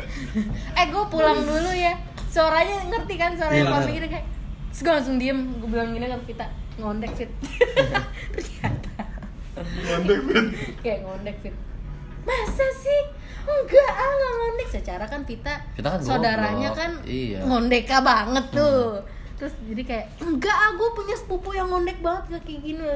eh 0.79 0.87
gue 0.87 1.05
pulang 1.11 1.41
dulu 1.43 1.71
ya. 1.75 1.95
Suaranya 2.31 2.87
ngerti 2.91 3.15
kan 3.15 3.35
suara 3.39 3.55
Iya, 3.55 3.67
Fahmi 3.67 3.91
gini 3.99 4.09
kayak 4.11 4.27
terus 4.71 4.81
gue 4.83 4.93
langsung 4.95 5.17
diem. 5.19 5.39
Gue 5.59 5.69
bilang 5.71 5.91
gini 5.91 6.07
ke 6.07 6.19
Vita 6.31 6.47
ngondek 6.79 7.13
fit. 7.15 7.31
Ternyata. 8.35 9.03
Ngondek 9.63 10.19
Ben. 10.27 10.47
kayak 10.83 10.99
ngondek 11.07 11.37
fit. 11.43 11.55
Masa 12.27 12.67
sih 12.83 13.01
enggak 13.47 13.91
ah 13.91 14.11
nggak 14.11 14.33
ngondek 14.35 14.69
secara 14.71 15.05
kan 15.05 15.21
Vita, 15.23 15.55
Vita 15.71 15.89
kan 15.91 16.01
saudaranya 16.01 16.69
goblok. 16.69 16.79
kan 16.79 16.91
Iya. 17.03 17.39
ngondeka 17.43 17.97
banget 18.01 18.45
tuh. 18.51 19.01
Terus 19.35 19.53
jadi 19.65 19.83
kayak 19.83 20.07
enggak 20.21 20.57
ah 20.57 20.71
gue 20.73 20.89
punya 20.93 21.15
sepupu 21.15 21.51
yang 21.51 21.69
ngondek 21.69 21.99
banget 21.99 22.41
kayak 22.41 22.61
gini. 22.61 22.85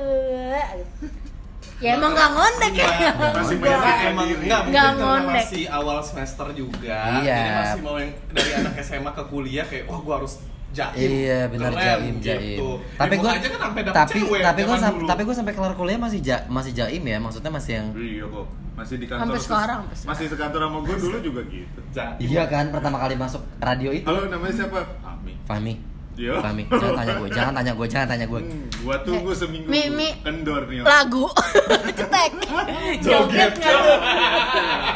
Ya 1.79 1.95
emang 1.95 2.11
nggak 2.11 2.31
ngondek. 2.33 2.73
Ya 2.75 2.91
Enggak, 2.91 3.15
Masih 3.37 3.55
enggak, 3.57 3.79
menyerah 3.79 3.97
emang 4.05 4.27
Nggak 4.67 4.67
karena 4.67 4.99
ngondek. 4.99 5.45
masih 5.47 5.65
awal 5.69 5.99
semester 6.01 6.47
juga. 6.53 6.99
Iya. 7.17 7.37
jadi 7.37 7.51
masih 7.57 7.81
mau 7.83 7.97
yang 7.97 8.11
dari 8.29 8.51
anak 8.53 8.75
SMA 8.81 9.11
ke 9.13 9.25
kuliah 9.27 9.63
kayak 9.63 9.87
wah 9.87 10.01
gua 10.01 10.15
harus 10.19 10.43
jaim 10.71 11.09
Iya 11.19 11.41
benar 11.49 11.73
jaim 11.73 12.15
jaim. 12.19 12.41
gitu. 12.55 12.69
Tapi 12.95 13.15
gue 13.17 13.31
aja 13.31 13.47
kan 13.49 13.61
sampai 13.63 13.81
dapet 13.83 13.97
tapi 13.97 14.19
cewek 14.19 14.41
tapi 14.41 14.61
gue 14.61 14.77
dulu. 14.77 15.07
tapi 15.07 15.23
gue 15.23 15.35
sampai 15.35 15.53
kelar 15.53 15.75
kuliah 15.75 15.99
masih 15.99 16.21
ja, 16.21 16.37
masih 16.47 16.73
jaim 16.73 17.03
ya 17.03 17.19
maksudnya 17.19 17.49
masih 17.49 17.73
yang 17.75 17.87
Iya 17.93 18.25
kok. 18.27 18.47
Masih 18.75 18.95
di 18.95 19.07
kantor. 19.07 19.19
Sampai 19.21 19.35
terus- 19.35 19.47
sekarang, 19.49 19.81
sekarang. 19.89 20.07
Masih 20.09 20.25
sekantor 20.29 20.61
sama 20.63 20.79
gue 20.81 20.97
dulu 20.99 21.17
juga 21.21 21.41
gitu. 21.45 21.81
jaim 21.91 22.17
iya 22.21 22.43
kan 22.45 22.65
pertama 22.69 22.97
kali 22.97 23.15
masuk 23.15 23.43
radio 23.59 23.91
itu 23.91 24.05
Halo, 24.05 24.27
namanya 24.27 24.55
siapa? 24.55 24.81
Ami. 25.03 25.33
Fahmi 25.45 25.75
Iya. 26.15 26.35
Fahmi 26.37 26.67
jangan 26.69 26.95
tanya 26.97 27.13
gue 27.15 27.29
jangan 27.31 27.53
tanya 27.55 27.73
gue 27.73 27.87
jangan 27.87 28.09
tanya 28.09 28.27
gue 28.27 28.41
Hmm, 28.41 28.67
gua 28.83 28.97
tunggu 29.01 29.31
seminggu 29.33 29.67
Mi- 29.67 29.87
mi. 29.89 30.09
kendor 30.19 30.67
nih. 30.67 30.83
lagu 30.83 31.31
ketek 31.95 32.31
joget 33.07 33.55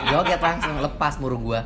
joget 0.04 0.40
langsung 0.40 0.74
lepas 0.78 1.14
murung 1.16 1.42
gue 1.44 1.60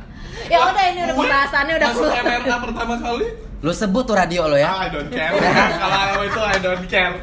ya 0.47 0.61
udah 0.63 0.85
ini 0.87 0.99
udah 1.01 1.09
Gue 1.11 1.23
pembahasannya 1.23 1.73
udah 1.75 1.87
masuk 1.89 2.09
keluar 2.13 2.59
pertama 2.61 2.93
kali 2.97 3.27
lu 3.57 3.73
sebut 3.73 4.05
tuh 4.05 4.13
radio 4.13 4.45
lo 4.45 4.57
ya. 4.57 4.69
Ah, 4.69 4.85
I 4.85 4.89
don't 4.93 5.09
care. 5.09 5.33
Kalau 5.81 6.21
itu 6.21 6.41
I 6.41 6.57
don't 6.61 6.85
care. 6.85 7.15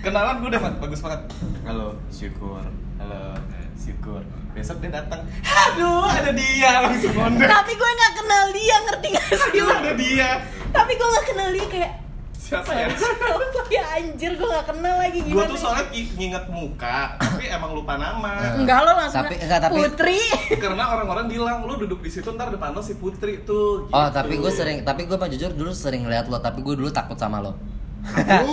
Kenalan 0.00 0.40
gue 0.40 0.48
udah 0.54 0.62
bagus 0.78 1.00
banget. 1.02 1.20
Halo 1.66 1.98
syukur. 2.08 2.62
Halo 3.02 3.34
syukur. 3.74 4.22
Besok 4.54 4.78
dia 4.78 5.02
datang. 5.02 5.26
Aduh 5.42 6.06
ada 6.06 6.30
dia. 6.30 6.86
Langsung 6.86 7.12
tapi 7.42 7.72
gue 7.74 7.90
nggak 7.98 8.12
kenal 8.14 8.44
dia 8.54 8.76
ngerti 8.86 9.06
gak 9.10 9.26
sih 9.26 9.60
ada 9.60 9.92
dia. 9.98 10.30
Tapi 10.70 10.92
gue 10.94 11.08
nggak 11.10 11.26
kenal 11.34 11.48
dia 11.50 11.66
kayak 11.66 11.92
siapa 12.38 12.70
ya 12.70 12.86
ya 13.76 13.82
anjir 13.94 14.32
gue 14.32 14.46
gak 14.46 14.66
kenal 14.68 14.94
lagi 14.96 15.18
gue 15.18 15.28
gimana 15.28 15.48
tuh 15.48 15.58
soalnya 15.58 15.90
i- 15.90 16.12
nginget 16.12 16.46
muka 16.46 17.18
tapi 17.18 17.44
emang 17.46 17.72
lupa 17.72 17.96
nama 17.96 18.54
enggak 18.54 18.78
lo 18.80 18.92
langsung 18.94 19.24
Tapi- 19.24 19.38
enggak, 19.38 19.60
tapi- 19.60 19.74
Putri 19.80 20.20
karena 20.62 20.84
orang-orang 20.88 21.26
bilang 21.26 21.58
lu 21.62 21.74
duduk 21.76 21.98
di 21.98 22.08
situ 22.08 22.30
ntar 22.30 22.48
depan 22.48 22.70
lo 22.70 22.80
si 22.80 22.94
Putri 22.94 23.42
tuh 23.42 23.84
oh 23.84 24.06
gitu. 24.06 24.14
tapi 24.14 24.34
gue 24.36 24.52
sering 24.52 24.78
tapi 24.80 25.04
gue 25.04 25.16
mah 25.16 25.26
jujur 25.26 25.50
dulu 25.50 25.72
sering 25.72 26.06
lihat 26.06 26.26
lo 26.26 26.38
tapi 26.38 26.62
gue 26.62 26.74
dulu 26.74 26.88
takut 26.88 27.16
sama 27.16 27.40
lo 27.40 27.58
Karena 28.06 28.46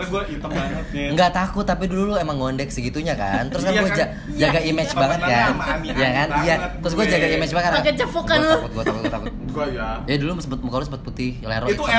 gue 0.00 0.22
hitam 0.26 0.48
banget 0.48 0.86
nih. 0.88 1.12
Enggak 1.12 1.30
takut 1.30 1.60
tapi 1.62 1.84
dulu 1.84 2.08
lu 2.08 2.16
emang 2.16 2.40
ngondek 2.40 2.72
segitunya 2.72 3.12
kan. 3.12 3.52
Terus 3.52 3.60
kan 3.60 3.76
Iya 3.76 3.80
gue 3.82 3.90
kan? 3.92 4.08
jaga 4.32 4.60
image 4.64 4.88
Iya. 4.88 4.96
banget 4.96 5.20
kan. 5.20 5.52
Iya 5.84 6.08
kan? 6.10 6.28
Iya. 6.40 6.54
Terus 6.80 6.92
gue 6.94 7.04
gue. 7.04 7.12
jaga 7.12 7.26
image 7.28 7.52
banget. 7.52 7.70
Pakai 7.76 7.94
cepukan 7.94 8.38
Gua 8.38 8.48
lu. 8.48 8.54
takut, 8.56 8.70
gue 8.72 8.80
takut, 8.82 8.96
gue 8.96 9.12
takut. 9.12 9.32
Gue 9.52 9.66
ya. 9.76 9.88
Ya 10.08 10.16
dulu 10.16 10.30
sempet 10.40 10.60
muka 10.64 10.76
lu 10.80 10.84
sempet 10.88 11.02
putih, 11.04 11.36
lero 11.38 11.66
Itu 11.68 11.84
gue. 11.84 11.92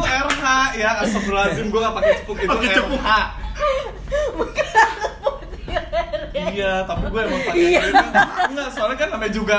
Itu 0.00 0.08
RH 0.08 0.44
ya. 0.74 0.90
Astagfirullahaladzim 0.98 1.66
gue 1.68 1.80
gak 1.80 1.94
pakai 1.94 2.12
cepuk 2.18 2.36
itu 2.38 2.56
RH. 2.80 3.08
Iya, 6.50 6.72
tapi 6.82 7.04
gue 7.06 7.20
emang 7.20 7.40
pakai 7.42 7.60
Iya. 7.60 7.80
itu. 7.84 8.06
Enggak, 8.50 8.68
soalnya 8.72 8.96
kan 8.96 9.08
namanya 9.10 9.32
juga 9.32 9.58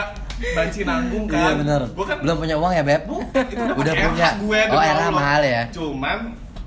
banci 0.52 0.82
nanggung 0.82 1.26
kan. 1.26 1.38
Iya 1.40 1.52
benar. 1.56 1.82
Gue 1.88 2.06
kan 2.06 2.18
Belum 2.20 2.38
punya 2.38 2.56
uang 2.58 2.72
ya, 2.74 2.84
Beb? 2.84 3.02
itu 3.06 3.14
udah, 3.14 3.76
Udah 3.78 3.94
pakai 3.94 4.10
punya. 4.10 4.28
RH 4.28 4.42
gue 4.42 4.60
Oh, 4.68 4.82
era 4.82 5.06
mahal 5.10 5.42
ya. 5.44 5.62
Cuman 5.70 6.20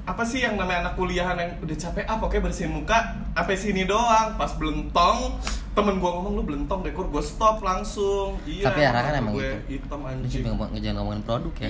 apa 0.04 0.22
sih 0.22 0.38
yang 0.38 0.54
namanya 0.54 0.78
anak 0.84 0.94
kuliahan 0.94 1.32
yang 1.34 1.50
udah 1.58 1.76
capek 1.80 2.04
ah 2.04 2.20
pokoknya 2.20 2.42
bersihin 2.44 2.70
muka 2.70 2.98
sampai 3.32 3.56
sini 3.56 3.88
doang 3.88 4.36
pas 4.36 4.52
belentong 4.52 5.40
temen 5.74 5.94
gue 5.96 6.06
ngomong 6.08 6.32
lu 6.32 6.42
belentong 6.42 6.80
deh 6.80 6.90
kur 6.90 7.06
gue 7.06 7.18
stop 7.20 7.58
langsung 7.60 8.38
iya 8.44 8.64
Tapi 8.64 8.80
Ara 8.80 9.00
kan 9.02 9.14
emang 9.16 9.34
gue 9.34 9.42
gitu. 9.42 9.58
hitam 9.74 10.00
anjing 10.02 10.40
cuma 10.40 10.54
ngomong, 10.54 10.68
jangan 10.76 10.96
ngomongin 10.96 11.22
produk 11.22 11.54
ya. 11.58 11.68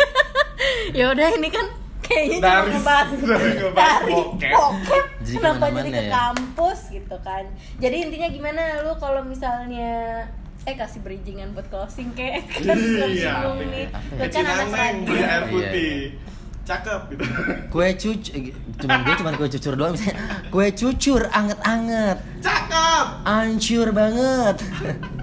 ya 0.98 1.04
udah 1.10 1.28
ini 1.30 1.48
kan 1.48 1.66
kayaknya 2.00 2.38
Dari- 2.40 2.72
ngebahas 2.72 3.08
dari 3.30 3.50
ngebahas 3.54 4.00
dari 4.00 4.10
bokep. 4.10 4.52
bokep. 4.52 5.04
Jadi 5.20 5.36
kenapa 5.36 5.64
jadi 5.70 5.90
ke 5.90 6.00
ya? 6.00 6.10
kampus 6.10 6.80
gitu 6.90 7.16
kan 7.20 7.44
jadi 7.76 7.96
intinya 8.02 8.28
gimana 8.28 8.62
lu 8.82 8.92
kalau 8.96 9.22
misalnya 9.22 10.24
eh 10.60 10.74
kasih 10.74 11.00
bridgingan 11.00 11.52
buat 11.52 11.68
closing 11.68 12.12
kayak 12.12 12.44
kan 12.56 12.76
Iya, 12.76 13.04
singgung 13.06 13.58
nih 13.64 13.86
lu 14.12 14.24
kan 14.26 14.44
anak 14.44 14.68
air 14.72 14.96
Iya, 15.06 15.36
putih 15.46 15.94
iya. 16.08 16.28
Cakep 16.70 17.00
gitu 17.10 17.24
Kue 17.72 17.88
cucur, 17.98 18.34
cuman 18.78 18.98
gue 19.02 19.14
cuman 19.18 19.32
kue 19.38 19.48
cucur 19.50 19.74
doang 19.74 19.92
misalnya. 19.94 20.18
Kue 20.50 20.68
cucur 20.74 21.22
anget-anget, 21.30 22.18
cakep 22.42 23.06
ancur 23.26 23.88
banget. 23.90 24.56